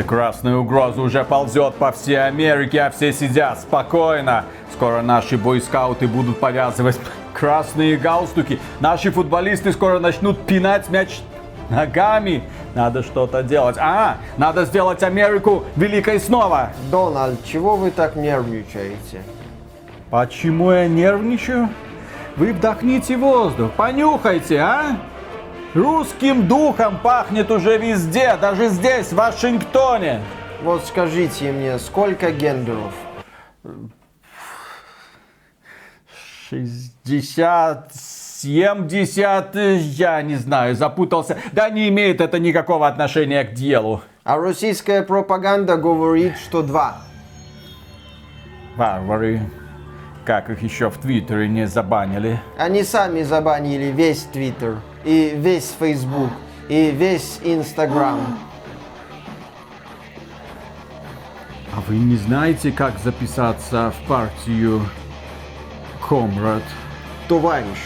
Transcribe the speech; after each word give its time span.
Да 0.00 0.06
красная 0.06 0.56
угроза 0.56 1.02
уже 1.02 1.24
ползет 1.24 1.74
по 1.74 1.92
всей 1.92 2.26
Америке, 2.26 2.80
а 2.80 2.90
все 2.90 3.12
сидят 3.12 3.60
спокойно. 3.60 4.46
Скоро 4.72 5.02
наши 5.02 5.36
бойскауты 5.36 6.08
будут 6.08 6.40
повязывать 6.40 6.98
красные 7.34 7.98
галстуки. 7.98 8.58
Наши 8.80 9.10
футболисты 9.10 9.72
скоро 9.72 9.98
начнут 9.98 10.40
пинать 10.46 10.88
мяч 10.88 11.20
ногами. 11.68 12.44
Надо 12.74 13.02
что-то 13.02 13.42
делать. 13.42 13.76
А, 13.78 14.16
надо 14.38 14.64
сделать 14.64 15.02
Америку 15.02 15.64
великой 15.76 16.18
снова. 16.18 16.70
Дональд, 16.90 17.44
чего 17.44 17.76
вы 17.76 17.90
так 17.90 18.16
нервничаете? 18.16 19.20
Почему 20.08 20.70
я 20.70 20.88
нервничаю? 20.88 21.68
Вы 22.36 22.54
вдохните 22.54 23.18
воздух, 23.18 23.72
понюхайте, 23.72 24.60
а? 24.60 24.96
Русским 25.74 26.48
духом 26.48 26.98
пахнет 26.98 27.50
уже 27.52 27.78
везде, 27.78 28.36
даже 28.40 28.68
здесь, 28.68 29.12
в 29.12 29.14
Вашингтоне. 29.14 30.20
Вот 30.62 30.84
скажите 30.84 31.52
мне, 31.52 31.78
сколько 31.78 32.32
гендеров? 32.32 32.92
60, 36.50 37.94
70, 37.94 39.54
я 39.54 40.22
не 40.22 40.34
знаю, 40.34 40.74
запутался. 40.74 41.38
Да 41.52 41.70
не 41.70 41.88
имеет 41.88 42.20
это 42.20 42.40
никакого 42.40 42.88
отношения 42.88 43.44
к 43.44 43.54
делу. 43.54 44.02
А 44.24 44.38
российская 44.38 45.02
пропаганда 45.02 45.76
говорит, 45.76 46.36
что 46.38 46.62
два. 46.62 47.02
Варвары. 48.74 49.40
Как 50.24 50.50
их 50.50 50.62
еще 50.62 50.90
в 50.90 50.98
Твиттере 50.98 51.48
не 51.48 51.66
забанили? 51.66 52.40
Они 52.58 52.82
сами 52.82 53.22
забанили 53.22 53.86
весь 53.86 54.22
Твиттер, 54.24 54.78
и 55.04 55.32
весь 55.34 55.74
Фейсбук, 55.78 56.30
и 56.68 56.90
весь 56.90 57.40
Инстаграм. 57.42 58.20
А 61.74 61.80
вы 61.88 61.96
не 61.96 62.16
знаете, 62.16 62.70
как 62.72 62.98
записаться 62.98 63.92
в 63.92 64.08
партию 64.08 64.82
Комрад? 66.06 66.62
Товарищ. 67.28 67.78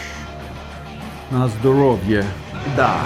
На 1.31 1.47
здоровье. 1.47 2.25
Да. 2.75 2.97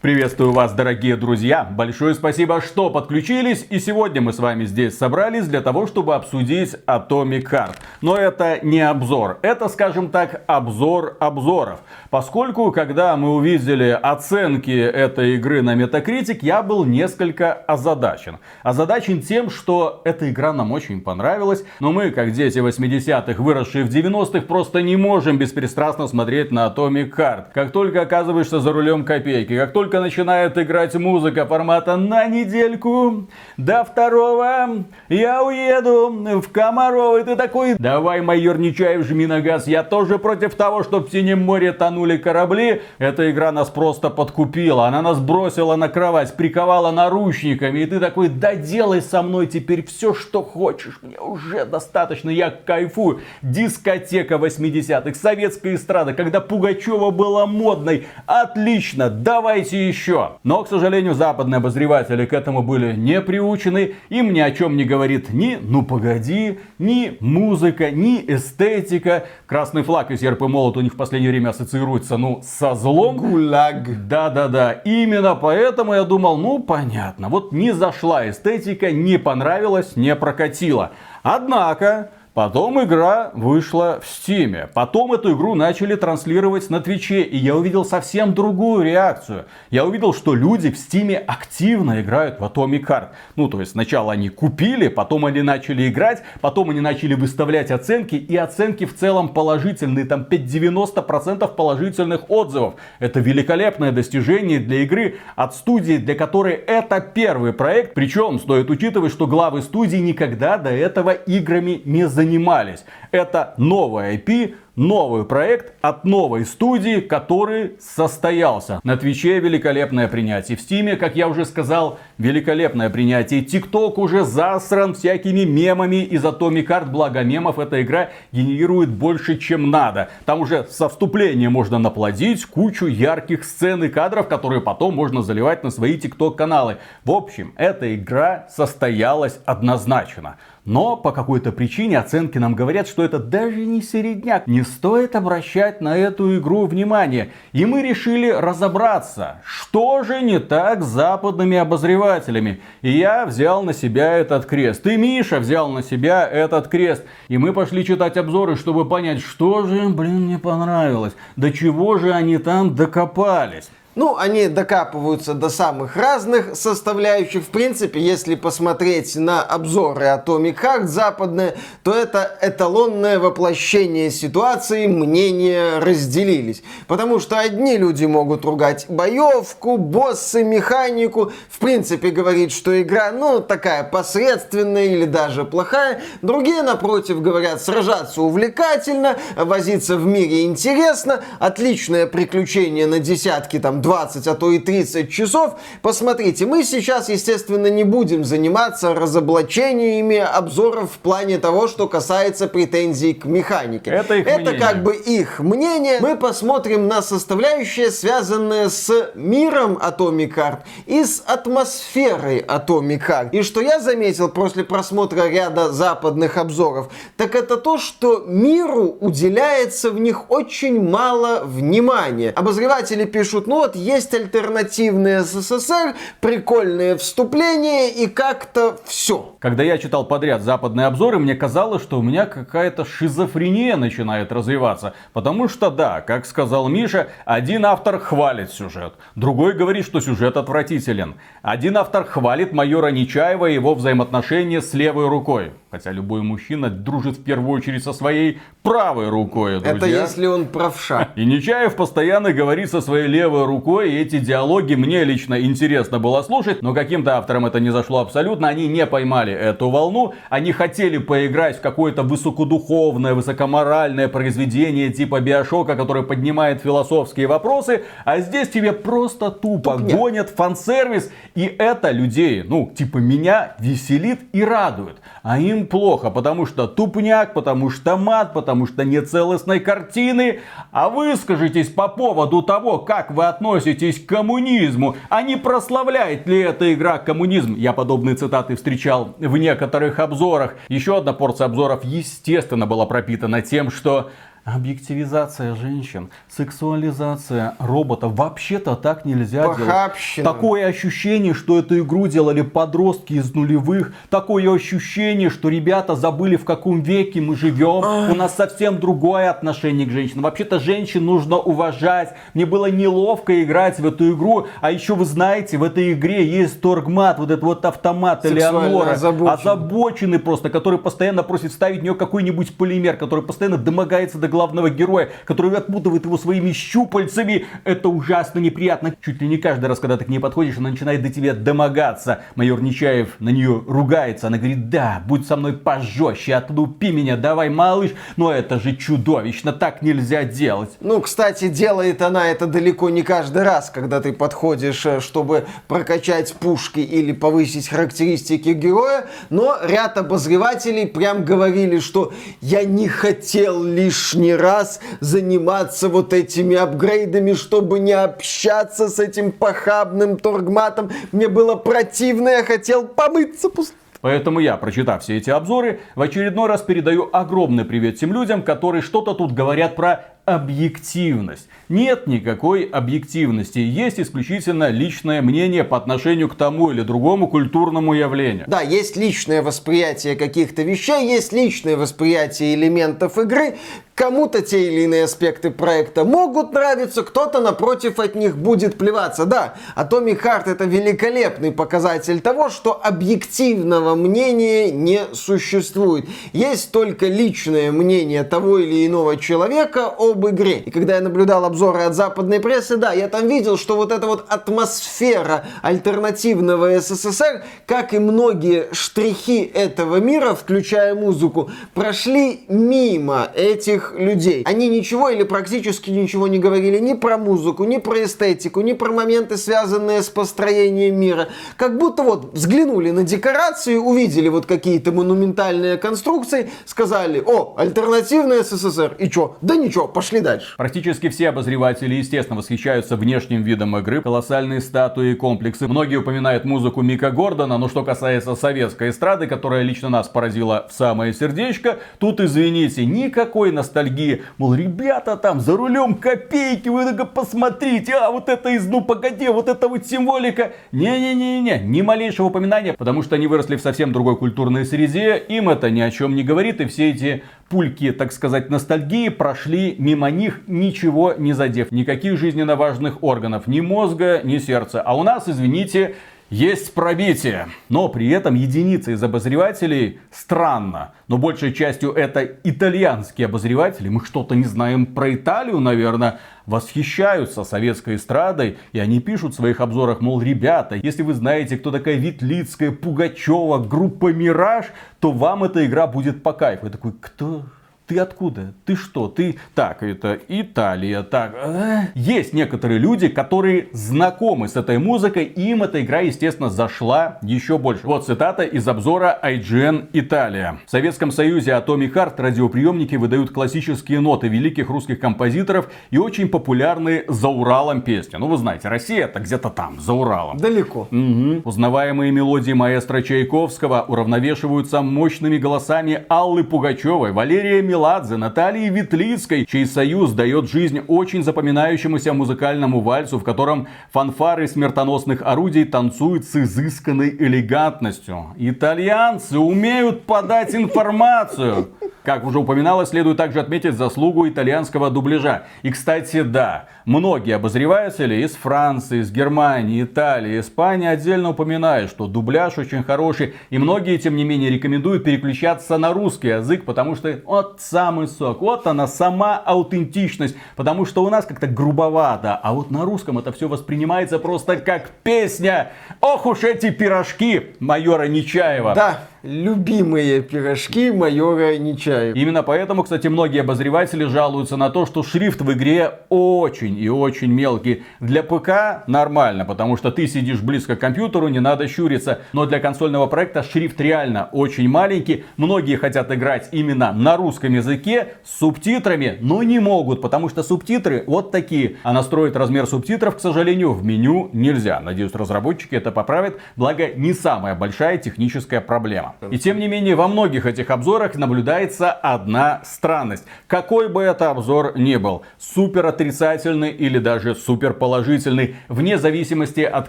Приветствую 0.00 0.52
вас, 0.52 0.74
дорогие 0.74 1.16
друзья! 1.16 1.64
Большое 1.68 2.14
спасибо, 2.14 2.60
что 2.60 2.88
подключились. 2.88 3.66
И 3.68 3.80
сегодня 3.80 4.20
мы 4.20 4.32
с 4.32 4.38
вами 4.38 4.64
здесь 4.64 4.96
собрались 4.96 5.48
для 5.48 5.60
того, 5.60 5.88
чтобы 5.88 6.14
обсудить 6.14 6.76
Atomic 6.86 7.50
Heart. 7.50 7.74
Но 8.00 8.16
это 8.16 8.60
не 8.62 8.80
обзор, 8.80 9.40
это, 9.42 9.68
скажем 9.68 10.10
так, 10.10 10.42
обзор 10.46 11.16
обзоров. 11.18 11.80
Поскольку, 12.10 12.70
когда 12.70 13.16
мы 13.16 13.34
увидели 13.34 13.88
оценки 14.00 14.70
этой 14.70 15.34
игры 15.34 15.62
на 15.62 15.74
Metacritic, 15.74 16.38
я 16.42 16.62
был 16.62 16.84
несколько 16.84 17.52
озадачен. 17.52 18.38
Озадачен 18.62 19.20
тем, 19.20 19.50
что 19.50 20.00
эта 20.04 20.30
игра 20.30 20.52
нам 20.52 20.70
очень 20.70 21.00
понравилась, 21.00 21.64
но 21.80 21.90
мы, 21.90 22.12
как 22.12 22.30
дети 22.30 22.58
80-х, 22.58 23.42
выросшие 23.42 23.82
в 23.82 23.88
90-х, 23.88 24.42
просто 24.42 24.80
не 24.80 24.96
можем 24.96 25.38
беспристрастно 25.38 26.06
смотреть 26.06 26.52
на 26.52 26.68
Atomic 26.68 27.10
Heart. 27.16 27.46
Как 27.52 27.72
только 27.72 28.02
оказываешься 28.02 28.60
за 28.60 28.72
рулем 28.72 29.04
копейки, 29.04 29.58
как 29.58 29.72
только 29.72 29.87
только 29.88 30.00
начинает 30.00 30.58
играть 30.58 30.94
музыка 30.96 31.46
формата 31.46 31.96
на 31.96 32.26
недельку, 32.26 33.26
до 33.56 33.84
второго 33.84 34.84
я 35.08 35.42
уеду 35.42 36.10
в 36.42 36.52
Комарово. 36.52 37.20
И 37.20 37.24
ты 37.24 37.36
такой, 37.36 37.76
давай, 37.78 38.20
майор 38.20 38.58
Нечаев, 38.58 39.06
жми 39.06 39.26
на 39.26 39.40
газ. 39.40 39.66
Я 39.66 39.82
тоже 39.82 40.18
против 40.18 40.54
того, 40.56 40.82
чтобы 40.82 41.06
в 41.06 41.10
Синем 41.10 41.42
море 41.42 41.72
тонули 41.72 42.18
корабли. 42.18 42.82
Эта 42.98 43.30
игра 43.30 43.50
нас 43.50 43.70
просто 43.70 44.10
подкупила. 44.10 44.86
Она 44.86 45.00
нас 45.00 45.20
бросила 45.20 45.76
на 45.76 45.88
кровать, 45.88 46.36
приковала 46.36 46.90
наручниками. 46.90 47.78
И 47.78 47.86
ты 47.86 47.98
такой, 47.98 48.28
да 48.28 48.56
делай 48.56 49.00
со 49.00 49.22
мной 49.22 49.46
теперь 49.46 49.86
все, 49.86 50.12
что 50.12 50.42
хочешь. 50.42 50.98
Мне 51.00 51.18
уже 51.18 51.64
достаточно, 51.64 52.28
я 52.28 52.50
кайфую. 52.50 53.20
Дискотека 53.40 54.34
80-х, 54.34 55.14
советская 55.14 55.76
эстрада, 55.76 56.12
когда 56.12 56.42
Пугачева 56.42 57.10
была 57.10 57.46
модной. 57.46 58.06
Отлично, 58.26 59.08
давайте 59.08 59.77
еще. 59.78 60.38
Но, 60.42 60.64
к 60.64 60.68
сожалению, 60.68 61.14
западные 61.14 61.58
обозреватели 61.58 62.26
к 62.26 62.32
этому 62.32 62.62
были 62.62 62.94
не 62.94 63.20
приучены. 63.20 63.94
Им 64.08 64.32
ни 64.32 64.40
о 64.40 64.50
чем 64.50 64.76
не 64.76 64.84
говорит 64.84 65.30
ни 65.32 65.58
«ну 65.60 65.82
погоди», 65.82 66.58
ни 66.78 67.16
музыка, 67.20 67.90
ни 67.90 68.24
эстетика. 68.26 69.24
Красный 69.46 69.82
флаг 69.82 70.10
и 70.10 70.16
серп 70.16 70.42
и 70.42 70.46
молот 70.46 70.76
у 70.76 70.80
них 70.80 70.94
в 70.94 70.96
последнее 70.96 71.30
время 71.30 71.50
ассоциируется, 71.50 72.16
ну, 72.16 72.40
со 72.42 72.74
злом. 72.74 73.16
Гулаг. 73.16 74.08
Да-да-да. 74.08 74.72
Именно 74.72 75.34
поэтому 75.34 75.94
я 75.94 76.04
думал, 76.04 76.36
ну, 76.36 76.58
понятно. 76.58 77.28
Вот 77.28 77.52
не 77.52 77.72
зашла 77.72 78.28
эстетика, 78.28 78.90
не 78.90 79.18
понравилась, 79.18 79.96
не 79.96 80.14
прокатила. 80.16 80.92
Однако, 81.22 82.10
Потом 82.38 82.80
игра 82.84 83.32
вышла 83.34 83.98
в 84.00 84.06
Стиме. 84.06 84.68
Потом 84.72 85.12
эту 85.12 85.34
игру 85.34 85.56
начали 85.56 85.96
транслировать 85.96 86.70
на 86.70 86.78
Твиче. 86.78 87.22
И 87.22 87.36
я 87.36 87.56
увидел 87.56 87.84
совсем 87.84 88.32
другую 88.32 88.84
реакцию. 88.84 89.46
Я 89.70 89.84
увидел, 89.84 90.14
что 90.14 90.36
люди 90.36 90.70
в 90.70 90.78
Стиме 90.78 91.18
активно 91.18 92.00
играют 92.00 92.38
в 92.38 92.44
Atomic 92.44 92.86
Heart. 92.86 93.08
Ну, 93.34 93.48
то 93.48 93.58
есть 93.58 93.72
сначала 93.72 94.12
они 94.12 94.28
купили, 94.28 94.86
потом 94.86 95.24
они 95.24 95.42
начали 95.42 95.88
играть, 95.88 96.22
потом 96.40 96.70
они 96.70 96.80
начали 96.80 97.14
выставлять 97.14 97.72
оценки. 97.72 98.14
И 98.14 98.36
оценки 98.36 98.86
в 98.86 98.96
целом 98.96 99.30
положительные. 99.30 100.04
Там 100.04 100.24
5-90% 100.30 101.56
положительных 101.56 102.30
отзывов. 102.30 102.74
Это 103.00 103.18
великолепное 103.18 103.90
достижение 103.90 104.60
для 104.60 104.84
игры 104.84 105.16
от 105.34 105.56
студии, 105.56 105.96
для 105.96 106.14
которой 106.14 106.54
это 106.54 107.00
первый 107.00 107.52
проект. 107.52 107.94
Причем 107.94 108.38
стоит 108.38 108.70
учитывать, 108.70 109.10
что 109.10 109.26
главы 109.26 109.60
студии 109.60 109.96
никогда 109.96 110.56
до 110.56 110.70
этого 110.70 111.10
играми 111.10 111.82
не 111.84 112.06
занимались 112.06 112.27
занимались. 112.28 112.84
Это 113.10 113.54
новая 113.56 114.16
IP, 114.16 114.54
новый 114.76 115.24
проект 115.24 115.72
от 115.80 116.04
новой 116.04 116.44
студии, 116.44 117.00
который 117.00 117.72
состоялся. 117.80 118.80
На 118.84 118.96
Твиче 118.96 119.40
великолепное 119.40 120.06
принятие. 120.08 120.56
В 120.56 120.60
Стиме, 120.60 120.96
как 120.96 121.16
я 121.16 121.26
уже 121.26 121.44
сказал, 121.46 121.98
великолепное 122.18 122.90
принятие. 122.90 123.42
ТикТок 123.42 123.98
уже 123.98 124.24
засран 124.24 124.94
всякими 124.94 125.44
мемами 125.44 126.04
из 126.04 126.24
Atomic 126.24 126.66
Heart. 126.66 126.90
Благо 126.90 127.22
мемов 127.24 127.58
эта 127.58 127.82
игра 127.82 128.10
генерирует 128.30 128.90
больше, 128.90 129.38
чем 129.38 129.70
надо. 129.70 130.10
Там 130.26 130.40
уже 130.42 130.64
со 130.70 130.88
вступления 130.88 131.48
можно 131.48 131.78
наплодить 131.78 132.44
кучу 132.44 132.86
ярких 132.86 133.44
сцен 133.44 133.82
и 133.82 133.88
кадров, 133.88 134.28
которые 134.28 134.60
потом 134.60 134.94
можно 134.94 135.22
заливать 135.22 135.64
на 135.64 135.70
свои 135.70 135.98
ТикТок 135.98 136.36
каналы. 136.36 136.76
В 137.04 137.10
общем, 137.10 137.52
эта 137.56 137.96
игра 137.96 138.46
состоялась 138.50 139.40
однозначно. 139.44 140.36
Но 140.68 140.98
по 140.98 141.12
какой-то 141.12 141.50
причине 141.50 141.98
оценки 141.98 142.36
нам 142.36 142.54
говорят, 142.54 142.88
что 142.88 143.02
это 143.02 143.18
даже 143.18 143.64
не 143.64 143.80
середняк. 143.80 144.46
Не 144.46 144.64
стоит 144.64 145.16
обращать 145.16 145.80
на 145.80 145.96
эту 145.96 146.38
игру 146.38 146.66
внимание. 146.66 147.32
И 147.54 147.64
мы 147.64 147.80
решили 147.82 148.28
разобраться, 148.28 149.40
что 149.46 150.02
же 150.02 150.20
не 150.20 150.38
так 150.38 150.82
с 150.82 150.86
западными 150.86 151.56
обозревателями. 151.56 152.60
И 152.82 152.90
я 152.90 153.24
взял 153.24 153.62
на 153.62 153.72
себя 153.72 154.18
этот 154.18 154.44
крест. 154.44 154.86
И 154.86 154.98
Миша 154.98 155.40
взял 155.40 155.70
на 155.70 155.82
себя 155.82 156.28
этот 156.28 156.68
крест. 156.68 157.02
И 157.28 157.38
мы 157.38 157.54
пошли 157.54 157.82
читать 157.82 158.18
обзоры, 158.18 158.54
чтобы 158.56 158.86
понять, 158.86 159.22
что 159.22 159.66
же, 159.66 159.88
блин, 159.88 160.26
не 160.26 160.38
понравилось. 160.38 161.14
До 161.36 161.50
чего 161.50 161.96
же 161.96 162.12
они 162.12 162.36
там 162.36 162.74
докопались. 162.74 163.70
Ну, 163.98 164.16
они 164.16 164.46
докапываются 164.46 165.34
до 165.34 165.48
самых 165.48 165.96
разных 165.96 166.54
составляющих. 166.54 167.42
В 167.42 167.48
принципе, 167.48 167.98
если 167.98 168.36
посмотреть 168.36 169.16
на 169.16 169.42
обзоры 169.42 170.04
Atomic 170.04 170.56
Heart 170.62 170.86
западные, 170.86 171.56
то 171.82 171.92
это 171.92 172.38
эталонное 172.40 173.18
воплощение 173.18 174.12
ситуации, 174.12 174.86
мнения 174.86 175.80
разделились. 175.80 176.62
Потому 176.86 177.18
что 177.18 177.40
одни 177.40 177.76
люди 177.76 178.04
могут 178.04 178.44
ругать 178.44 178.86
боевку, 178.88 179.76
боссы, 179.76 180.44
механику, 180.44 181.32
в 181.50 181.58
принципе 181.58 182.10
говорить, 182.10 182.52
что 182.52 182.80
игра, 182.80 183.10
ну, 183.10 183.40
такая 183.40 183.82
посредственная 183.82 184.84
или 184.84 185.06
даже 185.06 185.42
плохая. 185.44 186.02
Другие, 186.22 186.62
напротив, 186.62 187.20
говорят, 187.20 187.60
сражаться 187.60 188.22
увлекательно, 188.22 189.16
возиться 189.34 189.96
в 189.96 190.06
мире 190.06 190.44
интересно, 190.44 191.24
отличное 191.40 192.06
приключение 192.06 192.86
на 192.86 193.00
десятки, 193.00 193.58
там, 193.58 193.82
20, 193.88 194.26
а 194.26 194.34
то 194.34 194.50
и 194.52 194.58
30 194.58 195.10
часов. 195.10 195.54
Посмотрите, 195.80 196.44
мы 196.44 196.62
сейчас, 196.62 197.08
естественно, 197.08 197.68
не 197.68 197.84
будем 197.84 198.22
заниматься 198.22 198.94
разоблачениями 198.94 200.18
обзоров 200.18 200.92
в 200.92 200.98
плане 200.98 201.38
того, 201.38 201.68
что 201.68 201.88
касается 201.88 202.48
претензий 202.48 203.14
к 203.14 203.24
механике. 203.24 203.90
Это 203.90 204.16
их 204.16 204.26
Это 204.26 204.40
мнение. 204.50 204.60
как 204.60 204.82
бы 204.82 204.94
их 204.94 205.38
мнение. 205.38 206.00
Мы 206.02 206.16
посмотрим 206.18 206.86
на 206.86 207.00
составляющие, 207.00 207.90
связанные 207.90 208.68
с 208.68 208.92
миром 209.14 209.78
Atomic 209.78 210.34
Heart 210.34 210.58
и 210.84 211.02
с 211.02 211.22
атмосферой 211.24 212.40
Atomic 212.40 213.00
Heart. 213.08 213.30
И 213.32 213.40
что 213.42 213.62
я 213.62 213.80
заметил 213.80 214.28
после 214.28 214.64
просмотра 214.64 215.28
ряда 215.28 215.72
западных 215.72 216.36
обзоров, 216.36 216.90
так 217.16 217.34
это 217.34 217.56
то, 217.56 217.78
что 217.78 218.22
миру 218.26 218.98
уделяется 219.00 219.90
в 219.90 219.98
них 219.98 220.30
очень 220.30 220.86
мало 220.86 221.40
внимания. 221.44 222.30
Обозреватели 222.36 223.06
пишут, 223.06 223.46
ну 223.46 223.56
вот 223.56 223.77
есть 223.78 224.12
альтернативный 224.14 225.20
СССР, 225.20 225.94
прикольное 226.20 226.96
вступление 226.96 227.90
и 227.90 228.06
как-то 228.06 228.78
все. 228.84 229.36
Когда 229.38 229.62
я 229.62 229.78
читал 229.78 230.04
подряд 230.04 230.42
западные 230.42 230.86
обзоры, 230.86 231.18
мне 231.18 231.34
казалось, 231.34 231.82
что 231.82 231.98
у 231.98 232.02
меня 232.02 232.26
какая-то 232.26 232.84
шизофрения 232.84 233.76
начинает 233.76 234.32
развиваться. 234.32 234.94
Потому 235.12 235.48
что, 235.48 235.70
да, 235.70 236.00
как 236.00 236.26
сказал 236.26 236.68
Миша, 236.68 237.08
один 237.24 237.64
автор 237.64 237.98
хвалит 237.98 238.50
сюжет, 238.50 238.94
другой 239.14 239.54
говорит, 239.54 239.84
что 239.84 240.00
сюжет 240.00 240.36
отвратителен. 240.36 241.14
Один 241.42 241.76
автор 241.76 242.04
хвалит 242.04 242.52
майора 242.52 242.88
Нечаева 242.88 243.46
и 243.46 243.54
его 243.54 243.74
взаимоотношения 243.74 244.60
с 244.60 244.74
левой 244.74 245.08
рукой. 245.08 245.52
Хотя 245.70 245.92
любой 245.92 246.22
мужчина 246.22 246.70
дружит 246.70 247.18
в 247.18 247.22
первую 247.24 247.50
очередь 247.50 247.84
со 247.84 247.92
своей 247.92 248.40
правой 248.62 249.10
рукой, 249.10 249.60
друзья. 249.60 249.76
Это 249.76 249.86
если 249.86 250.26
он 250.26 250.46
правша. 250.46 251.10
И 251.14 251.26
Нечаев 251.26 251.76
постоянно 251.76 252.32
говорит 252.32 252.70
со 252.70 252.80
своей 252.80 253.06
левой 253.06 253.44
рукой, 253.44 253.57
и 253.82 253.98
эти 253.98 254.18
диалоги 254.18 254.74
мне 254.74 255.04
лично 255.04 255.40
интересно 255.40 255.98
было 255.98 256.22
слушать, 256.22 256.62
но 256.62 256.74
каким-то 256.74 257.16
авторам 257.16 257.46
это 257.46 257.60
не 257.60 257.70
зашло 257.70 258.00
абсолютно, 258.00 258.48
они 258.48 258.68
не 258.68 258.86
поймали 258.86 259.32
эту 259.32 259.70
волну, 259.70 260.14
они 260.30 260.52
хотели 260.52 260.98
поиграть 260.98 261.58
в 261.58 261.60
какое-то 261.60 262.02
высокодуховное, 262.02 263.14
высокоморальное 263.14 264.08
произведение 264.08 264.90
типа 264.90 265.20
Биошока, 265.20 265.76
которое 265.76 266.04
поднимает 266.04 266.62
философские 266.62 267.26
вопросы, 267.26 267.84
а 268.04 268.20
здесь 268.20 268.48
тебе 268.48 268.72
просто 268.72 269.30
тупо 269.30 269.72
Тупняк. 269.72 269.98
гонят 269.98 270.30
фан-сервис, 270.30 271.10
и 271.34 271.44
это 271.58 271.90
людей, 271.90 272.42
ну, 272.42 272.72
типа 272.76 272.98
меня, 272.98 273.54
веселит 273.58 274.20
и 274.32 274.42
радует. 274.42 274.96
А 275.22 275.38
им 275.38 275.66
плохо, 275.66 276.10
потому 276.10 276.46
что 276.46 276.66
тупняк, 276.66 277.34
потому 277.34 277.70
что 277.70 277.96
мат, 277.96 278.32
потому 278.32 278.66
что 278.66 278.84
нет 278.84 279.10
целостной 279.10 279.60
картины. 279.60 280.40
А 280.72 280.88
вы 280.88 281.16
скажитесь 281.16 281.68
по 281.68 281.88
поводу 281.88 282.42
того, 282.42 282.78
как 282.78 283.10
вы 283.10 283.26
относитесь 283.26 283.47
к 283.54 284.06
коммунизму, 284.06 284.96
а 285.08 285.22
не 285.22 285.36
прославляет 285.36 286.26
ли 286.26 286.40
эта 286.40 286.72
игра 286.74 286.98
коммунизм. 286.98 287.54
Я 287.54 287.72
подобные 287.72 288.16
цитаты 288.16 288.56
встречал 288.56 289.14
в 289.18 289.36
некоторых 289.36 289.98
обзорах. 289.98 290.56
Еще 290.68 290.96
одна 290.96 291.12
порция 291.12 291.46
обзоров, 291.46 291.84
естественно, 291.84 292.66
была 292.66 292.86
пропитана 292.86 293.42
тем, 293.42 293.70
что 293.70 294.10
Объективизация 294.54 295.54
женщин, 295.54 296.08
сексуализация 296.28 297.54
роботов. 297.58 298.12
Вообще-то 298.14 298.76
так 298.76 299.04
нельзя 299.04 299.44
Похабщина. 299.44 300.24
делать. 300.24 300.36
Такое 300.36 300.66
ощущение, 300.66 301.34
что 301.34 301.58
эту 301.58 301.78
игру 301.80 302.06
делали 302.06 302.40
подростки 302.40 303.14
из 303.14 303.34
нулевых. 303.34 303.92
Такое 304.08 304.50
ощущение, 304.50 305.28
что 305.28 305.50
ребята 305.50 305.96
забыли 305.96 306.36
в 306.36 306.46
каком 306.46 306.80
веке 306.80 307.20
мы 307.20 307.36
живем. 307.36 308.10
У 308.10 308.14
нас 308.14 308.36
совсем 308.36 308.80
другое 308.80 309.28
отношение 309.28 309.86
к 309.86 309.90
женщинам. 309.90 310.22
Вообще-то 310.22 310.58
женщин 310.58 311.04
нужно 311.04 311.36
уважать. 311.36 312.14
Мне 312.32 312.46
было 312.46 312.70
неловко 312.70 313.42
играть 313.42 313.78
в 313.78 313.86
эту 313.86 314.14
игру. 314.14 314.46
А 314.62 314.70
еще 314.70 314.94
вы 314.94 315.04
знаете, 315.04 315.58
в 315.58 315.62
этой 315.62 315.92
игре 315.92 316.26
есть 316.26 316.62
торгмат, 316.62 317.18
вот 317.18 317.30
этот 317.30 317.44
вот 317.44 317.64
автомат 317.66 318.24
Элеонора. 318.24 318.92
Озабоченный. 318.92 319.32
озабоченный 319.34 320.18
просто, 320.18 320.48
который 320.48 320.78
постоянно 320.78 321.22
просит 321.22 321.52
ставить 321.52 321.80
в 321.80 321.82
нее 321.82 321.94
какой-нибудь 321.94 322.56
полимер, 322.56 322.96
который 322.96 323.22
постоянно 323.22 323.58
домогается 323.58 324.16
до 324.16 324.37
главного 324.38 324.70
героя, 324.70 325.10
который 325.24 325.50
отпутывает 325.56 326.04
его 326.04 326.16
своими 326.16 326.52
щупальцами. 326.52 327.46
Это 327.64 327.88
ужасно 327.88 328.38
неприятно. 328.38 328.94
Чуть 329.04 329.20
ли 329.20 329.26
не 329.26 329.36
каждый 329.36 329.66
раз, 329.66 329.80
когда 329.80 329.96
ты 329.96 330.04
к 330.04 330.08
ней 330.08 330.20
подходишь, 330.20 330.58
она 330.58 330.70
начинает 330.70 331.02
до 331.02 331.10
тебя 331.10 331.34
домогаться. 331.34 332.20
Майор 332.36 332.62
Нечаев 332.62 333.16
на 333.18 333.30
нее 333.30 333.64
ругается. 333.66 334.28
Она 334.28 334.38
говорит, 334.38 334.70
да, 334.70 335.02
будь 335.08 335.26
со 335.26 335.36
мной 335.36 335.54
пожестче, 335.54 336.36
отлупи 336.36 336.92
меня, 336.92 337.16
давай, 337.16 337.48
малыш. 337.48 337.90
Но 338.16 338.30
это 338.32 338.60
же 338.60 338.76
чудовищно, 338.76 339.52
так 339.52 339.82
нельзя 339.82 340.22
делать. 340.22 340.70
Ну, 340.80 341.00
кстати, 341.00 341.48
делает 341.48 342.00
она 342.00 342.30
это 342.30 342.46
далеко 342.46 342.90
не 342.90 343.02
каждый 343.02 343.42
раз, 343.42 343.70
когда 343.70 344.00
ты 344.00 344.12
подходишь, 344.12 344.86
э, 344.86 345.00
чтобы 345.00 345.46
прокачать 345.66 346.32
пушки 346.34 346.78
или 346.78 347.10
повысить 347.10 347.68
характеристики 347.68 348.50
героя. 348.50 349.06
Но 349.30 349.56
ряд 349.64 349.98
обозревателей 349.98 350.86
прям 350.86 351.24
говорили, 351.24 351.80
что 351.80 352.12
я 352.40 352.62
не 352.62 352.86
хотел 352.86 353.64
лишний 353.64 354.27
лишний 354.28 354.34
раз 354.34 354.80
заниматься 355.00 355.88
вот 355.88 356.12
этими 356.12 356.56
апгрейдами, 356.56 357.32
чтобы 357.32 357.78
не 357.78 357.92
общаться 357.92 358.88
с 358.88 358.98
этим 358.98 359.32
похабным 359.32 360.18
торгматом. 360.18 360.90
Мне 361.12 361.28
было 361.28 361.54
противно, 361.54 362.28
я 362.28 362.44
хотел 362.44 362.86
помыться 362.86 363.48
пусть. 363.48 363.74
Поэтому 364.00 364.38
я, 364.38 364.56
прочитав 364.56 365.02
все 365.02 365.16
эти 365.16 365.30
обзоры, 365.30 365.80
в 365.96 366.02
очередной 366.02 366.46
раз 366.48 366.62
передаю 366.62 367.08
огромный 367.12 367.64
привет 367.64 367.98
тем 367.98 368.12
людям, 368.12 368.42
которые 368.42 368.80
что-то 368.80 369.12
тут 369.14 369.32
говорят 369.32 369.74
про 369.74 370.04
объективность. 370.28 371.48
Нет 371.70 372.06
никакой 372.06 372.64
объективности. 372.64 373.58
Есть 373.58 373.98
исключительно 373.98 374.68
личное 374.68 375.22
мнение 375.22 375.64
по 375.64 375.76
отношению 375.76 376.28
к 376.28 376.34
тому 376.34 376.70
или 376.70 376.82
другому 376.82 377.28
культурному 377.28 377.94
явлению. 377.94 378.44
Да, 378.46 378.60
есть 378.60 378.96
личное 378.96 379.42
восприятие 379.42 380.16
каких-то 380.16 380.62
вещей, 380.62 381.08
есть 381.08 381.32
личное 381.32 381.76
восприятие 381.76 382.54
элементов 382.54 383.18
игры. 383.18 383.56
Кому-то 383.94 384.42
те 384.42 384.68
или 384.68 384.82
иные 384.82 385.04
аспекты 385.04 385.50
проекта 385.50 386.04
могут 386.04 386.52
нравиться, 386.52 387.02
кто-то 387.02 387.40
напротив 387.40 387.98
от 387.98 388.14
них 388.14 388.36
будет 388.36 388.78
плеваться. 388.78 389.26
Да, 389.26 389.54
Atomic 389.76 390.22
Heart 390.22 390.48
это 390.52 390.64
великолепный 390.66 391.50
показатель 391.50 392.20
того, 392.20 392.48
что 392.48 392.80
объективного 392.80 393.96
мнения 393.96 394.70
не 394.70 395.00
существует. 395.14 396.06
Есть 396.32 396.70
только 396.70 397.06
личное 397.06 397.72
мнение 397.72 398.22
того 398.22 398.58
или 398.58 398.86
иного 398.86 399.16
человека 399.16 399.86
об 399.86 400.17
игре. 400.30 400.58
И 400.60 400.70
когда 400.70 400.96
я 400.96 401.00
наблюдал 401.00 401.44
обзоры 401.44 401.82
от 401.82 401.94
западной 401.94 402.40
прессы, 402.40 402.76
да, 402.76 402.92
я 402.92 403.08
там 403.08 403.28
видел, 403.28 403.58
что 403.58 403.76
вот 403.76 403.92
эта 403.92 404.06
вот 404.06 404.24
атмосфера 404.28 405.44
альтернативного 405.62 406.80
СССР, 406.80 407.44
как 407.66 407.92
и 407.92 407.98
многие 407.98 408.68
штрихи 408.72 409.42
этого 409.42 409.96
мира, 409.96 410.34
включая 410.34 410.94
музыку, 410.94 411.50
прошли 411.74 412.44
мимо 412.48 413.28
этих 413.34 413.94
людей. 413.96 414.42
Они 414.46 414.68
ничего 414.68 415.10
или 415.10 415.24
практически 415.24 415.90
ничего 415.90 416.28
не 416.28 416.38
говорили 416.38 416.78
ни 416.78 416.94
про 416.94 417.18
музыку, 417.18 417.64
ни 417.64 417.78
про 417.78 418.04
эстетику, 418.04 418.60
ни 418.62 418.72
про 418.72 418.90
моменты, 418.90 419.36
связанные 419.36 420.02
с 420.02 420.08
построением 420.08 420.98
мира. 420.98 421.28
Как 421.56 421.76
будто 421.78 422.02
вот 422.02 422.32
взглянули 422.32 422.90
на 422.90 423.02
декорации, 423.02 423.76
увидели 423.76 424.28
вот 424.28 424.46
какие-то 424.46 424.92
монументальные 424.92 425.76
конструкции, 425.76 426.50
сказали, 426.64 427.22
о, 427.24 427.54
альтернативный 427.58 428.42
СССР. 428.42 428.96
И 428.98 429.10
чё? 429.10 429.36
Да 429.42 429.56
ничего, 429.56 429.86
пошли 429.86 430.07
пошли 430.08 430.20
дальше. 430.22 430.56
Практически 430.56 431.10
все 431.10 431.28
обозреватели, 431.28 431.96
естественно, 431.96 432.38
восхищаются 432.38 432.96
внешним 432.96 433.42
видом 433.42 433.76
игры, 433.76 434.00
колоссальные 434.00 434.62
статуи 434.62 435.12
и 435.12 435.14
комплексы. 435.14 435.68
Многие 435.68 435.96
упоминают 435.96 436.46
музыку 436.46 436.80
Мика 436.80 437.10
Гордона, 437.10 437.58
но 437.58 437.68
что 437.68 437.84
касается 437.84 438.34
советской 438.34 438.88
эстрады, 438.88 439.26
которая 439.26 439.62
лично 439.62 439.90
нас 439.90 440.08
поразила 440.08 440.66
в 440.70 440.72
самое 440.72 441.12
сердечко, 441.12 441.76
тут, 441.98 442.20
извините, 442.20 442.86
никакой 442.86 443.52
ностальгии. 443.52 444.22
Мол, 444.38 444.54
ребята 444.54 445.18
там 445.18 445.40
за 445.40 445.58
рулем 445.58 445.94
копейки, 445.94 446.70
вы 446.70 446.84
только 446.84 447.04
посмотрите, 447.04 447.92
а 447.94 448.10
вот 448.10 448.30
это 448.30 448.48
из 448.48 448.66
«Ну 448.66 448.80
погоди», 448.80 449.28
вот 449.28 449.48
это 449.48 449.68
вот 449.68 449.86
символика. 449.86 450.52
Не-не-не-не, 450.72 451.58
ни 451.58 451.82
малейшего 451.82 452.28
упоминания, 452.28 452.72
потому 452.72 453.02
что 453.02 453.16
они 453.16 453.26
выросли 453.26 453.56
в 453.56 453.60
совсем 453.60 453.92
другой 453.92 454.16
культурной 454.16 454.64
среде, 454.64 455.18
им 455.28 455.50
это 455.50 455.70
ни 455.70 455.82
о 455.82 455.90
чем 455.90 456.14
не 456.14 456.22
говорит, 456.22 456.62
и 456.62 456.64
все 456.64 456.92
эти 456.92 457.24
пульки, 457.48 457.92
так 457.92 458.12
сказать, 458.12 458.50
ностальгии 458.50 459.08
прошли 459.08 459.74
мимо 459.78 460.10
них, 460.10 460.40
ничего 460.46 461.14
не 461.16 461.32
задев. 461.32 461.70
Никаких 461.70 462.18
жизненно 462.18 462.56
важных 462.56 463.02
органов, 463.02 463.46
ни 463.46 463.60
мозга, 463.60 464.20
ни 464.22 464.38
сердца. 464.38 464.82
А 464.82 464.96
у 464.96 465.02
нас, 465.02 465.28
извините, 465.28 465.94
есть 466.30 466.74
пробитие. 466.74 467.48
Но 467.68 467.88
при 467.88 468.10
этом 468.10 468.34
единицы 468.34 468.92
из 468.92 469.02
обозревателей 469.02 470.00
странно. 470.10 470.92
Но 471.08 471.16
большей 471.16 471.54
частью 471.54 471.92
это 471.92 472.22
итальянские 472.44 473.26
обозреватели. 473.26 473.88
Мы 473.88 474.04
что-то 474.04 474.34
не 474.34 474.44
знаем 474.44 474.84
про 474.84 475.14
Италию, 475.14 475.58
наверное. 475.58 476.20
Восхищаются 476.48 477.44
советской 477.44 477.96
эстрадой. 477.96 478.56
И 478.72 478.78
они 478.78 479.00
пишут 479.00 479.34
в 479.34 479.36
своих 479.36 479.60
обзорах, 479.60 480.00
мол, 480.00 480.22
ребята, 480.22 480.76
если 480.76 481.02
вы 481.02 481.12
знаете, 481.12 481.58
кто 481.58 481.70
такая 481.70 481.96
Ветлицкая, 481.96 482.72
Пугачева, 482.72 483.58
группа 483.58 484.14
Мираж, 484.14 484.64
то 484.98 485.12
вам 485.12 485.44
эта 485.44 485.66
игра 485.66 485.86
будет 485.86 486.22
по 486.22 486.32
кайфу. 486.32 486.64
Я 486.64 486.72
такой, 486.72 486.94
кто? 486.98 487.44
Ты 487.88 487.98
откуда? 488.00 488.52
Ты 488.66 488.76
что? 488.76 489.08
Ты... 489.08 489.36
Так, 489.54 489.82
это 489.82 490.18
Италия. 490.28 491.02
Так, 491.02 491.34
э? 491.34 491.86
есть 491.94 492.34
некоторые 492.34 492.78
люди, 492.78 493.08
которые 493.08 493.68
знакомы 493.72 494.48
с 494.48 494.56
этой 494.56 494.76
музыкой. 494.76 495.24
И 495.24 495.52
им 495.52 495.62
эта 495.62 495.80
игра, 495.80 496.00
естественно, 496.00 496.50
зашла 496.50 497.18
еще 497.22 497.56
больше. 497.56 497.86
Вот 497.86 498.04
цитата 498.04 498.42
из 498.42 498.68
обзора 498.68 499.18
IGN 499.22 499.88
Италия. 499.94 500.58
В 500.66 500.70
Советском 500.70 501.10
Союзе 501.10 501.52
Atomic 501.52 501.94
Heart 501.94 502.14
радиоприемники 502.18 502.96
выдают 502.96 503.30
классические 503.30 504.00
ноты 504.00 504.28
великих 504.28 504.68
русских 504.68 505.00
композиторов 505.00 505.70
и 505.90 505.96
очень 505.96 506.28
популярные 506.28 507.06
за 507.08 507.28
Уралом 507.28 507.80
песни. 507.80 508.18
Ну, 508.18 508.26
вы 508.26 508.36
знаете, 508.36 508.68
Россия 508.68 509.06
это 509.06 509.20
где-то 509.20 509.48
там, 509.48 509.80
за 509.80 509.94
Уралом. 509.94 510.36
Далеко. 510.36 510.88
Угу. 510.90 511.40
Узнаваемые 511.46 512.12
мелодии 512.12 512.52
маэстро 512.52 513.00
Чайковского 513.00 513.86
уравновешиваются 513.88 514.82
мощными 514.82 515.38
голосами 515.38 516.04
Аллы 516.10 516.44
Пугачевой, 516.44 517.12
Валерия 517.12 517.62
Мил 517.62 517.77
Меладзе, 517.78 518.16
Натальи 518.16 518.70
Ветлицкой, 518.70 519.46
чей 519.46 519.64
союз 519.64 520.12
дает 520.12 520.50
жизнь 520.50 520.80
очень 520.88 521.22
запоминающемуся 521.22 522.12
музыкальному 522.12 522.80
вальсу, 522.80 523.20
в 523.20 523.22
котором 523.22 523.68
фанфары 523.92 524.48
смертоносных 524.48 525.22
орудий 525.22 525.64
танцуют 525.64 526.24
с 526.24 526.34
изысканной 526.34 527.10
элегантностью. 527.10 528.34
Итальянцы 528.36 529.38
умеют 529.38 530.06
подать 530.06 530.56
информацию. 530.56 531.68
Как 532.02 532.24
уже 532.24 532.38
упоминалось, 532.38 532.88
следует 532.88 533.18
также 533.18 533.38
отметить 533.38 533.74
заслугу 533.74 534.26
итальянского 534.26 534.90
дубляжа. 534.90 535.42
И, 535.62 535.70
кстати, 535.70 536.22
да, 536.22 536.64
многие 536.86 537.36
обозреватели 537.36 538.24
из 538.24 538.30
Франции, 538.34 539.00
из 539.00 539.12
Германии, 539.12 539.82
Италии, 539.82 540.40
Испании 540.40 540.88
отдельно 540.88 541.30
упоминают, 541.30 541.90
что 541.90 542.06
дубляж 542.06 542.56
очень 542.56 542.82
хороший. 542.82 543.34
И 543.50 543.58
многие, 543.58 543.98
тем 543.98 544.16
не 544.16 544.24
менее, 544.24 544.48
рекомендуют 544.48 545.04
переключаться 545.04 545.76
на 545.76 545.92
русский 545.92 546.28
язык, 546.28 546.64
потому 546.64 546.96
что 546.96 547.20
вот 547.26 547.60
самый 547.68 548.08
сок, 548.08 548.40
вот 548.40 548.66
она 548.66 548.86
сама 548.86 549.36
аутентичность. 549.36 550.36
Потому 550.56 550.84
что 550.84 551.04
у 551.04 551.10
нас 551.10 551.24
как-то 551.26 551.46
грубовато, 551.46 552.34
а 552.36 552.52
вот 552.52 552.70
на 552.70 552.84
русском 552.84 553.18
это 553.18 553.32
все 553.32 553.48
воспринимается 553.48 554.18
просто 554.18 554.56
как 554.56 554.90
песня. 555.02 555.72
Ох 556.00 556.26
уж 556.26 556.44
эти 556.44 556.70
пирожки 556.70 557.48
майора 557.60 558.08
Нечаева. 558.08 558.74
Да, 558.74 559.00
любимые 559.22 560.22
пирожки 560.22 560.90
майора 560.90 561.56
Нечаева. 561.58 562.16
Именно 562.16 562.42
поэтому, 562.42 562.82
кстати, 562.82 563.08
многие 563.08 563.40
обозреватели 563.40 564.04
жалуются 564.04 564.56
на 564.56 564.70
то, 564.70 564.86
что 564.86 565.02
шрифт 565.02 565.40
в 565.40 565.52
игре 565.52 566.00
очень 566.08 566.78
и 566.78 566.88
очень 566.88 567.32
мелкий. 567.32 567.84
Для 568.00 568.22
ПК 568.22 568.86
нормально, 568.86 569.44
потому 569.44 569.76
что 569.76 569.90
ты 569.90 570.06
сидишь 570.06 570.40
близко 570.40 570.76
к 570.76 570.80
компьютеру, 570.80 571.28
не 571.28 571.40
надо 571.40 571.68
щуриться. 571.68 572.20
Но 572.32 572.46
для 572.46 572.60
консольного 572.60 573.06
проекта 573.06 573.42
шрифт 573.42 573.80
реально 573.80 574.28
очень 574.32 574.68
маленький. 574.68 575.24
Многие 575.36 575.76
хотят 575.76 576.10
играть 576.12 576.48
именно 576.52 576.92
на 576.92 577.16
русском 577.16 577.57
языке 577.58 578.14
с 578.24 578.38
субтитрами, 578.38 579.18
но 579.20 579.42
не 579.42 579.58
могут, 579.58 580.00
потому 580.00 580.28
что 580.28 580.42
субтитры 580.42 581.04
вот 581.06 581.30
такие. 581.30 581.76
А 581.82 581.92
настроить 581.92 582.36
размер 582.36 582.66
субтитров, 582.66 583.16
к 583.16 583.20
сожалению, 583.20 583.72
в 583.72 583.84
меню 583.84 584.30
нельзя. 584.32 584.80
Надеюсь, 584.80 585.14
разработчики 585.14 585.74
это 585.74 585.92
поправят, 585.92 586.38
благо 586.56 586.88
не 586.88 587.12
самая 587.12 587.54
большая 587.54 587.98
техническая 587.98 588.60
проблема. 588.60 589.16
И 589.30 589.38
тем 589.38 589.58
не 589.58 589.68
менее, 589.68 589.94
во 589.94 590.08
многих 590.08 590.46
этих 590.46 590.70
обзорах 590.70 591.14
наблюдается 591.16 591.92
одна 591.92 592.62
странность. 592.64 593.24
Какой 593.46 593.88
бы 593.88 594.02
это 594.02 594.30
обзор 594.30 594.78
ни 594.78 594.96
был, 594.96 595.22
супер 595.38 595.86
отрицательный 595.86 596.70
или 596.70 596.98
даже 596.98 597.34
супер 597.34 597.74
положительный, 597.74 598.56
вне 598.68 598.98
зависимости 598.98 599.60
от 599.60 599.88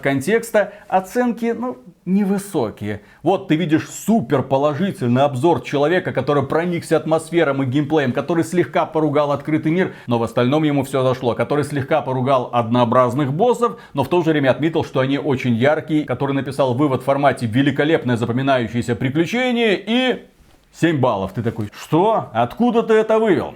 контекста, 0.00 0.72
оценки, 0.88 1.54
ну, 1.56 1.78
невысокие. 2.04 3.02
Вот 3.22 3.48
ты 3.48 3.56
видишь 3.56 3.88
супер 3.88 4.42
положительный 4.42 5.22
обзор 5.22 5.62
человека, 5.62 6.12
который 6.12 6.42
проникся 6.42 6.96
атмосфером 6.96 7.59
и 7.62 7.66
геймплеем, 7.66 8.12
который 8.12 8.44
слегка 8.44 8.86
поругал 8.86 9.32
открытый 9.32 9.72
мир, 9.72 9.94
но 10.06 10.18
в 10.18 10.22
остальном 10.22 10.64
ему 10.64 10.84
все 10.84 11.02
зашло, 11.02 11.34
который 11.34 11.64
слегка 11.64 12.02
поругал 12.02 12.50
однообразных 12.52 13.32
боссов, 13.32 13.78
но 13.94 14.04
в 14.04 14.08
то 14.08 14.22
же 14.22 14.30
время 14.30 14.50
отметил, 14.50 14.84
что 14.84 15.00
они 15.00 15.18
очень 15.18 15.54
яркие, 15.54 16.04
который 16.04 16.32
написал 16.32 16.74
вывод 16.74 17.02
в 17.02 17.04
формате 17.04 17.46
великолепное 17.46 18.16
запоминающееся 18.16 18.96
приключение 18.96 19.82
и 19.84 20.26
7 20.72 21.00
баллов. 21.00 21.32
Ты 21.32 21.42
такой, 21.42 21.68
что? 21.76 22.30
Откуда 22.32 22.82
ты 22.82 22.94
это 22.94 23.18
вывел? 23.18 23.54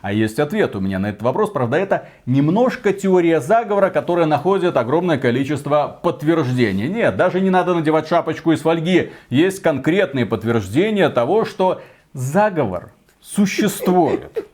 А 0.00 0.12
есть 0.12 0.38
ответ 0.38 0.76
у 0.76 0.80
меня 0.80 0.98
на 0.98 1.10
этот 1.10 1.22
вопрос. 1.22 1.50
Правда, 1.50 1.76
это 1.76 2.08
немножко 2.26 2.92
теория 2.92 3.40
заговора, 3.40 3.90
которая 3.90 4.26
находит 4.26 4.76
огромное 4.76 5.18
количество 5.18 5.98
подтверждений. 6.02 6.88
Нет, 6.88 7.16
даже 7.16 7.40
не 7.40 7.50
надо 7.50 7.74
надевать 7.74 8.08
шапочку 8.08 8.52
из 8.52 8.60
фольги. 8.60 9.10
Есть 9.28 9.60
конкретные 9.60 10.24
подтверждения 10.24 11.08
того, 11.08 11.44
что 11.44 11.82
заговор 12.12 12.92
существует. 13.22 14.46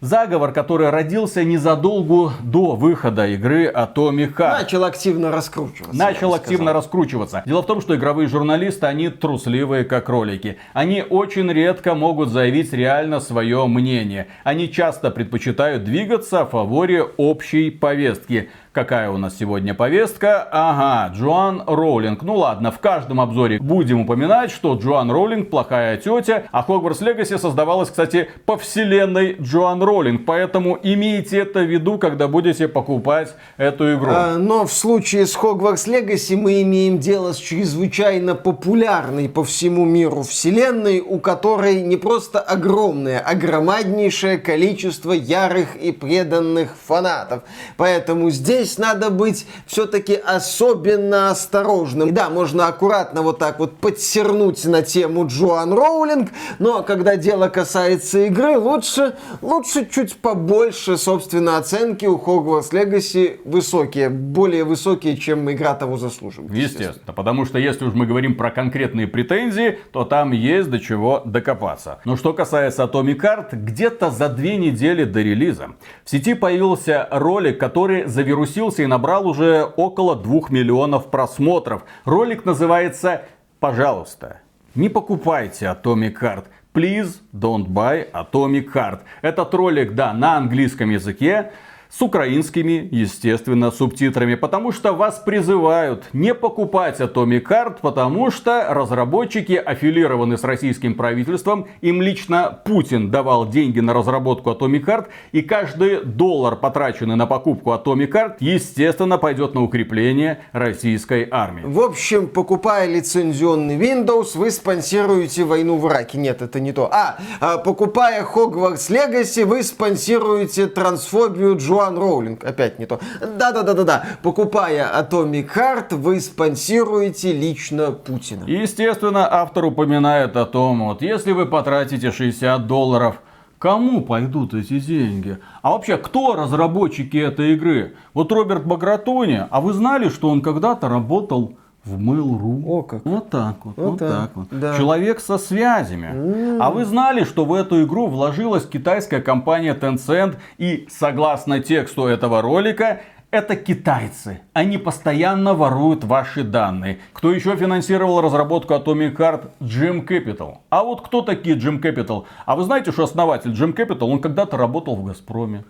Заговор, 0.00 0.52
который 0.52 0.90
родился 0.90 1.44
незадолго 1.44 2.32
до 2.42 2.74
выхода 2.74 3.28
игры 3.28 3.70
Atomic 3.70 4.34
Heart. 4.34 4.50
Начал 4.50 4.84
активно 4.84 5.30
раскручиваться. 5.30 5.96
Начал 5.96 6.34
активно 6.34 6.72
раскручиваться. 6.72 7.44
Дело 7.46 7.62
в 7.62 7.66
том, 7.66 7.80
что 7.80 7.94
игровые 7.94 8.26
журналисты, 8.26 8.86
они 8.86 9.10
трусливые, 9.10 9.84
как 9.84 10.06
кролики. 10.06 10.58
Они 10.72 11.04
очень 11.08 11.48
редко 11.52 11.94
могут 11.94 12.30
заявить 12.30 12.72
реально 12.72 13.20
свое 13.20 13.64
мнение. 13.68 14.26
Они 14.42 14.72
часто 14.72 15.12
предпочитают 15.12 15.84
двигаться 15.84 16.44
в 16.46 16.50
фаворе 16.50 17.04
общей 17.04 17.70
повестки. 17.70 18.50
Какая 18.72 19.10
у 19.10 19.18
нас 19.18 19.36
сегодня 19.38 19.74
повестка? 19.74 20.48
Ага, 20.50 21.14
Джоан 21.14 21.62
Роулинг. 21.66 22.22
Ну 22.22 22.36
ладно, 22.36 22.70
в 22.70 22.78
каждом 22.78 23.20
обзоре 23.20 23.58
будем 23.58 24.00
упоминать, 24.00 24.50
что 24.50 24.72
Джоан 24.72 25.10
Роулинг 25.10 25.50
плохая 25.50 25.98
тетя, 25.98 26.44
а 26.52 26.62
Хогвартс 26.62 27.02
Легаси 27.02 27.36
создавалась, 27.36 27.90
кстати, 27.90 28.30
по 28.46 28.56
вселенной 28.56 29.36
Джоан 29.38 29.82
Роулинг. 29.82 30.24
Поэтому 30.24 30.78
имейте 30.82 31.40
это 31.40 31.58
в 31.60 31.70
виду, 31.70 31.98
когда 31.98 32.28
будете 32.28 32.66
покупать 32.66 33.34
эту 33.58 33.94
игру. 33.94 34.10
А, 34.10 34.38
но 34.38 34.64
в 34.64 34.72
случае 34.72 35.26
с 35.26 35.34
Хогвартс 35.34 35.86
Легаси 35.86 36.32
мы 36.32 36.62
имеем 36.62 36.98
дело 36.98 37.32
с 37.34 37.36
чрезвычайно 37.36 38.34
популярной 38.34 39.28
по 39.28 39.44
всему 39.44 39.84
миру 39.84 40.22
вселенной, 40.22 41.00
у 41.00 41.18
которой 41.18 41.82
не 41.82 41.98
просто 41.98 42.40
огромное, 42.40 43.18
а 43.18 43.34
громаднейшее 43.34 44.38
количество 44.38 45.12
ярых 45.12 45.76
и 45.76 45.92
преданных 45.92 46.74
фанатов. 46.86 47.42
Поэтому 47.76 48.30
здесь 48.30 48.61
здесь 48.62 48.78
надо 48.78 49.10
быть 49.10 49.46
все-таки 49.66 50.14
особенно 50.14 51.30
осторожным. 51.30 52.08
И 52.10 52.12
да, 52.12 52.30
можно 52.30 52.68
аккуратно 52.68 53.22
вот 53.22 53.38
так 53.38 53.58
вот 53.58 53.76
подсернуть 53.78 54.64
на 54.64 54.82
тему 54.82 55.26
Джоан 55.26 55.72
Роулинг, 55.72 56.30
но 56.58 56.82
когда 56.82 57.16
дело 57.16 57.48
касается 57.48 58.20
игры, 58.26 58.58
лучше, 58.58 59.16
лучше 59.40 59.88
чуть 59.90 60.16
побольше, 60.16 60.96
собственно, 60.96 61.56
оценки 61.56 62.06
у 62.06 62.18
Hogwarts 62.18 62.72
Legacy 62.72 63.40
высокие, 63.44 64.08
более 64.08 64.64
высокие, 64.64 65.16
чем 65.16 65.50
игра 65.50 65.74
того 65.74 65.96
заслуживает. 65.96 66.52
Естественно, 66.52 66.88
естественно, 66.88 67.12
потому 67.12 67.44
что 67.44 67.58
если 67.58 67.84
уж 67.84 67.94
мы 67.94 68.06
говорим 68.06 68.36
про 68.36 68.50
конкретные 68.50 69.06
претензии, 69.06 69.78
то 69.92 70.04
там 70.04 70.32
есть 70.32 70.70
до 70.70 70.78
чего 70.78 71.22
докопаться. 71.24 72.00
Но 72.04 72.16
что 72.16 72.32
касается 72.32 72.84
Atomic 72.84 73.20
Heart, 73.20 73.48
где-то 73.52 74.10
за 74.10 74.28
две 74.28 74.56
недели 74.56 75.04
до 75.04 75.20
релиза 75.20 75.70
в 76.04 76.10
сети 76.10 76.34
появился 76.34 77.08
ролик, 77.10 77.58
который 77.58 78.06
завирусился 78.06 78.51
запустился 78.52 78.82
и 78.82 78.86
набрал 78.86 79.26
уже 79.26 79.64
около 79.76 80.14
2 80.14 80.50
миллионов 80.50 81.10
просмотров. 81.10 81.84
Ролик 82.04 82.44
называется 82.44 83.22
«Пожалуйста, 83.60 84.40
не 84.74 84.90
покупайте 84.90 85.66
Atomic 85.66 86.20
Heart». 86.20 86.44
Please 86.74 87.20
don't 87.32 87.66
buy 87.66 88.10
Atomic 88.12 88.72
Heart. 88.74 89.00
Этот 89.22 89.54
ролик, 89.54 89.94
да, 89.94 90.12
на 90.12 90.36
английском 90.36 90.90
языке 90.90 91.52
с 91.92 92.00
украинскими, 92.00 92.88
естественно, 92.90 93.70
субтитрами, 93.70 94.34
потому 94.34 94.72
что 94.72 94.94
вас 94.94 95.18
призывают 95.18 96.04
не 96.14 96.34
покупать 96.34 97.00
Atomic 97.00 97.42
Heart, 97.42 97.76
потому 97.82 98.30
что 98.30 98.66
разработчики 98.70 99.52
аффилированы 99.52 100.38
с 100.38 100.44
российским 100.44 100.94
правительством, 100.94 101.66
им 101.82 102.00
лично 102.00 102.60
Путин 102.64 103.10
давал 103.10 103.46
деньги 103.46 103.80
на 103.80 103.92
разработку 103.92 104.50
Atomic 104.50 104.84
Heart, 104.86 105.06
и 105.32 105.42
каждый 105.42 106.02
доллар, 106.02 106.56
потраченный 106.56 107.16
на 107.16 107.26
покупку 107.26 107.72
Atomic 107.72 108.10
Heart, 108.10 108.36
естественно, 108.40 109.18
пойдет 109.18 109.54
на 109.54 109.62
укрепление 109.62 110.40
российской 110.52 111.28
армии. 111.30 111.62
В 111.64 111.80
общем, 111.80 112.26
покупая 112.26 112.86
лицензионный 112.88 113.76
Windows, 113.76 114.38
вы 114.38 114.50
спонсируете 114.50 115.44
войну 115.44 115.76
в 115.76 115.86
Ираке. 115.88 116.16
Нет, 116.16 116.40
это 116.40 116.58
не 116.58 116.72
то. 116.72 116.88
А, 116.90 117.18
а 117.40 117.58
покупая 117.58 118.24
Hogwarts 118.24 118.88
Legacy, 118.88 119.44
вы 119.44 119.62
спонсируете 119.62 120.68
трансфобию 120.68 121.58
Джоа 121.58 121.81
Джоан 121.82 121.98
Роулинг, 121.98 122.44
опять 122.44 122.78
не 122.78 122.86
то. 122.86 123.00
Да-да-да-да-да, 123.20 124.04
покупая 124.22 124.88
Atomic 125.00 125.48
Heart, 125.54 125.96
вы 125.96 126.20
спонсируете 126.20 127.32
лично 127.32 127.90
Путина. 127.90 128.44
Естественно, 128.46 129.28
автор 129.30 129.64
упоминает 129.64 130.36
о 130.36 130.46
том, 130.46 130.86
вот 130.86 131.02
если 131.02 131.32
вы 131.32 131.46
потратите 131.46 132.10
60 132.10 132.66
долларов, 132.66 133.16
Кому 133.58 134.00
пойдут 134.00 134.54
эти 134.54 134.80
деньги? 134.80 135.38
А 135.62 135.70
вообще, 135.70 135.96
кто 135.96 136.34
разработчики 136.34 137.16
этой 137.16 137.52
игры? 137.52 137.94
Вот 138.12 138.32
Роберт 138.32 138.66
Багратони, 138.66 139.46
а 139.48 139.60
вы 139.60 139.72
знали, 139.72 140.08
что 140.08 140.30
он 140.30 140.42
когда-то 140.42 140.88
работал 140.88 141.56
в 141.84 141.98
Mail.ru. 141.98 142.62
О, 142.66 142.82
как. 142.82 143.04
Вот 143.04 143.30
так 143.30 143.64
вот, 143.64 143.76
вот, 143.76 143.90
вот 143.90 143.98
так, 143.98 144.08
так 144.08 144.30
вот. 144.34 144.46
Да. 144.50 144.76
Человек 144.76 145.20
со 145.20 145.38
связями. 145.38 146.10
Mm. 146.12 146.58
А 146.60 146.70
вы 146.70 146.84
знали, 146.84 147.24
что 147.24 147.44
в 147.44 147.52
эту 147.52 147.82
игру 147.84 148.06
вложилась 148.06 148.66
китайская 148.66 149.20
компания 149.20 149.74
Tencent 149.74 150.36
и, 150.58 150.86
согласно 150.90 151.60
тексту 151.60 152.06
этого 152.06 152.40
ролика, 152.40 153.00
это 153.32 153.56
китайцы. 153.56 154.42
Они 154.52 154.76
постоянно 154.76 155.54
воруют 155.54 156.04
ваши 156.04 156.44
данные. 156.44 156.98
Кто 157.14 157.32
еще 157.32 157.56
финансировал 157.56 158.20
разработку 158.20 158.74
Atomic 158.74 159.16
Heart? 159.16 159.50
Jim 159.60 160.06
Capital. 160.06 160.58
А 160.68 160.84
вот 160.84 161.00
кто 161.00 161.22
такие 161.22 161.56
Jim 161.56 161.80
Capital? 161.80 162.26
А 162.44 162.56
вы 162.56 162.64
знаете, 162.64 162.92
что 162.92 163.04
основатель 163.04 163.52
Jim 163.52 163.74
Capital, 163.74 164.04
он 164.04 164.20
когда-то 164.20 164.58
работал 164.58 164.96
в 164.96 165.04
Газпроме. 165.04 165.64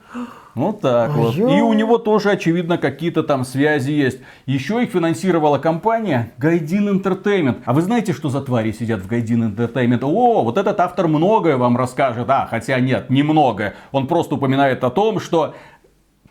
Вот 0.55 0.81
так 0.81 1.11
а 1.11 1.13
вот. 1.13 1.35
И 1.37 1.63
у 1.63 1.73
него 1.73 1.99
тоже, 1.99 2.33
очевидно, 2.33 2.77
какие-то 2.77 3.23
там 3.23 3.45
связи 3.45 3.93
есть. 3.93 4.19
Еще 4.45 4.83
их 4.83 4.91
финансировала 4.91 5.59
компания 5.59 6.33
Гайдин 6.39 7.01
Entertainment. 7.01 7.63
А 7.65 7.73
вы 7.73 7.81
знаете, 7.81 8.13
что 8.13 8.29
за 8.29 8.43
твари 8.43 8.73
сидят 8.73 9.01
в 9.01 9.07
Гайдин 9.07 9.55
Entertainment? 9.55 10.01
О, 10.03 10.43
вот 10.43 10.59
этот 10.59 10.79
автор 10.81 11.09
многое 11.09 11.57
вам 11.57 11.77
расскажет. 11.77 12.29
А, 12.29 12.47
хотя 12.51 12.81
нет, 12.81 13.09
немного. 13.09 13.75
Он 13.93 14.07
просто 14.09 14.35
упоминает 14.35 14.85
о 14.85 14.91
том, 14.91 15.21
что 15.21 15.55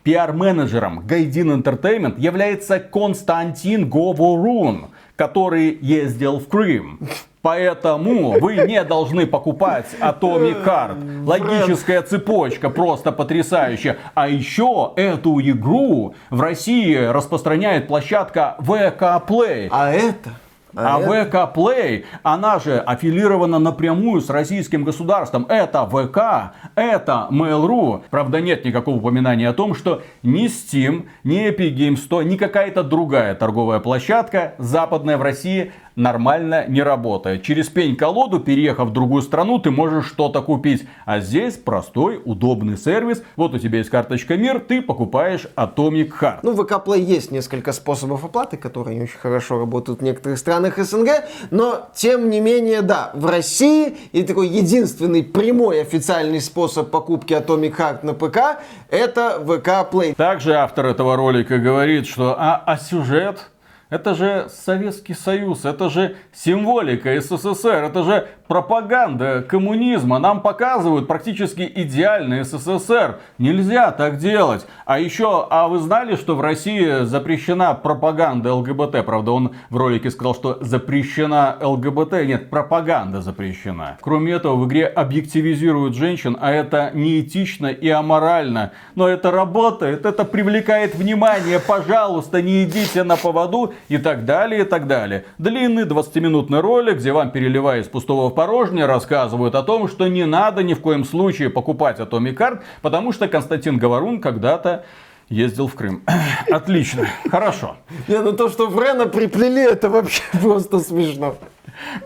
Пиар-менеджером 0.02 1.06
Гайдин 1.06 1.52
Entertainment 1.52 2.18
является 2.18 2.80
Константин 2.80 3.88
Говорун, 3.88 4.86
который 5.16 5.78
ездил 5.80 6.40
в 6.40 6.48
Крым. 6.48 6.98
Поэтому 7.42 8.38
вы 8.40 8.56
не 8.68 8.82
должны 8.84 9.26
покупать 9.26 9.86
Atomic 10.00 10.64
Card. 10.64 11.26
Логическая 11.26 12.02
цепочка 12.02 12.70
просто 12.70 13.10
потрясающая. 13.10 13.98
А 14.14 14.28
еще 14.28 14.92
эту 14.94 15.40
игру 15.40 16.14
в 16.30 16.40
России 16.40 16.94
распространяет 16.94 17.88
площадка 17.88 18.56
VK 18.60 19.26
Play. 19.26 19.68
А 19.72 19.92
это 19.92 20.30
а, 20.74 20.96
а 20.96 21.00
ВК 21.00 21.56
Play, 21.56 22.04
она 22.22 22.58
же 22.58 22.78
аффилирована 22.78 23.58
напрямую 23.58 24.20
с 24.20 24.30
российским 24.30 24.84
государством. 24.84 25.46
Это 25.48 25.86
ВК, 25.86 26.54
это 26.74 27.28
Mail.ru. 27.30 28.02
Правда, 28.10 28.40
нет 28.40 28.64
никакого 28.64 28.96
упоминания 28.96 29.48
о 29.48 29.52
том, 29.52 29.74
что 29.74 30.02
ни 30.22 30.46
Steam, 30.46 31.06
ни 31.24 31.48
Epic 31.48 31.74
Games 31.74 32.08
Store, 32.08 32.24
ни 32.24 32.36
какая-то 32.36 32.82
другая 32.82 33.34
торговая 33.34 33.80
площадка 33.80 34.54
западная 34.58 35.18
в 35.18 35.22
России 35.22 35.72
нормально 35.96 36.66
не 36.68 36.82
работает. 36.82 37.42
Через 37.42 37.68
пень-колоду, 37.68 38.40
переехав 38.40 38.88
в 38.88 38.92
другую 38.92 39.22
страну, 39.22 39.58
ты 39.58 39.70
можешь 39.70 40.06
что-то 40.06 40.42
купить. 40.42 40.86
А 41.04 41.20
здесь 41.20 41.56
простой, 41.56 42.20
удобный 42.24 42.76
сервис. 42.76 43.22
Вот 43.36 43.54
у 43.54 43.58
тебя 43.58 43.78
есть 43.78 43.90
карточка 43.90 44.36
МИР, 44.36 44.60
ты 44.60 44.82
покупаешь 44.82 45.46
Atomic 45.56 46.12
Heart. 46.20 46.40
Ну, 46.42 46.52
в 46.52 46.64
ВК 46.64 46.72
Play 46.86 47.00
есть 47.00 47.30
несколько 47.30 47.72
способов 47.72 48.24
оплаты, 48.24 48.56
которые 48.56 48.96
не 48.96 49.04
очень 49.04 49.18
хорошо 49.18 49.58
работают 49.58 50.00
в 50.00 50.02
некоторых 50.02 50.38
странах 50.38 50.78
СНГ. 50.78 51.08
Но, 51.50 51.88
тем 51.94 52.30
не 52.30 52.40
менее, 52.40 52.82
да, 52.82 53.10
в 53.14 53.26
России 53.26 53.96
и 54.12 54.22
такой 54.22 54.48
единственный 54.48 55.22
прямой 55.22 55.80
официальный 55.82 56.40
способ 56.40 56.90
покупки 56.90 57.32
Atomic 57.32 57.76
Heart 57.76 58.06
на 58.06 58.14
ПК 58.14 58.62
это 58.88 59.40
ВК 59.40 59.90
Play. 59.92 60.14
Также 60.14 60.54
автор 60.54 60.86
этого 60.86 61.16
ролика 61.16 61.58
говорит, 61.58 62.06
что 62.06 62.36
а, 62.38 62.62
а 62.64 62.76
сюжет 62.76 63.51
это 63.92 64.14
же 64.14 64.48
Советский 64.48 65.12
Союз, 65.12 65.66
это 65.66 65.90
же 65.90 66.16
символика 66.32 67.20
СССР, 67.20 67.84
это 67.84 68.02
же 68.04 68.26
пропаганда 68.52 69.40
коммунизма. 69.40 70.18
Нам 70.18 70.42
показывают 70.42 71.08
практически 71.08 71.72
идеальный 71.74 72.44
СССР. 72.44 73.18
Нельзя 73.38 73.92
так 73.92 74.18
делать. 74.18 74.66
А 74.84 74.98
еще, 74.98 75.46
а 75.48 75.68
вы 75.68 75.78
знали, 75.78 76.16
что 76.16 76.36
в 76.36 76.42
России 76.42 77.04
запрещена 77.04 77.72
пропаганда 77.72 78.52
ЛГБТ? 78.52 79.06
Правда, 79.06 79.32
он 79.32 79.52
в 79.70 79.78
ролике 79.78 80.10
сказал, 80.10 80.34
что 80.34 80.58
запрещена 80.60 81.56
ЛГБТ. 81.62 82.26
Нет, 82.26 82.50
пропаганда 82.50 83.22
запрещена. 83.22 83.96
Кроме 84.02 84.34
этого, 84.34 84.56
в 84.56 84.66
игре 84.66 84.86
объективизируют 84.86 85.96
женщин, 85.96 86.36
а 86.38 86.52
это 86.52 86.90
неэтично 86.92 87.68
и 87.68 87.88
аморально. 87.88 88.72
Но 88.94 89.08
это 89.08 89.30
работает, 89.30 90.04
это 90.04 90.26
привлекает 90.26 90.94
внимание. 90.94 91.58
Пожалуйста, 91.58 92.42
не 92.42 92.64
идите 92.64 93.02
на 93.02 93.16
поводу 93.16 93.72
и 93.88 93.96
так 93.96 94.26
далее, 94.26 94.60
и 94.60 94.64
так 94.64 94.86
далее. 94.86 95.24
Длинный 95.38 95.84
20-минутный 95.84 96.60
ролик, 96.60 96.98
где 96.98 97.12
вам 97.12 97.30
переливая 97.30 97.80
из 97.80 97.88
пустого 97.88 98.28
в 98.28 98.41
порожнее, 98.42 98.86
рассказывают 98.86 99.54
о 99.54 99.62
том, 99.62 99.86
что 99.86 100.08
не 100.08 100.26
надо 100.26 100.64
ни 100.64 100.74
в 100.74 100.80
коем 100.80 101.04
случае 101.04 101.48
покупать 101.48 102.00
Atomic 102.00 102.36
Card, 102.36 102.60
потому 102.80 103.12
что 103.12 103.28
Константин 103.28 103.78
Говорун 103.78 104.20
когда-то 104.20 104.84
ездил 105.28 105.68
в 105.68 105.74
Крым. 105.76 106.02
Отлично, 106.50 107.06
хорошо. 107.30 107.76
Не, 108.08 108.18
ну 108.18 108.32
то, 108.32 108.48
что 108.48 108.68
Френа 108.68 109.06
приплели, 109.06 109.62
это 109.62 109.88
вообще 109.88 110.22
просто 110.42 110.80
смешно. 110.80 111.36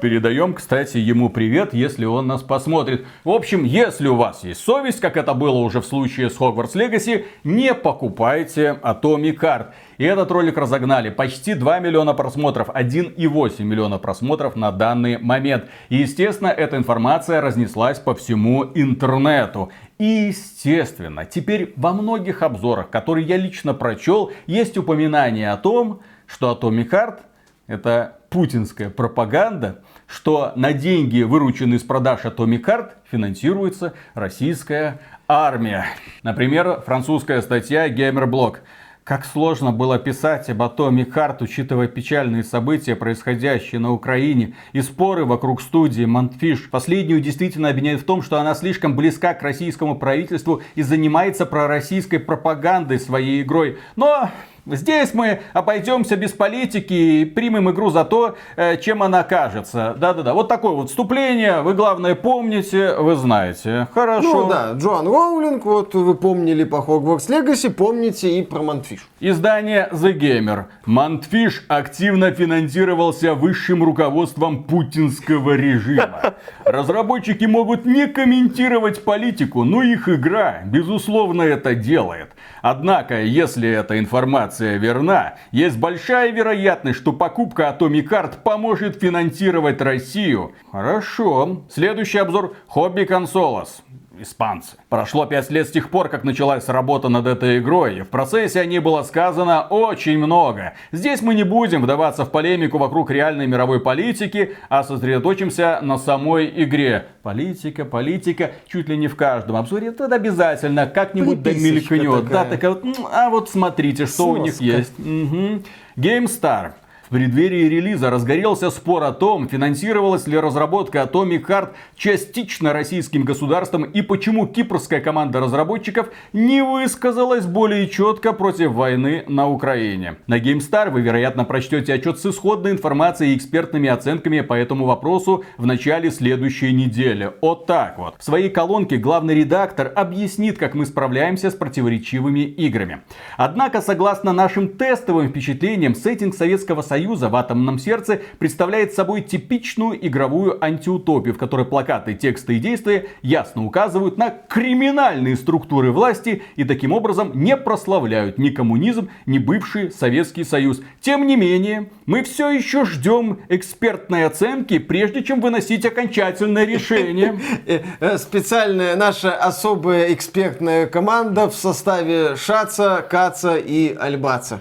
Передаем, 0.00 0.54
кстати, 0.54 0.98
ему 0.98 1.30
привет, 1.30 1.74
если 1.74 2.04
он 2.04 2.26
нас 2.26 2.42
посмотрит. 2.42 3.06
В 3.24 3.30
общем, 3.30 3.64
если 3.64 4.08
у 4.08 4.16
вас 4.16 4.44
есть 4.44 4.60
совесть, 4.60 5.00
как 5.00 5.16
это 5.16 5.34
было 5.34 5.58
уже 5.58 5.80
в 5.80 5.86
случае 5.86 6.30
с 6.30 6.38
Hogwarts 6.38 6.74
Legacy, 6.74 7.24
не 7.44 7.74
покупайте 7.74 8.78
Atomic 8.82 9.38
Card. 9.38 9.66
И 9.98 10.04
этот 10.04 10.30
ролик 10.30 10.58
разогнали. 10.58 11.10
Почти 11.10 11.54
2 11.54 11.80
миллиона 11.80 12.14
просмотров, 12.14 12.68
1,8 12.68 13.62
миллиона 13.62 13.98
просмотров 13.98 14.56
на 14.56 14.72
данный 14.72 15.18
момент. 15.18 15.66
И, 15.88 15.96
естественно, 15.96 16.48
эта 16.48 16.76
информация 16.76 17.40
разнеслась 17.40 17.98
по 17.98 18.14
всему 18.14 18.64
интернету. 18.74 19.70
И, 19.98 20.04
естественно, 20.28 21.24
теперь 21.24 21.72
во 21.76 21.92
многих 21.92 22.42
обзорах, 22.42 22.90
которые 22.90 23.26
я 23.26 23.36
лично 23.36 23.72
прочел, 23.72 24.32
есть 24.46 24.76
упоминание 24.76 25.50
о 25.52 25.56
том, 25.56 26.00
что 26.26 26.52
Atomic 26.52 26.90
Heart 26.90 27.18
это 27.66 28.18
путинская 28.30 28.90
пропаганда, 28.90 29.82
что 30.06 30.52
на 30.56 30.72
деньги, 30.72 31.22
вырученные 31.22 31.78
из 31.78 31.82
продаж 31.82 32.20
Atomic 32.24 32.64
Heart, 32.64 32.90
финансируется 33.10 33.94
российская 34.14 35.00
армия. 35.28 35.86
Например, 36.22 36.82
французская 36.84 37.42
статья 37.42 37.88
Gameblog. 37.88 38.58
Как 39.02 39.24
сложно 39.24 39.70
было 39.70 40.00
писать 40.00 40.50
об 40.50 40.62
Atomic 40.62 41.12
Heart, 41.12 41.36
учитывая 41.40 41.86
печальные 41.86 42.42
события, 42.42 42.96
происходящие 42.96 43.80
на 43.80 43.92
Украине, 43.92 44.56
и 44.72 44.82
споры 44.82 45.24
вокруг 45.24 45.62
студии 45.62 46.04
Mundfish. 46.04 46.68
Последнюю 46.70 47.20
действительно 47.20 47.68
обвиняют 47.68 48.00
в 48.02 48.04
том, 48.04 48.20
что 48.20 48.40
она 48.40 48.54
слишком 48.56 48.96
близка 48.96 49.34
к 49.34 49.42
российскому 49.42 49.96
правительству 49.96 50.60
и 50.74 50.82
занимается 50.82 51.46
пророссийской 51.46 52.18
пропагандой 52.18 52.98
своей 52.98 53.42
игрой. 53.42 53.78
Но 53.94 54.30
Здесь 54.66 55.14
мы 55.14 55.42
обойдемся 55.52 56.16
без 56.16 56.32
политики 56.32 56.92
и 56.92 57.24
примем 57.24 57.70
игру 57.70 57.90
за 57.90 58.04
то, 58.04 58.36
э, 58.56 58.76
чем 58.78 59.04
она 59.04 59.22
кажется. 59.22 59.94
Да-да-да, 59.96 60.34
вот 60.34 60.48
такое 60.48 60.72
вот 60.72 60.90
вступление. 60.90 61.62
Вы, 61.62 61.74
главное, 61.74 62.16
помните, 62.16 62.96
вы 62.96 63.14
знаете. 63.14 63.86
Хорошо. 63.94 64.42
Ну 64.42 64.48
да, 64.48 64.72
Джоан 64.72 65.06
Роулинг, 65.06 65.64
вот 65.64 65.94
вы 65.94 66.14
помнили 66.16 66.64
по 66.64 66.76
Hogwarts 66.76 67.28
Legacy, 67.28 67.70
помните 67.70 68.40
и 68.40 68.42
про 68.42 68.62
Mundfish. 68.62 69.06
Издание 69.20 69.88
The 69.92 70.18
Gamer. 70.18 70.64
Mundfish 70.84 71.64
активно 71.68 72.32
финансировался 72.32 73.34
высшим 73.34 73.84
руководством 73.84 74.64
путинского 74.64 75.52
режима. 75.52 76.34
Разработчики 76.64 77.44
могут 77.44 77.86
не 77.86 78.08
комментировать 78.08 79.04
политику, 79.04 79.62
но 79.62 79.84
их 79.84 80.08
игра, 80.08 80.62
безусловно, 80.64 81.42
это 81.42 81.76
делает. 81.76 82.35
Однако, 82.62 83.22
если 83.22 83.68
эта 83.68 83.98
информация 83.98 84.76
верна, 84.76 85.34
есть 85.52 85.78
большая 85.78 86.30
вероятность, 86.32 86.98
что 86.98 87.12
покупка 87.12 87.76
Atomic 87.78 88.08
Card 88.08 88.42
поможет 88.42 89.00
финансировать 89.00 89.80
Россию. 89.80 90.52
Хорошо. 90.70 91.62
Следующий 91.70 92.18
обзор 92.18 92.56
Хобби 92.66 93.04
Консолос 93.04 93.82
испанцы. 94.20 94.76
Прошло 94.88 95.26
5 95.26 95.50
лет 95.50 95.68
с 95.68 95.70
тех 95.70 95.90
пор, 95.90 96.08
как 96.08 96.24
началась 96.24 96.68
работа 96.68 97.08
над 97.08 97.26
этой 97.26 97.58
игрой, 97.58 97.98
и 97.98 98.02
в 98.02 98.08
процессе 98.08 98.60
о 98.60 98.64
ней 98.64 98.78
было 98.78 99.02
сказано 99.02 99.66
очень 99.68 100.18
много. 100.18 100.74
Здесь 100.92 101.22
мы 101.22 101.34
не 101.34 101.44
будем 101.44 101.82
вдаваться 101.82 102.24
в 102.24 102.30
полемику 102.30 102.78
вокруг 102.78 103.10
реальной 103.10 103.46
мировой 103.46 103.80
политики, 103.80 104.56
а 104.68 104.84
сосредоточимся 104.84 105.80
на 105.82 105.98
самой 105.98 106.52
игре. 106.64 107.06
Политика, 107.22 107.84
политика, 107.84 108.52
чуть 108.68 108.88
ли 108.88 108.96
не 108.96 109.08
в 109.08 109.16
каждом 109.16 109.56
обзоре, 109.56 109.88
это 109.88 110.06
обязательно 110.06 110.86
как-нибудь 110.86 111.42
домелькнет. 111.42 112.28
Да, 112.28 112.44
такая 112.44 112.72
вот, 112.72 112.84
а 113.12 113.30
вот 113.30 113.50
смотрите, 113.50 114.06
что 114.06 114.34
Сноска. 114.34 114.40
у 114.40 114.44
них 114.44 114.60
есть. 114.60 114.98
Угу. 114.98 115.62
GameStar 115.96 116.72
в 117.06 117.10
преддверии 117.10 117.68
релиза 117.68 118.10
разгорелся 118.10 118.68
спор 118.68 119.04
о 119.04 119.12
том, 119.12 119.48
финансировалась 119.48 120.26
ли 120.26 120.36
разработка 120.36 121.02
Atomic 121.02 121.46
Heart 121.46 121.68
частично 121.96 122.72
российским 122.72 123.22
государством 123.22 123.84
и 123.84 124.02
почему 124.02 124.48
кипрская 124.48 125.00
команда 125.00 125.38
разработчиков 125.38 126.08
не 126.32 126.64
высказалась 126.64 127.46
более 127.46 127.88
четко 127.88 128.32
против 128.32 128.72
войны 128.72 129.24
на 129.28 129.48
Украине. 129.48 130.16
На 130.26 130.40
GameStar 130.40 130.90
вы, 130.90 131.00
вероятно, 131.00 131.44
прочтете 131.44 131.94
отчет 131.94 132.18
с 132.18 132.26
исходной 132.26 132.72
информацией 132.72 133.34
и 133.34 133.36
экспертными 133.36 133.88
оценками 133.88 134.40
по 134.40 134.54
этому 134.54 134.84
вопросу 134.84 135.44
в 135.58 135.66
начале 135.66 136.10
следующей 136.10 136.72
недели. 136.72 137.30
Вот 137.40 137.66
так 137.66 137.98
вот. 137.98 138.16
В 138.18 138.24
своей 138.24 138.50
колонке 138.50 138.96
главный 138.96 139.36
редактор 139.36 139.92
объяснит, 139.94 140.58
как 140.58 140.74
мы 140.74 140.84
справляемся 140.86 141.52
с 141.52 141.54
противоречивыми 141.54 142.40
играми. 142.40 143.02
Однако, 143.36 143.80
согласно 143.80 144.32
нашим 144.32 144.70
тестовым 144.70 145.28
впечатлениям, 145.28 145.94
сеттинг 145.94 146.34
Советского 146.34 146.82
Союза 146.82 146.95
Союза 146.96 147.28
в 147.28 147.36
атомном 147.36 147.78
сердце 147.78 148.22
представляет 148.38 148.94
собой 148.94 149.20
типичную 149.20 150.06
игровую 150.06 150.64
антиутопию, 150.64 151.34
в 151.34 151.36
которой 151.36 151.66
плакаты, 151.66 152.14
тексты 152.14 152.56
и 152.56 152.58
действия 152.58 153.08
ясно 153.20 153.66
указывают 153.66 154.16
на 154.16 154.30
криминальные 154.30 155.36
структуры 155.36 155.92
власти 155.92 156.42
и 156.56 156.64
таким 156.64 156.92
образом 156.92 157.32
не 157.34 157.54
прославляют 157.54 158.38
ни 158.38 158.48
коммунизм, 158.48 159.10
ни 159.26 159.36
бывший 159.36 159.90
Советский 159.90 160.42
Союз. 160.42 160.80
Тем 161.02 161.26
не 161.26 161.36
менее, 161.36 161.90
мы 162.06 162.22
все 162.22 162.48
еще 162.48 162.86
ждем 162.86 163.40
экспертной 163.50 164.24
оценки, 164.24 164.78
прежде 164.78 165.22
чем 165.22 165.42
выносить 165.42 165.84
окончательное 165.84 166.64
решение. 166.64 167.38
Э, 167.66 167.80
э, 168.00 168.18
специальная 168.18 168.94
наша 168.96 169.36
особая 169.36 170.12
экспертная 170.12 170.86
команда 170.86 171.50
в 171.50 171.54
составе 171.54 172.36
Шаца, 172.36 173.04
Каца 173.08 173.56
и 173.56 173.94
Альбаца. 173.94 174.60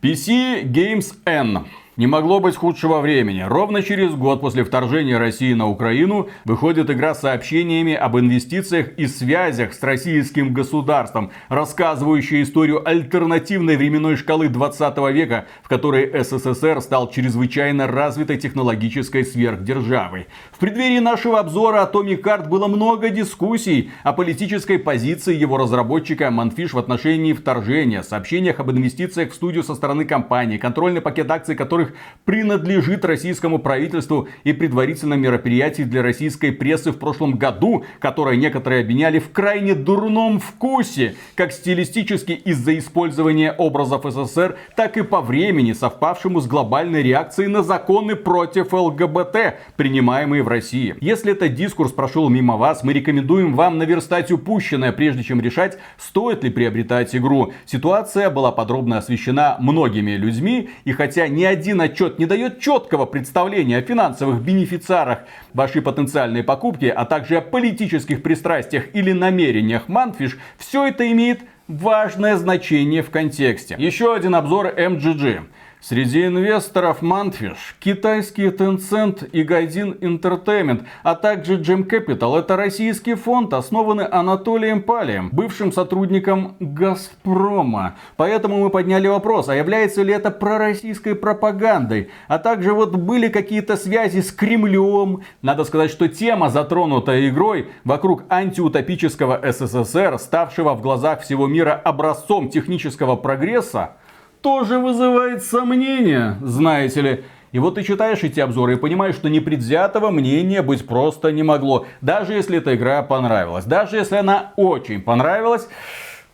PC 0.00 0.64
Games 0.72 1.14
N 1.26 1.64
не 1.96 2.06
могло 2.06 2.40
быть 2.40 2.56
худшего 2.56 3.00
времени. 3.00 3.40
Ровно 3.40 3.82
через 3.82 4.14
год 4.14 4.40
после 4.40 4.64
вторжения 4.64 5.18
России 5.18 5.54
на 5.54 5.68
Украину 5.68 6.28
выходит 6.44 6.90
игра 6.90 7.14
с 7.14 7.20
сообщениями 7.20 7.94
об 7.94 8.18
инвестициях 8.18 8.88
и 8.98 9.06
связях 9.06 9.72
с 9.72 9.82
российским 9.82 10.52
государством, 10.52 11.30
рассказывающая 11.48 12.42
историю 12.42 12.86
альтернативной 12.86 13.76
временной 13.76 14.16
шкалы 14.16 14.48
20 14.48 14.98
века, 15.12 15.46
в 15.62 15.68
которой 15.68 16.22
СССР 16.22 16.80
стал 16.82 17.10
чрезвычайно 17.10 17.86
развитой 17.86 18.36
технологической 18.36 19.24
сверхдержавой. 19.24 20.26
В 20.52 20.58
преддверии 20.58 20.98
нашего 20.98 21.40
обзора 21.40 21.88
Atomic 21.90 22.22
Heart 22.22 22.48
было 22.48 22.66
много 22.68 23.08
дискуссий 23.08 23.90
о 24.02 24.12
политической 24.12 24.78
позиции 24.78 25.34
его 25.34 25.56
разработчика 25.56 26.30
Манфиш 26.30 26.74
в 26.74 26.78
отношении 26.78 27.32
вторжения, 27.32 28.02
сообщениях 28.02 28.60
об 28.60 28.70
инвестициях 28.70 29.32
в 29.32 29.34
студию 29.34 29.62
со 29.62 29.74
стороны 29.74 30.04
компании, 30.04 30.58
контрольный 30.58 31.00
пакет 31.00 31.30
акций 31.30 31.54
которых 31.56 31.85
которых 31.86 31.96
принадлежит 32.24 33.04
российскому 33.04 33.60
правительству 33.60 34.28
и 34.42 34.52
предварительном 34.52 35.20
мероприятии 35.20 35.84
для 35.84 36.02
российской 36.02 36.50
прессы 36.50 36.90
в 36.90 36.98
прошлом 36.98 37.38
году, 37.38 37.84
которое 38.00 38.36
некоторые 38.36 38.80
обвиняли 38.80 39.20
в 39.20 39.30
крайне 39.30 39.76
дурном 39.76 40.40
вкусе, 40.40 41.14
как 41.36 41.52
стилистически 41.52 42.32
из-за 42.32 42.76
использования 42.78 43.52
образов 43.52 44.04
СССР, 44.04 44.56
так 44.74 44.96
и 44.96 45.02
по 45.02 45.20
времени, 45.20 45.72
совпавшему 45.72 46.40
с 46.40 46.48
глобальной 46.48 47.02
реакцией 47.02 47.46
на 47.46 47.62
законы 47.62 48.16
против 48.16 48.72
ЛГБТ, 48.72 49.60
принимаемые 49.76 50.42
в 50.42 50.48
России. 50.48 50.96
Если 51.00 51.30
этот 51.30 51.54
дискурс 51.54 51.92
прошел 51.92 52.28
мимо 52.28 52.56
вас, 52.56 52.82
мы 52.82 52.92
рекомендуем 52.92 53.54
вам 53.54 53.78
наверстать 53.78 54.32
упущенное, 54.32 54.90
прежде 54.90 55.22
чем 55.22 55.40
решать, 55.40 55.78
стоит 55.96 56.42
ли 56.42 56.50
приобретать 56.50 57.14
игру. 57.14 57.52
Ситуация 57.66 58.30
была 58.30 58.50
подробно 58.50 58.98
освещена 58.98 59.58
многими 59.60 60.16
людьми, 60.16 60.70
и 60.84 60.90
хотя 60.90 61.28
ни 61.28 61.44
один 61.44 61.75
один 61.76 61.80
отчет 61.80 62.18
не 62.18 62.26
дает 62.26 62.60
четкого 62.60 63.06
представления 63.06 63.78
о 63.78 63.82
финансовых 63.82 64.40
бенефициарах 64.40 65.20
вашей 65.52 65.82
потенциальной 65.82 66.42
покупки, 66.42 66.86
а 66.86 67.04
также 67.04 67.36
о 67.36 67.40
политических 67.40 68.22
пристрастиях 68.22 68.94
или 68.94 69.12
намерениях 69.12 69.88
Манфиш, 69.88 70.38
все 70.56 70.86
это 70.86 71.10
имеет 71.12 71.40
важное 71.68 72.36
значение 72.36 73.02
в 73.02 73.10
контексте. 73.10 73.76
Еще 73.78 74.14
один 74.14 74.34
обзор 74.34 74.68
MGG. 74.68 75.42
Среди 75.80 76.26
инвесторов 76.26 77.02
Mantfish, 77.02 77.74
китайский 77.78 78.48
Tencent 78.48 79.28
и 79.30 79.42
Гайдин 79.42 79.92
Entertainment, 80.00 80.84
а 81.02 81.14
также 81.14 81.58
Gem 81.58 81.86
Capital. 81.86 82.38
Это 82.38 82.56
российский 82.56 83.14
фонд, 83.14 83.52
основанный 83.52 84.06
Анатолием 84.06 84.82
Палием, 84.82 85.28
бывшим 85.30 85.70
сотрудником 85.70 86.56
Газпрома. 86.60 87.96
Поэтому 88.16 88.58
мы 88.58 88.70
подняли 88.70 89.06
вопрос, 89.06 89.48
а 89.48 89.54
является 89.54 90.02
ли 90.02 90.14
это 90.14 90.30
пророссийской 90.30 91.14
пропагандой? 91.14 92.10
А 92.26 92.38
также 92.38 92.72
вот 92.72 92.96
были 92.96 93.28
какие-то 93.28 93.76
связи 93.76 94.22
с 94.22 94.32
Кремлем. 94.32 95.22
Надо 95.42 95.64
сказать, 95.64 95.90
что 95.90 96.08
тема, 96.08 96.48
затронутая 96.48 97.28
игрой, 97.28 97.68
вокруг 97.84 98.24
антиутопического 98.30 99.40
СССР, 99.52 100.18
ставшего 100.18 100.74
в 100.74 100.80
глазах 100.80 101.20
всего 101.20 101.46
мира 101.46 101.80
образцом 101.84 102.48
технического 102.48 103.14
прогресса, 103.14 103.96
тоже 104.46 104.78
вызывает 104.78 105.42
сомнения, 105.42 106.38
знаете 106.40 107.00
ли. 107.00 107.24
И 107.50 107.58
вот 107.58 107.74
ты 107.74 107.82
читаешь 107.82 108.22
эти 108.22 108.38
обзоры 108.38 108.74
и 108.74 108.76
понимаешь, 108.76 109.16
что 109.16 109.28
непредвзятого 109.28 110.12
мнения 110.12 110.62
быть 110.62 110.86
просто 110.86 111.32
не 111.32 111.42
могло. 111.42 111.86
Даже 112.00 112.34
если 112.34 112.58
эта 112.58 112.76
игра 112.76 113.02
понравилась. 113.02 113.64
Даже 113.64 113.96
если 113.96 114.14
она 114.14 114.52
очень 114.54 115.02
понравилась. 115.02 115.68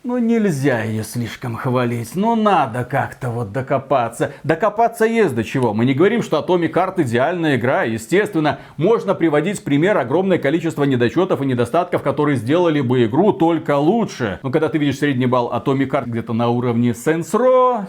Ну 0.05 0.17
нельзя 0.17 0.83
ее 0.83 1.01
слишком 1.05 1.55
хвалить, 1.55 2.17
но 2.17 2.35
надо 2.35 2.83
как-то 2.83 3.29
вот 3.29 3.53
докопаться. 3.53 4.33
Докопаться 4.43 5.05
есть 5.05 5.33
до 5.33 5.45
чего. 5.45 5.73
Мы 5.73 5.85
не 5.85 5.93
говорим, 5.93 6.21
что 6.21 6.37
Atomic 6.39 6.73
Heart 6.73 7.03
идеальная 7.03 7.55
игра. 7.55 7.83
Естественно, 7.83 8.59
можно 8.75 9.15
приводить 9.15 9.63
пример 9.63 9.97
огромное 9.97 10.39
количество 10.39 10.83
недочетов 10.83 11.41
и 11.41 11.45
недостатков, 11.45 12.03
которые 12.03 12.35
сделали 12.35 12.81
бы 12.81 13.05
игру 13.05 13.31
только 13.31 13.77
лучше. 13.77 14.39
Но 14.43 14.51
когда 14.51 14.67
ты 14.67 14.77
видишь 14.77 14.99
средний 14.99 15.25
балл 15.25 15.53
Atomic 15.53 15.87
Heart 15.87 16.09
где-то 16.09 16.33
на 16.33 16.49
уровне 16.49 16.89
Saints 16.89 17.31
Row, 17.31 17.85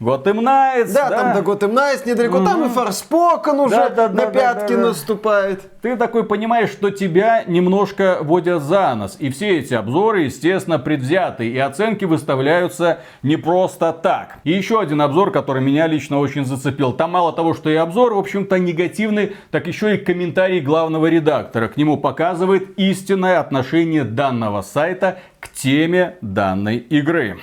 Gotham 0.00 0.40
Knights. 0.40 0.94
Да, 0.94 1.10
да, 1.10 1.34
там 1.34 1.44
до 1.44 1.50
Gotham 1.50 1.74
Knights 1.74 2.08
недалеко, 2.08 2.38
угу. 2.38 2.46
там 2.46 2.64
и 2.64 2.68
Форспокен 2.70 3.60
уже 3.60 3.74
да, 3.74 3.88
да, 3.90 4.08
на 4.08 4.14
да, 4.14 4.26
пятки 4.26 4.72
да, 4.72 4.80
да, 4.80 4.86
наступает. 4.88 5.60
Ты 5.82 5.94
такой 5.96 6.24
понимаешь, 6.24 6.70
что 6.70 6.90
тебя 6.90 7.44
немножко 7.46 8.18
водят 8.22 8.62
за 8.62 8.94
нос. 8.94 9.16
И 9.18 9.28
все 9.28 9.58
эти 9.58 9.74
обзоры, 9.74 10.22
естественно, 10.22 10.78
предвзяты. 10.78 11.50
И 11.50 11.58
оценки 11.58 12.06
выставляются 12.06 13.00
не 13.22 13.36
просто 13.36 13.92
так. 13.92 14.38
И 14.44 14.52
еще 14.52 14.80
один 14.80 15.02
обзор, 15.02 15.32
который 15.32 15.60
меня 15.62 15.86
лично 15.86 16.18
очень 16.18 16.46
зацепил. 16.46 16.94
Там 16.94 17.10
мало 17.10 17.34
того, 17.34 17.52
что 17.52 17.68
и 17.68 17.74
обзор, 17.74 18.14
в 18.14 18.18
общем-то, 18.18 18.58
негативный, 18.58 19.36
так 19.50 19.66
еще 19.66 19.96
и 19.96 19.98
комментарий 19.98 20.60
главного 20.60 21.08
редактора. 21.08 21.68
К 21.68 21.76
нему 21.76 21.98
показывает 21.98 22.78
истинное 22.78 23.38
отношение 23.38 24.04
данного 24.04 24.62
сайта 24.62 25.18
к 25.40 25.48
теме 25.50 26.16
данной 26.22 26.78
игры. 26.78 27.38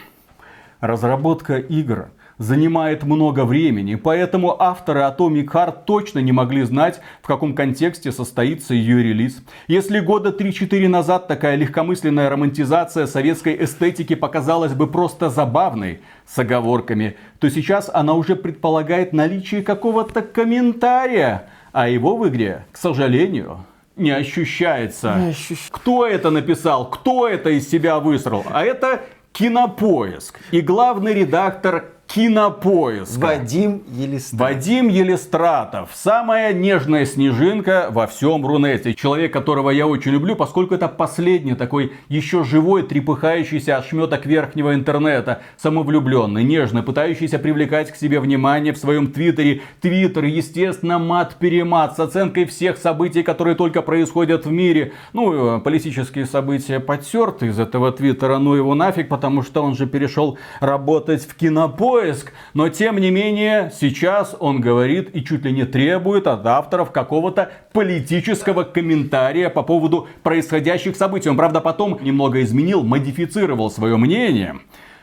Разработка 0.80 1.58
игр 1.58 2.10
занимает 2.38 3.04
много 3.04 3.45
времени, 3.45 3.95
поэтому 3.95 4.62
авторы 4.62 5.02
Atomic 5.02 5.45
Heart 5.45 5.86
точно 5.86 6.19
не 6.19 6.32
могли 6.32 6.63
знать, 6.63 7.00
в 7.21 7.28
каком 7.28 7.56
контексте 7.56 8.12
состоится 8.12 8.73
ее 8.73 9.02
релиз. 9.04 9.43
Если 9.67 10.00
года 10.00 10.30
3-4 10.30 10.88
назад 10.88 11.28
такая 11.28 11.56
легкомысленная 11.56 12.30
романтизация 12.30 13.08
советской 13.08 13.63
эстетики 13.63 14.15
показалась 14.15 14.73
бы 14.73 14.88
просто 14.88 15.30
забавной, 15.30 16.02
с 16.28 16.38
оговорками, 16.38 17.15
то 17.39 17.50
сейчас 17.50 17.89
она 17.93 18.13
уже 18.13 18.36
предполагает 18.36 19.13
наличие 19.13 19.63
какого-то 19.63 20.21
комментария, 20.21 21.50
а 21.71 21.88
его 21.88 22.17
в 22.17 22.28
игре, 22.28 22.65
к 22.71 22.78
сожалению, 22.78 23.65
не 23.95 24.12
ощущается. 24.12 25.15
Не 25.15 25.30
ощущ... 25.30 25.69
Кто 25.71 26.06
это 26.06 26.30
написал? 26.30 26.89
Кто 26.89 27.28
это 27.28 27.50
из 27.50 27.69
себя 27.69 28.00
высрал? 28.00 28.45
А 28.52 28.63
это 28.63 29.02
Кинопоиск. 29.32 30.39
И 30.52 30.62
главный 30.62 31.13
редактор 31.13 31.86
Кинопоиск. 32.08 33.17
Вадим 33.22 33.84
Елистратов. 33.89 34.39
Вадим 34.39 34.88
Елистратов. 34.88 35.89
Самая 35.93 36.54
нежная 36.54 37.06
снежинка 37.06 37.88
во 37.91 38.08
всем 38.08 38.46
Рунете. 38.46 38.93
Человек, 38.93 39.34
которого 39.34 39.72
я 39.72 39.88
очень 39.88 40.13
люблю, 40.13 40.38
поскольку 40.38 40.74
это 40.74 40.88
последний 40.88 41.54
такой 41.54 41.91
еще 42.08 42.46
живой, 42.46 42.84
трепыхающийся 42.84 43.76
ошметок 43.76 44.26
верхнего 44.26 44.74
интернета. 44.74 45.41
Самовлюбленный, 45.58 46.46
нежный, 46.46 46.82
пытающийся 46.82 47.39
привлекать 47.39 47.91
к 47.91 47.98
себе 47.98 48.22
внимание 48.22 48.72
в 48.72 48.78
своем 48.78 49.12
твиттере. 49.12 49.62
Твиттер, 49.82 50.24
естественно, 50.24 51.00
мат-перемат 51.00 51.98
с 51.98 52.00
оценкой 52.00 52.46
всех 52.46 52.78
событий, 52.78 53.22
которые 53.22 53.56
только 53.56 53.82
происходят 53.82 54.46
в 54.46 54.52
мире. 54.52 54.93
Ну, 55.12 55.60
политические 55.60 56.26
события 56.26 56.80
подтерты 56.80 57.48
из 57.48 57.60
этого 57.60 57.91
твиттера, 57.91 58.38
ну 58.38 58.56
его 58.56 58.76
нафиг, 58.76 59.10
потому 59.10 59.43
что 59.43 59.62
он 59.62 59.76
же 59.76 59.88
перешел 59.88 60.38
работать 60.62 61.28
в 61.28 61.36
Кинопоиск 61.36 61.96
поиск, 61.97 62.31
но 62.53 62.69
тем 62.69 62.99
не 62.99 63.10
менее 63.10 63.71
сейчас 63.79 64.36
он 64.39 64.62
говорит 64.62 65.15
и 65.15 65.23
чуть 65.23 65.43
ли 65.45 65.51
не 65.51 65.65
требует 65.65 66.27
от 66.27 66.45
авторов 66.45 66.91
какого-то 66.91 67.49
политического 67.73 68.63
комментария 68.63 69.49
по 69.49 69.63
поводу 69.63 70.07
происходящих 70.21 70.95
событий. 70.95 71.29
Он, 71.29 71.38
правда, 71.38 71.60
потом 71.60 71.97
немного 72.01 72.43
изменил, 72.43 72.83
модифицировал 72.83 73.71
свое 73.71 73.97
мнение. 73.97 74.60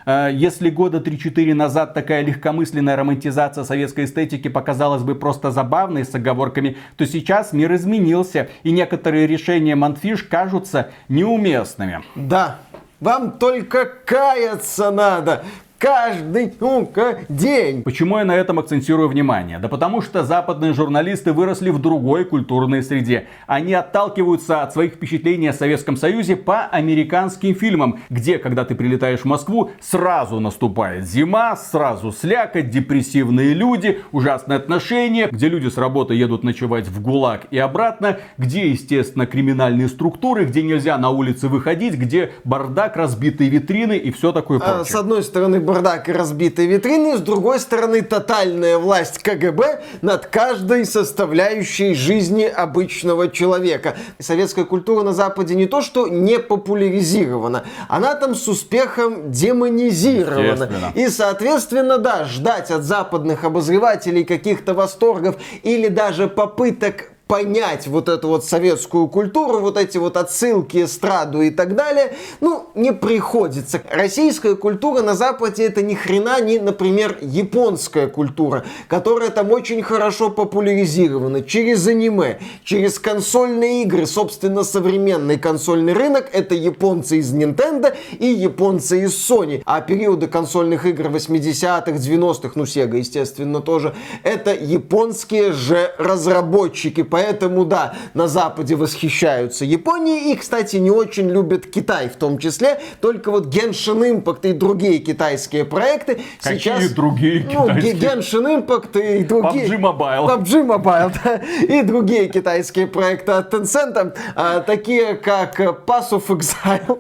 Э, 0.07 0.31
если 0.33 0.71
года 0.71 0.99
3-4 0.99 1.53
назад 1.55 1.95
такая 1.95 2.25
легкомысленная 2.25 2.95
романтизация 2.95 3.65
советской 3.65 4.05
эстетики 4.05 4.47
показалась 4.47 5.03
бы 5.03 5.17
просто 5.17 5.51
забавной 5.51 6.05
с 6.05 6.15
оговорками, 6.15 6.77
то 6.97 7.07
сейчас 7.07 7.53
мир 7.53 7.75
изменился, 7.75 8.51
и 8.63 8.71
некоторые 8.71 9.27
решения 9.27 9.75
Манфиш 9.75 10.23
кажутся 10.23 10.93
неуместными. 11.09 12.05
Да, 12.15 12.59
вам 13.01 13.33
только 13.33 13.85
каяться 13.85 14.91
надо. 14.91 15.45
Каждый 15.85 16.51
ну-ка, 16.61 17.19
день. 17.29 17.83
Почему 17.83 18.17
я 18.17 18.25
на 18.25 18.35
этом 18.35 18.59
акцентирую 18.59 19.07
внимание? 19.07 19.59
Да 19.59 19.69
потому 19.69 20.01
что 20.01 20.25
западные 20.25 20.73
журналисты 20.73 21.35
выросли 21.35 21.69
в 21.69 21.79
другой 21.79 22.25
культурной 22.25 22.83
среде. 22.83 23.27
Они 23.47 23.75
отталкиваются 23.75 24.63
от 24.63 24.73
своих 24.73 24.95
впечатлений 24.95 25.49
о 25.49 25.53
Советском 25.53 25.99
Союзе 25.99 26.37
по 26.37 26.63
американским 26.63 27.55
фильмам, 27.55 28.01
где, 28.09 28.39
когда 28.39 28.65
ты 28.65 28.75
прилетаешь 28.75 29.21
в 29.21 29.25
Москву, 29.27 29.73
сразу 29.79 30.41
наступает 30.41 31.07
зима, 31.07 31.55
сразу 31.55 32.13
слякоть, 32.13 32.71
депрессивные 32.71 33.53
люди, 33.53 34.01
ужасные 34.11 34.57
отношения, 34.57 35.29
где 35.31 35.51
люди 35.51 35.69
с 35.69 35.77
работы 35.77 36.15
едут 36.15 36.45
ночевать 36.45 36.89
в 36.89 37.03
ГУЛАГ 37.03 37.49
и 37.51 37.59
обратно, 37.59 38.21
где, 38.39 38.71
естественно, 38.71 39.27
криминальные 39.27 39.89
структуры, 39.89 40.47
где 40.47 40.63
нельзя 40.63 40.97
на 40.97 41.11
улице 41.11 41.49
выходить, 41.49 41.97
где 41.97 42.33
бардак, 42.45 42.97
разбитые 42.97 43.51
витрины 43.51 43.99
и 43.99 44.11
все 44.11 44.33
такое 44.33 44.61
а, 44.61 44.61
прочее. 44.61 44.85
С 44.87 44.95
одной 44.95 45.23
стороны 45.23 45.61
бардак 45.75 46.09
и 46.09 46.13
разбитые 46.13 46.69
витрины, 46.69 47.17
с 47.17 47.21
другой 47.21 47.59
стороны 47.59 48.03
тотальная 48.03 48.79
власть 48.79 49.19
КГБ 49.19 49.83
над 50.03 50.27
каждой 50.27 50.87
составляющей 50.87 51.95
жизни 51.95 52.45
обычного 52.45 53.29
человека. 53.29 53.97
Советская 54.21 54.65
культура 54.65 55.03
на 55.03 55.13
Западе 55.13 55.57
не 55.57 55.67
то, 55.67 55.83
что 55.83 56.07
не 56.07 56.39
популяризирована, 56.39 57.65
она 57.89 58.15
там 58.15 58.37
с 58.37 58.47
успехом 58.47 59.33
демонизирована. 59.33 60.93
И, 60.95 61.09
соответственно, 61.09 61.99
да, 61.99 62.25
ждать 62.25 62.71
от 62.71 62.85
западных 62.85 63.43
обозревателей 63.43 64.25
каких-то 64.25 64.75
восторгов 64.75 65.37
или 65.65 65.89
даже 65.89 66.29
попыток 66.29 67.14
понять 67.35 67.89
вот 67.89 68.09
эту 68.09 68.29
вот 68.29 68.45
советскую 68.45 69.09
культуру, 69.09 69.59
вот 69.59 69.77
эти 69.77 69.99
вот 69.99 70.17
отсылки, 70.17 70.85
эстраду 70.85 71.43
и 71.43 71.51
так 71.51 71.75
далее, 71.75 72.15
ну, 72.41 72.67
не 72.77 72.93
приходится. 72.93 73.83
Российская 73.91 74.55
культура 74.55 75.03
на 75.03 75.17
Западе 75.17 75.65
это 75.65 75.83
ни 75.83 75.95
хрена 75.95 76.41
не, 76.41 76.61
например, 76.61 77.19
японская 77.23 78.07
культура, 78.07 78.65
которая 78.87 79.31
там 79.31 79.51
очень 79.51 79.83
хорошо 79.83 80.31
популяризирована 80.31 81.43
через 81.43 81.89
аниме, 81.89 82.39
через 82.63 83.01
консольные 83.01 83.83
игры. 83.83 84.07
Собственно, 84.07 84.63
современный 84.63 85.37
консольный 85.37 85.93
рынок 85.93 86.29
это 86.33 86.55
японцы 86.55 87.19
из 87.19 87.35
Nintendo 87.35 87.97
и 88.17 88.27
японцы 88.27 89.07
из 89.07 89.29
Sony. 89.29 89.61
А 89.65 89.81
периоды 89.81 90.29
консольных 90.29 90.87
игр 90.87 91.07
80-х, 91.07 91.91
90-х, 91.91 92.53
ну, 92.55 92.63
Sega, 92.63 92.97
естественно, 92.97 93.61
тоже, 93.61 93.93
это 94.23 94.55
японские 94.55 95.51
же 95.51 95.93
разработчики 95.99 97.03
Поэтому, 97.05 97.24
да, 97.33 97.95
на 98.15 98.29
Западе 98.29 98.77
восхищаются 98.77 99.65
Японией 99.65 100.33
и, 100.33 100.37
кстати, 100.37 100.77
не 100.77 100.91
очень 100.91 101.31
любят 101.31 101.67
Китай 101.67 102.09
в 102.09 102.17
том 102.17 102.39
числе. 102.39 102.81
Только 103.01 103.31
вот 103.31 103.47
Genshin 103.47 104.23
Impact 104.23 104.51
и 104.51 104.53
другие 104.53 104.99
китайские 104.99 105.65
проекты 105.65 106.21
Какие 106.43 106.59
сейчас... 106.59 106.91
другие 106.91 107.45
ну, 107.45 107.67
китайские? 107.67 107.95
Genshin 107.95 108.67
Impact 108.67 109.21
и 109.21 109.25
другие... 109.25 109.67
PUBG 109.67 109.81
Mobile. 109.81 110.27
PUBG 110.29 110.67
Mobile, 110.67 111.13
да. 111.25 111.37
И 111.63 111.83
другие 111.83 112.29
китайские 112.29 112.87
проекты 112.87 113.33
от 113.33 113.53
Tencent, 113.53 114.17
а, 114.35 114.61
такие 114.61 115.15
как 115.15 115.59
Pass 115.61 116.11
of 116.11 116.27
Exile, 116.29 116.99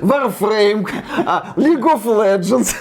Warframe, 0.00 0.88
а, 1.26 1.52
League 1.56 1.82
of 1.82 2.04
Legends. 2.04 2.74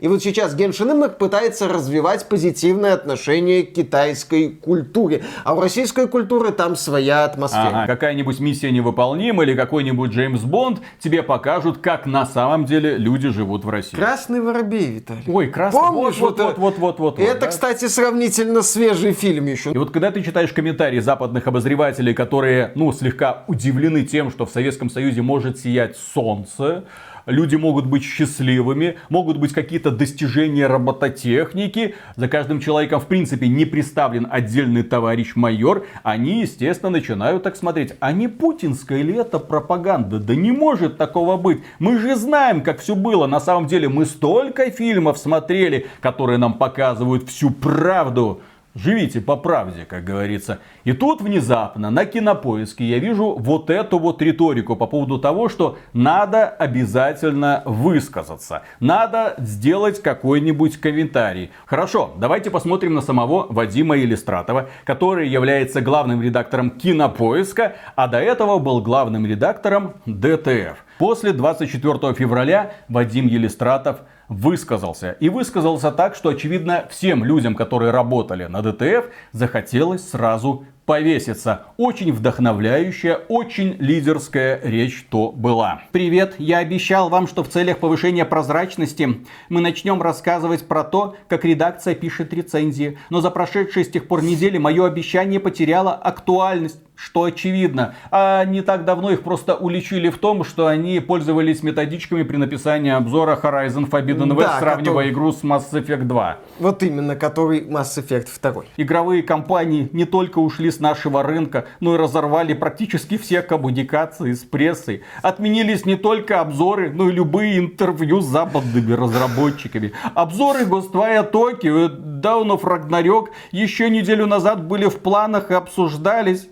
И 0.00 0.08
вот 0.08 0.22
сейчас 0.22 0.54
Genshin 0.54 0.92
Impact 0.92 1.18
пытается 1.18 1.68
развивать 1.68 2.28
позитивное 2.28 2.94
отношение 2.94 3.64
к 3.64 3.72
китайской 3.72 4.50
культуре. 4.50 5.24
А 5.44 5.54
у 5.54 5.60
российской 5.60 6.08
культуры 6.08 6.52
там 6.52 6.76
своя 6.76 7.24
атмосфера. 7.24 7.68
Ага, 7.68 7.86
какая-нибудь 7.86 8.40
миссия 8.40 8.70
невыполнима 8.70 9.42
или 9.42 9.54
какой-нибудь 9.54 10.10
Джеймс 10.10 10.42
Бонд 10.42 10.80
тебе 11.00 11.22
покажут, 11.22 11.78
как 11.78 12.06
на 12.06 12.26
самом 12.26 12.64
деле 12.64 12.96
люди 12.96 13.28
живут 13.28 13.64
в 13.64 13.68
России. 13.68 13.96
Красный 13.96 14.40
воробей, 14.40 14.86
Виталий. 14.92 15.24
Ой, 15.26 15.48
красный. 15.48 15.80
Помнишь 15.80 16.18
вот, 16.18 16.38
вот, 16.38 16.58
вот, 16.58 16.78
вот, 16.78 16.98
вот. 16.98 17.18
Это, 17.18 17.40
да? 17.40 17.46
кстати, 17.48 17.86
сравнительно 17.88 18.62
свежий 18.62 19.12
фильм 19.12 19.46
еще. 19.46 19.72
И 19.72 19.78
вот 19.78 19.90
когда 19.90 20.10
ты 20.10 20.22
читаешь 20.22 20.52
комментарии 20.52 21.00
западных 21.00 21.46
обозревателей, 21.46 22.14
которые, 22.14 22.72
ну, 22.74 22.92
слегка 22.92 23.44
удивлены 23.46 24.04
тем, 24.04 24.30
что 24.30 24.46
в 24.46 24.50
Советском 24.50 24.90
Союзе 24.90 25.22
может 25.22 25.58
сиять 25.58 25.96
солнце, 26.12 26.84
люди 27.26 27.56
могут 27.56 27.86
быть 27.86 28.02
счастливыми, 28.02 28.96
могут 29.08 29.38
быть 29.38 29.52
какие-то 29.52 29.90
достижения 29.90 30.66
робототехники, 30.66 31.94
за 32.16 32.28
каждым 32.28 32.60
человеком 32.60 33.00
в 33.00 33.06
принципе 33.06 33.48
не 33.48 33.64
представлен 33.64 34.26
отдельный 34.30 34.82
товарищ 34.82 35.36
майор, 35.36 35.86
они, 36.02 36.42
естественно, 36.42 36.90
начинают 36.90 37.42
так 37.42 37.56
смотреть, 37.56 37.94
а 38.00 38.12
не 38.12 38.28
путинская 38.28 39.02
ли 39.02 39.14
это 39.14 39.38
пропаганда? 39.38 40.18
Да 40.18 40.34
не 40.34 40.52
может 40.52 40.96
такого 40.96 41.36
быть. 41.36 41.62
Мы 41.78 41.98
же 41.98 42.16
знаем, 42.16 42.62
как 42.62 42.80
все 42.80 42.94
было. 42.94 43.26
На 43.26 43.40
самом 43.40 43.66
деле 43.66 43.88
мы 43.88 44.06
столько 44.06 44.70
фильмов 44.70 45.18
смотрели, 45.18 45.86
которые 46.00 46.38
нам 46.38 46.54
показывают 46.54 47.28
всю 47.28 47.50
правду. 47.50 48.40
Живите 48.74 49.20
по 49.20 49.36
правде, 49.36 49.84
как 49.88 50.02
говорится. 50.02 50.58
И 50.82 50.92
тут 50.92 51.20
внезапно 51.22 51.90
на 51.90 52.06
кинопоиске 52.06 52.84
я 52.84 52.98
вижу 52.98 53.36
вот 53.38 53.70
эту 53.70 54.00
вот 54.00 54.20
риторику 54.20 54.74
по 54.74 54.88
поводу 54.88 55.20
того, 55.20 55.48
что 55.48 55.78
надо 55.92 56.48
обязательно 56.48 57.62
высказаться. 57.66 58.62
Надо 58.80 59.36
сделать 59.38 60.02
какой-нибудь 60.02 60.78
комментарий. 60.78 61.52
Хорошо, 61.66 62.14
давайте 62.16 62.50
посмотрим 62.50 62.94
на 62.94 63.00
самого 63.00 63.46
Вадима 63.48 63.96
Елистратова, 63.96 64.68
который 64.84 65.28
является 65.28 65.80
главным 65.80 66.20
редактором 66.20 66.70
кинопоиска, 66.70 67.76
а 67.94 68.08
до 68.08 68.18
этого 68.18 68.58
был 68.58 68.80
главным 68.80 69.24
редактором 69.24 69.94
DTF. 70.04 70.83
После 70.98 71.32
24 71.32 72.14
февраля 72.14 72.72
Вадим 72.88 73.26
Елистратов 73.26 74.02
высказался. 74.28 75.12
И 75.18 75.28
высказался 75.28 75.90
так, 75.90 76.14
что 76.14 76.28
очевидно 76.28 76.86
всем 76.88 77.24
людям, 77.24 77.56
которые 77.56 77.90
работали 77.90 78.44
на 78.44 78.62
DTF, 78.62 79.06
захотелось 79.32 80.08
сразу 80.08 80.66
повеситься. 80.86 81.64
Очень 81.78 82.12
вдохновляющая, 82.12 83.16
очень 83.28 83.76
лидерская 83.78 84.60
речь 84.62 85.06
то 85.10 85.32
была. 85.32 85.82
Привет, 85.92 86.34
я 86.38 86.58
обещал 86.58 87.08
вам, 87.08 87.26
что 87.26 87.42
в 87.42 87.48
целях 87.48 87.78
повышения 87.78 88.24
прозрачности 88.24 89.24
мы 89.48 89.60
начнем 89.60 90.00
рассказывать 90.00 90.68
про 90.68 90.84
то, 90.84 91.16
как 91.28 91.44
редакция 91.44 91.94
пишет 91.94 92.32
рецензии. 92.32 92.98
Но 93.10 93.20
за 93.20 93.30
прошедшие 93.30 93.84
с 93.84 93.90
тех 93.90 94.06
пор 94.06 94.22
недели 94.22 94.58
мое 94.58 94.86
обещание 94.86 95.40
потеряло 95.40 95.94
актуальность 95.94 96.80
что 96.96 97.24
очевидно. 97.24 97.94
А 98.10 98.44
не 98.44 98.62
так 98.62 98.84
давно 98.84 99.10
их 99.10 99.22
просто 99.22 99.54
уличили 99.54 100.08
в 100.10 100.18
том, 100.18 100.44
что 100.44 100.66
они 100.66 101.00
пользовались 101.00 101.62
методичками 101.62 102.22
при 102.22 102.36
написании 102.36 102.92
обзора 102.92 103.38
Horizon 103.40 103.88
Forbidden 103.88 104.30
West, 104.30 104.44
да, 104.44 104.58
сравнивая 104.58 105.08
который... 105.08 105.10
игру 105.10 105.32
с 105.32 105.42
Mass 105.42 105.72
Effect 105.72 106.04
2. 106.04 106.38
Вот 106.60 106.82
именно, 106.82 107.16
который 107.16 107.60
Mass 107.62 107.96
Effect 107.96 108.28
2. 108.40 108.64
Игровые 108.76 109.22
компании 109.22 109.88
не 109.92 110.04
только 110.04 110.38
ушли 110.38 110.70
с 110.70 110.80
нашего 110.80 111.22
рынка, 111.22 111.66
но 111.80 111.94
и 111.94 111.98
разорвали 111.98 112.54
практически 112.54 113.18
все 113.18 113.42
коммуникации 113.42 114.32
с 114.32 114.44
прессой. 114.44 115.02
Отменились 115.22 115.84
не 115.84 115.96
только 115.96 116.40
обзоры, 116.40 116.90
но 116.90 117.08
и 117.08 117.12
любые 117.12 117.58
интервью 117.58 118.20
с 118.20 118.26
западными 118.26 118.92
разработчиками. 118.92 119.92
Обзоры 120.14 120.64
Ghostwire 120.64 121.30
Tokyo, 121.30 121.88
Dawn 122.20 122.48
of 122.48 122.62
Ragnarok 122.62 123.28
еще 123.52 123.90
неделю 123.90 124.26
назад 124.26 124.64
были 124.64 124.86
в 124.86 124.98
планах 125.00 125.50
и 125.50 125.54
обсуждались 125.54 126.48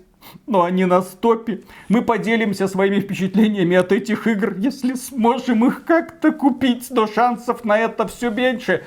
но 0.47 0.63
они 0.63 0.85
на 0.85 1.01
стопе. 1.01 1.61
Мы 1.89 2.01
поделимся 2.01 2.67
своими 2.67 2.99
впечатлениями 2.99 3.75
от 3.75 3.91
этих 3.91 4.27
игр, 4.27 4.55
если 4.57 4.93
сможем 4.95 5.65
их 5.65 5.85
как-то 5.85 6.31
купить, 6.31 6.87
но 6.89 7.07
шансов 7.07 7.63
на 7.65 7.77
это 7.77 8.07
все 8.07 8.29
меньше. 8.29 8.83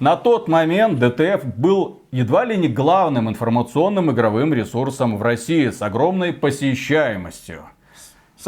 На 0.00 0.16
тот 0.16 0.46
момент 0.46 1.00
DTF 1.02 1.56
был 1.56 2.02
едва 2.12 2.44
ли 2.44 2.56
не 2.56 2.68
главным 2.68 3.28
информационным 3.28 4.10
игровым 4.12 4.54
ресурсом 4.54 5.16
в 5.16 5.22
России 5.22 5.70
с 5.70 5.82
огромной 5.82 6.32
посещаемостью 6.32 7.64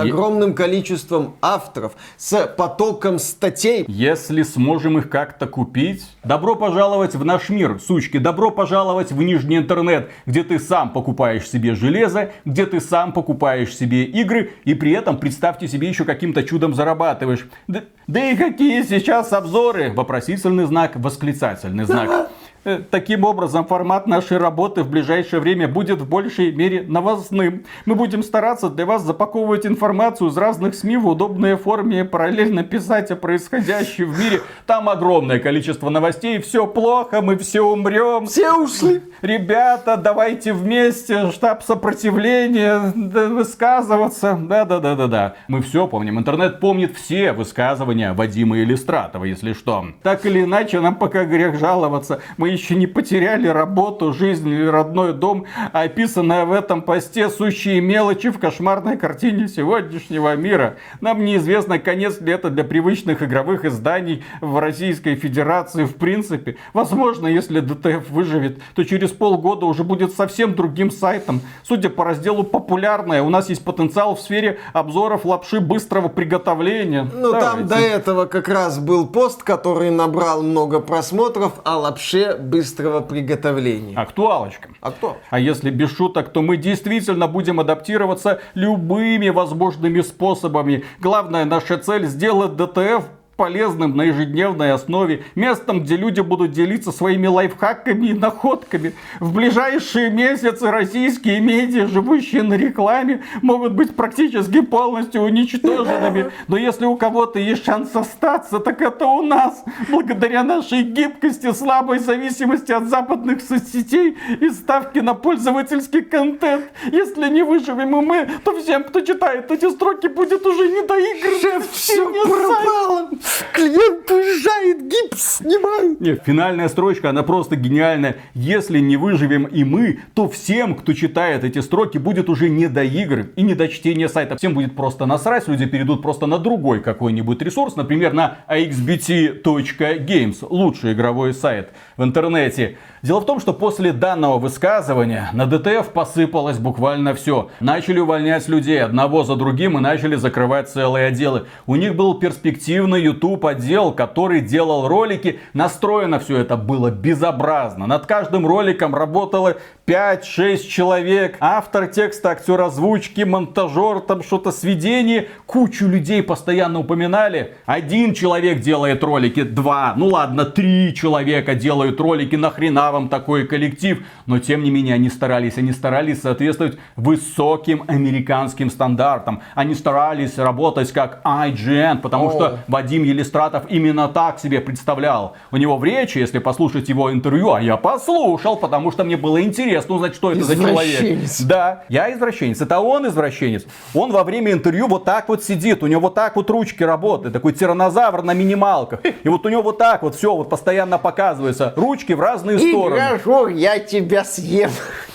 огромным 0.00 0.54
количеством 0.54 1.34
авторов, 1.40 1.92
с 2.16 2.46
потоком 2.46 3.18
статей. 3.18 3.84
Если 3.88 4.42
сможем 4.42 4.98
их 4.98 5.10
как-то 5.10 5.46
купить, 5.46 6.04
добро 6.24 6.56
пожаловать 6.56 7.14
в 7.14 7.24
наш 7.24 7.48
мир, 7.48 7.80
сучки, 7.80 8.18
добро 8.18 8.50
пожаловать 8.50 9.12
в 9.12 9.22
нижний 9.22 9.58
интернет, 9.58 10.10
где 10.26 10.44
ты 10.44 10.58
сам 10.58 10.90
покупаешь 10.90 11.48
себе 11.48 11.74
железо, 11.74 12.32
где 12.44 12.66
ты 12.66 12.80
сам 12.80 13.12
покупаешь 13.12 13.76
себе 13.76 14.04
игры, 14.04 14.52
и 14.64 14.74
при 14.74 14.92
этом, 14.92 15.18
представьте 15.18 15.68
себе, 15.68 15.88
еще 15.88 16.04
каким-то 16.04 16.42
чудом 16.42 16.74
зарабатываешь. 16.74 17.48
Да, 17.68 17.82
да 18.06 18.30
и 18.30 18.36
какие 18.36 18.82
сейчас 18.82 19.32
обзоры? 19.32 19.92
Вопросительный 19.92 20.66
знак, 20.66 20.92
восклицательный 20.96 21.84
знак. 21.84 22.30
Э, 22.62 22.78
таким 22.90 23.24
образом, 23.24 23.64
формат 23.64 24.06
нашей 24.06 24.36
работы 24.36 24.82
в 24.82 24.90
ближайшее 24.90 25.40
время 25.40 25.66
будет 25.66 26.00
в 26.00 26.08
большей 26.08 26.52
мере 26.52 26.82
новостным. 26.86 27.64
Мы 27.86 27.94
будем 27.94 28.22
стараться 28.22 28.68
для 28.68 28.84
вас 28.84 29.02
запаковывать 29.02 29.64
информацию 29.64 30.28
из 30.28 30.36
разных 30.36 30.74
СМИ 30.74 30.98
в 30.98 31.08
удобной 31.08 31.56
форме 31.56 32.00
и 32.00 32.02
параллельно 32.02 32.62
писать 32.62 33.10
о 33.10 33.16
происходящем 33.16 34.12
в 34.12 34.20
мире. 34.20 34.42
Там 34.66 34.90
огромное 34.90 35.38
количество 35.38 35.88
новостей. 35.88 36.38
Все 36.40 36.66
плохо, 36.66 37.22
мы 37.22 37.38
все 37.38 37.62
умрем. 37.62 38.26
Все 38.26 38.52
ушли. 38.52 39.00
Ребята, 39.22 39.96
давайте 39.96 40.52
вместе, 40.52 41.30
штаб 41.30 41.62
сопротивления, 41.62 42.92
высказываться. 42.94 44.38
Да-да-да-да-да. 44.38 45.36
Мы 45.48 45.62
все 45.62 45.86
помним. 45.86 46.18
Интернет 46.18 46.60
помнит 46.60 46.94
все 46.94 47.32
высказывания 47.32 48.12
Вадима 48.12 48.58
Иллистратова, 48.58 49.24
если 49.24 49.54
что. 49.54 49.86
Так 50.02 50.26
или 50.26 50.42
иначе, 50.42 50.80
нам 50.80 50.96
пока 50.96 51.24
грех 51.24 51.58
жаловаться. 51.58 52.20
Мы 52.36 52.49
еще 52.52 52.74
не 52.74 52.86
потеряли 52.86 53.48
работу, 53.48 54.12
жизнь 54.12 54.48
или 54.48 54.66
родной 54.66 55.12
дом, 55.12 55.46
а 55.72 55.82
описанная 55.82 56.44
в 56.44 56.52
этом 56.52 56.82
посте 56.82 57.28
сущие 57.28 57.80
мелочи 57.80 58.30
в 58.30 58.38
кошмарной 58.38 58.96
картине 58.96 59.48
сегодняшнего 59.48 60.34
мира. 60.36 60.76
Нам 61.00 61.24
неизвестно, 61.24 61.78
конец 61.78 62.20
ли 62.20 62.32
это 62.32 62.50
для 62.50 62.64
привычных 62.64 63.22
игровых 63.22 63.64
изданий 63.64 64.24
в 64.40 64.58
Российской 64.58 65.14
Федерации 65.14 65.84
в 65.84 65.96
принципе. 65.96 66.56
Возможно, 66.72 67.26
если 67.26 67.60
DTF 67.60 68.10
выживет, 68.10 68.60
то 68.74 68.84
через 68.84 69.10
полгода 69.10 69.66
уже 69.66 69.84
будет 69.84 70.14
совсем 70.14 70.54
другим 70.54 70.90
сайтом. 70.90 71.40
Судя 71.62 71.90
по 71.90 72.04
разделу 72.04 72.44
популярное, 72.44 73.22
у 73.22 73.30
нас 73.30 73.48
есть 73.48 73.64
потенциал 73.64 74.16
в 74.16 74.20
сфере 74.20 74.58
обзоров 74.72 75.24
лапши 75.24 75.60
быстрого 75.60 76.08
приготовления. 76.08 77.08
Ну 77.12 77.32
там 77.32 77.66
до 77.66 77.76
этого 77.76 78.26
как 78.26 78.48
раз 78.48 78.78
был 78.78 79.06
пост, 79.06 79.42
который 79.42 79.90
набрал 79.90 80.42
много 80.42 80.80
просмотров 80.80 81.54
о 81.64 81.78
лапше 81.78 82.36
быстрого 82.42 83.00
приготовления. 83.00 83.96
Актуалочка. 83.96 84.70
А 84.80 84.90
кто? 84.90 85.18
А 85.30 85.38
если 85.38 85.70
без 85.70 85.94
шуток, 85.94 86.30
то 86.30 86.42
мы 86.42 86.56
действительно 86.56 87.28
будем 87.28 87.60
адаптироваться 87.60 88.40
любыми 88.54 89.28
возможными 89.28 90.00
способами. 90.00 90.84
Главная 90.98 91.44
наша 91.44 91.78
цель 91.78 92.06
сделать 92.06 92.56
DTF 92.56 93.04
полезным 93.40 93.96
на 93.96 94.02
ежедневной 94.02 94.70
основе, 94.70 95.24
местом, 95.34 95.80
где 95.80 95.96
люди 95.96 96.20
будут 96.20 96.50
делиться 96.52 96.92
своими 96.92 97.26
лайфхаками 97.26 98.08
и 98.08 98.12
находками. 98.12 98.92
В 99.18 99.32
ближайшие 99.32 100.10
месяцы 100.10 100.70
российские 100.70 101.40
медиа, 101.40 101.86
живущие 101.86 102.42
на 102.42 102.52
рекламе, 102.52 103.22
могут 103.40 103.72
быть 103.72 103.96
практически 103.96 104.60
полностью 104.60 105.22
уничтоженными. 105.22 106.32
Но 106.48 106.58
если 106.58 106.84
у 106.84 106.96
кого-то 106.96 107.38
есть 107.38 107.64
шанс 107.64 107.96
остаться, 107.96 108.58
так 108.58 108.82
это 108.82 109.06
у 109.06 109.22
нас. 109.22 109.64
Благодаря 109.88 110.44
нашей 110.44 110.82
гибкости, 110.82 111.50
слабой 111.54 111.98
зависимости 111.98 112.72
от 112.72 112.88
западных 112.88 113.40
соцсетей 113.40 114.18
и 114.38 114.50
ставки 114.50 114.98
на 114.98 115.14
пользовательский 115.14 116.02
контент. 116.02 116.66
Если 116.92 117.26
не 117.30 117.42
выживем 117.42 118.00
и 118.00 118.04
мы, 118.04 118.28
то 118.44 118.60
всем, 118.60 118.84
кто 118.84 119.00
читает 119.00 119.50
эти 119.50 119.70
строки, 119.70 120.08
будет 120.08 120.44
уже 120.44 120.68
не 120.68 120.82
до 120.82 120.98
игр. 120.98 121.40
Шеф, 121.40 121.70
все 121.70 122.04
пропало. 122.22 123.08
Клиент 123.52 124.10
уезжает, 124.10 124.88
гипс 124.88 125.36
снимают. 125.36 126.00
Нет, 126.00 126.22
финальная 126.24 126.68
строчка, 126.68 127.10
она 127.10 127.22
просто 127.22 127.56
гениальная. 127.56 128.16
Если 128.34 128.78
не 128.78 128.96
выживем 128.96 129.44
и 129.44 129.64
мы, 129.64 130.00
то 130.14 130.28
всем, 130.28 130.74
кто 130.74 130.92
читает 130.92 131.44
эти 131.44 131.60
строки, 131.60 131.98
будет 131.98 132.28
уже 132.28 132.48
не 132.48 132.68
до 132.68 132.82
игр 132.82 133.26
и 133.36 133.42
не 133.42 133.54
до 133.54 133.68
чтения 133.68 134.08
сайта. 134.08 134.36
Всем 134.36 134.54
будет 134.54 134.76
просто 134.76 135.06
насрать, 135.06 135.48
люди 135.48 135.66
перейдут 135.66 136.02
просто 136.02 136.26
на 136.26 136.38
другой 136.38 136.80
какой-нибудь 136.80 137.42
ресурс, 137.42 137.76
например, 137.76 138.12
на 138.12 138.38
axbt.games, 138.48 140.46
лучший 140.48 140.92
игровой 140.92 141.34
сайт 141.34 141.70
в 142.00 142.02
интернете. 142.02 142.78
Дело 143.02 143.20
в 143.20 143.26
том, 143.26 143.40
что 143.40 143.52
после 143.52 143.92
данного 143.92 144.38
высказывания 144.38 145.28
на 145.34 145.44
ДТФ 145.44 145.90
посыпалось 145.90 146.58
буквально 146.58 147.14
все. 147.14 147.50
Начали 147.60 147.98
увольнять 147.98 148.48
людей 148.48 148.82
одного 148.82 149.22
за 149.22 149.36
другим 149.36 149.76
и 149.76 149.82
начали 149.82 150.16
закрывать 150.16 150.70
целые 150.70 151.08
отделы. 151.08 151.44
У 151.66 151.76
них 151.76 151.94
был 151.94 152.14
перспективный 152.14 153.02
YouTube 153.02 153.44
отдел, 153.44 153.92
который 153.92 154.40
делал 154.40 154.88
ролики. 154.88 155.40
Настроено 155.52 156.18
все 156.18 156.38
это 156.38 156.56
было 156.56 156.90
безобразно. 156.90 157.86
Над 157.86 158.06
каждым 158.06 158.46
роликом 158.46 158.94
работало 158.94 159.58
5-6 159.86 160.66
человек. 160.68 161.36
Автор 161.40 161.86
текста, 161.86 162.30
актер 162.30 162.62
озвучки, 162.62 163.22
монтажер, 163.22 164.00
там 164.00 164.22
что-то 164.22 164.52
сведение. 164.52 165.28
Кучу 165.44 165.86
людей 165.86 166.22
постоянно 166.22 166.78
упоминали. 166.78 167.56
Один 167.66 168.14
человек 168.14 168.60
делает 168.60 169.04
ролики, 169.04 169.42
два, 169.42 169.92
ну 169.96 170.06
ладно, 170.06 170.46
три 170.46 170.94
человека 170.94 171.54
делают 171.54 171.89
ролики. 171.98 172.36
Нахрена 172.36 172.92
вам 172.92 173.08
такой 173.08 173.46
коллектив. 173.46 174.04
Но 174.26 174.38
тем 174.38 174.62
не 174.62 174.70
менее 174.70 174.94
они 174.94 175.08
старались, 175.08 175.56
они 175.56 175.72
старались 175.72 176.20
соответствовать 176.20 176.78
высоким 176.96 177.84
американским 177.88 178.68
стандартам. 178.68 179.40
Они 179.54 179.74
старались 179.74 180.36
работать 180.36 180.92
как 180.92 181.22
IGN, 181.24 181.98
потому 182.00 182.28
О. 182.28 182.30
что 182.32 182.58
Вадим 182.68 183.04
Елистратов 183.04 183.64
именно 183.70 184.08
так 184.08 184.38
себе 184.38 184.60
представлял. 184.60 185.34
У 185.50 185.56
него 185.56 185.78
в 185.78 185.84
речи, 185.84 186.18
если 186.18 186.38
послушать 186.38 186.88
его 186.88 187.10
интервью, 187.12 187.52
а 187.52 187.62
я 187.62 187.76
послушал, 187.76 188.56
потому 188.56 188.92
что 188.92 189.04
мне 189.04 189.16
было 189.16 189.42
интересно 189.42 189.94
узнать, 189.94 190.14
что 190.14 190.32
это 190.32 190.44
за 190.44 190.56
человек. 190.56 191.20
Да, 191.40 191.84
я 191.88 192.12
извращенец. 192.12 192.60
Это 192.60 192.80
он 192.80 193.06
извращенец. 193.06 193.64
Он 193.94 194.12
во 194.12 194.24
время 194.24 194.52
интервью 194.52 194.86
вот 194.86 195.04
так 195.04 195.28
вот 195.28 195.42
сидит, 195.42 195.82
у 195.82 195.86
него 195.86 196.00
вот 196.02 196.14
так 196.14 196.36
вот 196.36 196.50
ручки 196.50 196.82
работают, 196.82 197.32
такой 197.32 197.52
тиранозавр 197.52 198.22
на 198.22 198.34
минималках. 198.34 199.00
И 199.24 199.28
вот 199.28 199.46
у 199.46 199.48
него 199.48 199.62
вот 199.62 199.78
так 199.78 200.02
вот 200.02 200.14
все 200.14 200.34
вот 200.34 200.48
постоянно 200.48 200.98
показывается. 200.98 201.72
Ручки 201.80 202.12
в 202.12 202.20
разные 202.20 202.58
стороны 202.58 202.70
стороны. 202.70 203.00
я 203.48 203.78
тебя 203.78 204.24
съем. 204.24 204.70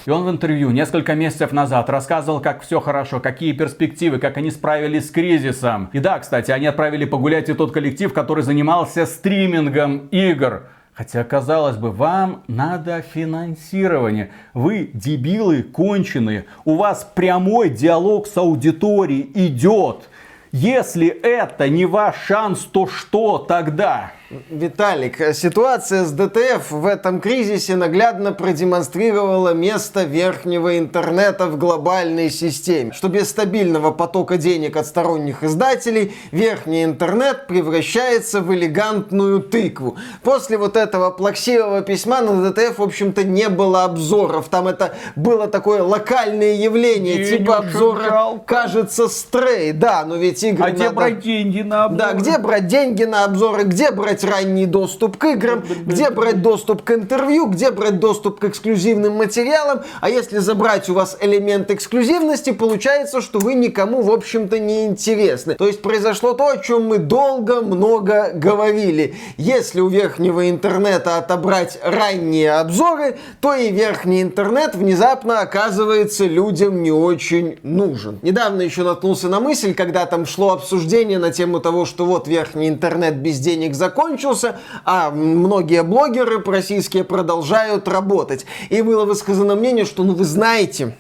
И 0.05 0.09
он 0.09 0.23
в 0.23 0.29
интервью 0.29 0.69
несколько 0.71 1.15
месяцев 1.15 1.51
назад 1.51 1.89
рассказывал, 1.89 2.39
как 2.39 2.61
все 2.61 2.79
хорошо, 2.79 3.19
какие 3.19 3.53
перспективы, 3.53 4.19
как 4.19 4.37
они 4.37 4.51
справились 4.51 5.07
с 5.07 5.11
кризисом. 5.11 5.89
И 5.93 5.99
да, 5.99 6.19
кстати, 6.19 6.51
они 6.51 6.67
отправили 6.67 7.05
погулять 7.05 7.49
и 7.49 7.53
тот 7.53 7.71
коллектив, 7.71 8.13
который 8.13 8.43
занимался 8.43 9.05
стримингом 9.05 10.07
игр. 10.11 10.67
Хотя, 10.93 11.23
казалось 11.23 11.75
бы, 11.75 11.91
вам 11.91 12.43
надо 12.47 13.01
финансирование. 13.01 14.31
Вы 14.53 14.91
дебилы 14.93 15.63
конченые. 15.63 16.45
У 16.63 16.75
вас 16.75 17.09
прямой 17.15 17.69
диалог 17.69 18.27
с 18.27 18.37
аудиторией 18.37 19.29
идет. 19.33 20.07
Если 20.53 21.07
это 21.07 21.67
не 21.67 21.85
ваш 21.85 22.15
шанс, 22.27 22.59
то 22.59 22.87
что 22.87 23.39
тогда? 23.39 24.13
Виталик, 24.49 25.35
ситуация 25.35 26.03
с 26.03 26.11
DTF 26.11 26.71
в 26.71 26.87
этом 26.87 27.21
кризисе 27.21 27.75
наглядно 27.75 28.31
продемонстрировала 28.31 29.53
место 29.53 30.01
верхнего 30.03 30.79
интернета 30.79 31.45
в 31.45 31.59
глобальной 31.59 32.31
системе. 32.31 32.91
Что 32.91 33.07
без 33.07 33.29
стабильного 33.29 33.91
потока 33.91 34.37
денег 34.37 34.77
от 34.77 34.87
сторонних 34.87 35.43
издателей, 35.43 36.15
верхний 36.31 36.83
интернет 36.83 37.45
превращается 37.45 38.41
в 38.41 38.51
элегантную 38.51 39.41
тыкву. 39.41 39.95
После 40.23 40.57
вот 40.57 40.75
этого 40.75 41.11
плаксивого 41.11 41.81
письма 41.83 42.21
на 42.21 42.49
DTF, 42.49 42.79
в 42.79 42.83
общем-то, 42.83 43.23
не 43.23 43.47
было 43.47 43.83
обзоров. 43.83 44.49
Там 44.49 44.67
это 44.67 44.95
было 45.15 45.47
такое 45.47 45.83
локальное 45.83 46.55
явление, 46.55 47.21
И 47.21 47.37
типа 47.37 47.57
обзора, 47.57 48.03
жалко. 48.09 48.43
кажется, 48.45 49.07
Stray. 49.07 49.71
Да, 49.71 50.03
но 50.03 50.15
ведь 50.15 50.41
игры 50.43 50.63
А 50.63 50.67
надо... 50.69 50.77
где 50.79 50.89
брать 50.89 51.19
деньги 51.19 51.61
на 51.61 51.83
обзоры? 51.85 52.11
Да, 52.11 52.13
где 52.19 52.37
брать 52.39 52.67
деньги 52.67 53.03
на 53.03 53.25
обзоры, 53.25 53.63
где 53.65 53.91
брать 53.91 54.14
ранний 54.23 54.65
доступ 54.65 55.17
к 55.17 55.25
играм, 55.25 55.63
где 55.85 56.09
брать 56.09 56.41
доступ 56.41 56.83
к 56.83 56.91
интервью, 56.91 57.47
где 57.47 57.71
брать 57.71 57.99
доступ 57.99 58.39
к 58.39 58.45
эксклюзивным 58.45 59.13
материалам. 59.13 59.81
А 60.01 60.09
если 60.09 60.39
забрать 60.39 60.89
у 60.89 60.93
вас 60.93 61.17
элемент 61.21 61.71
эксклюзивности, 61.71 62.51
получается, 62.51 63.21
что 63.21 63.39
вы 63.39 63.53
никому, 63.55 64.01
в 64.01 64.11
общем-то, 64.11 64.59
не 64.59 64.85
интересны. 64.85 65.55
То 65.55 65.67
есть 65.67 65.81
произошло 65.81 66.33
то, 66.33 66.49
о 66.49 66.57
чем 66.57 66.87
мы 66.87 66.97
долго, 66.97 67.61
много 67.61 68.31
говорили. 68.33 69.15
Если 69.37 69.81
у 69.81 69.87
верхнего 69.87 70.49
интернета 70.49 71.17
отобрать 71.17 71.79
ранние 71.83 72.53
обзоры, 72.53 73.17
то 73.41 73.53
и 73.53 73.71
верхний 73.71 74.21
интернет 74.21 74.75
внезапно 74.75 75.39
оказывается 75.41 76.25
людям 76.25 76.83
не 76.83 76.91
очень 76.91 77.59
нужен. 77.63 78.19
Недавно 78.21 78.61
еще 78.61 78.83
наткнулся 78.83 79.29
на 79.29 79.39
мысль, 79.39 79.73
когда 79.73 80.05
там 80.05 80.25
шло 80.25 80.53
обсуждение 80.53 81.19
на 81.19 81.31
тему 81.31 81.59
того, 81.59 81.85
что 81.85 82.05
вот 82.05 82.27
верхний 82.27 82.67
интернет 82.69 83.17
без 83.17 83.39
денег 83.39 83.75
закончился, 84.05 84.59
а 84.83 85.09
многие 85.09 85.83
блогеры 85.83 86.43
российские 86.43 87.03
продолжают 87.03 87.87
работать. 87.87 88.45
И 88.69 88.81
было 88.81 89.05
высказано 89.05 89.55
мнение, 89.55 89.85
что, 89.85 90.03
ну 90.03 90.13
вы 90.13 90.25
знаете, 90.25 90.95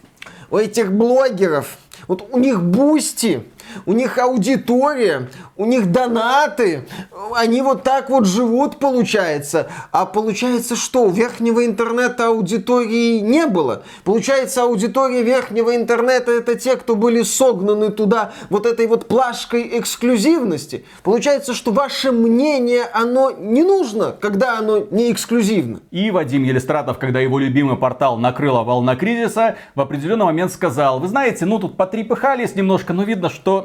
у 0.49 0.57
этих 0.57 0.91
блогеров, 0.91 1.77
вот 2.07 2.27
у 2.31 2.39
них 2.39 2.61
Boosty, 2.61 3.43
у 3.85 3.93
них 3.93 4.17
аудитория, 4.17 5.29
у 5.57 5.65
них 5.65 5.91
донаты, 5.91 6.87
они 7.35 7.61
вот 7.61 7.83
так 7.83 8.09
вот 8.09 8.25
живут, 8.25 8.79
получается. 8.79 9.69
А 9.91 10.05
получается 10.05 10.75
что? 10.75 11.03
У 11.03 11.09
верхнего 11.09 11.65
интернета 11.65 12.27
аудитории 12.27 13.19
не 13.19 13.45
было. 13.47 13.83
Получается, 14.03 14.63
аудитория 14.63 15.23
верхнего 15.23 15.75
интернета 15.75 16.31
это 16.31 16.55
те, 16.55 16.75
кто 16.75 16.95
были 16.95 17.23
согнаны 17.23 17.89
туда 17.91 18.33
вот 18.49 18.65
этой 18.65 18.87
вот 18.87 19.07
плашкой 19.07 19.79
эксклюзивности. 19.79 20.85
Получается, 21.03 21.53
что 21.53 21.71
ваше 21.71 22.11
мнение, 22.11 22.83
оно 22.93 23.31
не 23.31 23.63
нужно, 23.63 24.15
когда 24.19 24.57
оно 24.57 24.79
не 24.91 25.11
эксклюзивно. 25.11 25.81
И 25.91 26.11
Вадим 26.11 26.43
Елистратов, 26.43 26.97
когда 26.97 27.19
его 27.19 27.39
любимый 27.39 27.77
портал 27.77 28.17
накрыла 28.17 28.63
волна 28.63 28.95
кризиса, 28.95 29.55
в 29.75 29.81
определенный 29.81 30.25
момент 30.25 30.51
сказал, 30.51 30.99
вы 30.99 31.07
знаете, 31.07 31.45
ну 31.45 31.59
тут 31.59 31.77
потрепыхались 31.77 32.55
немножко, 32.55 32.93
но 32.93 33.03
видно, 33.03 33.29
что 33.29 33.64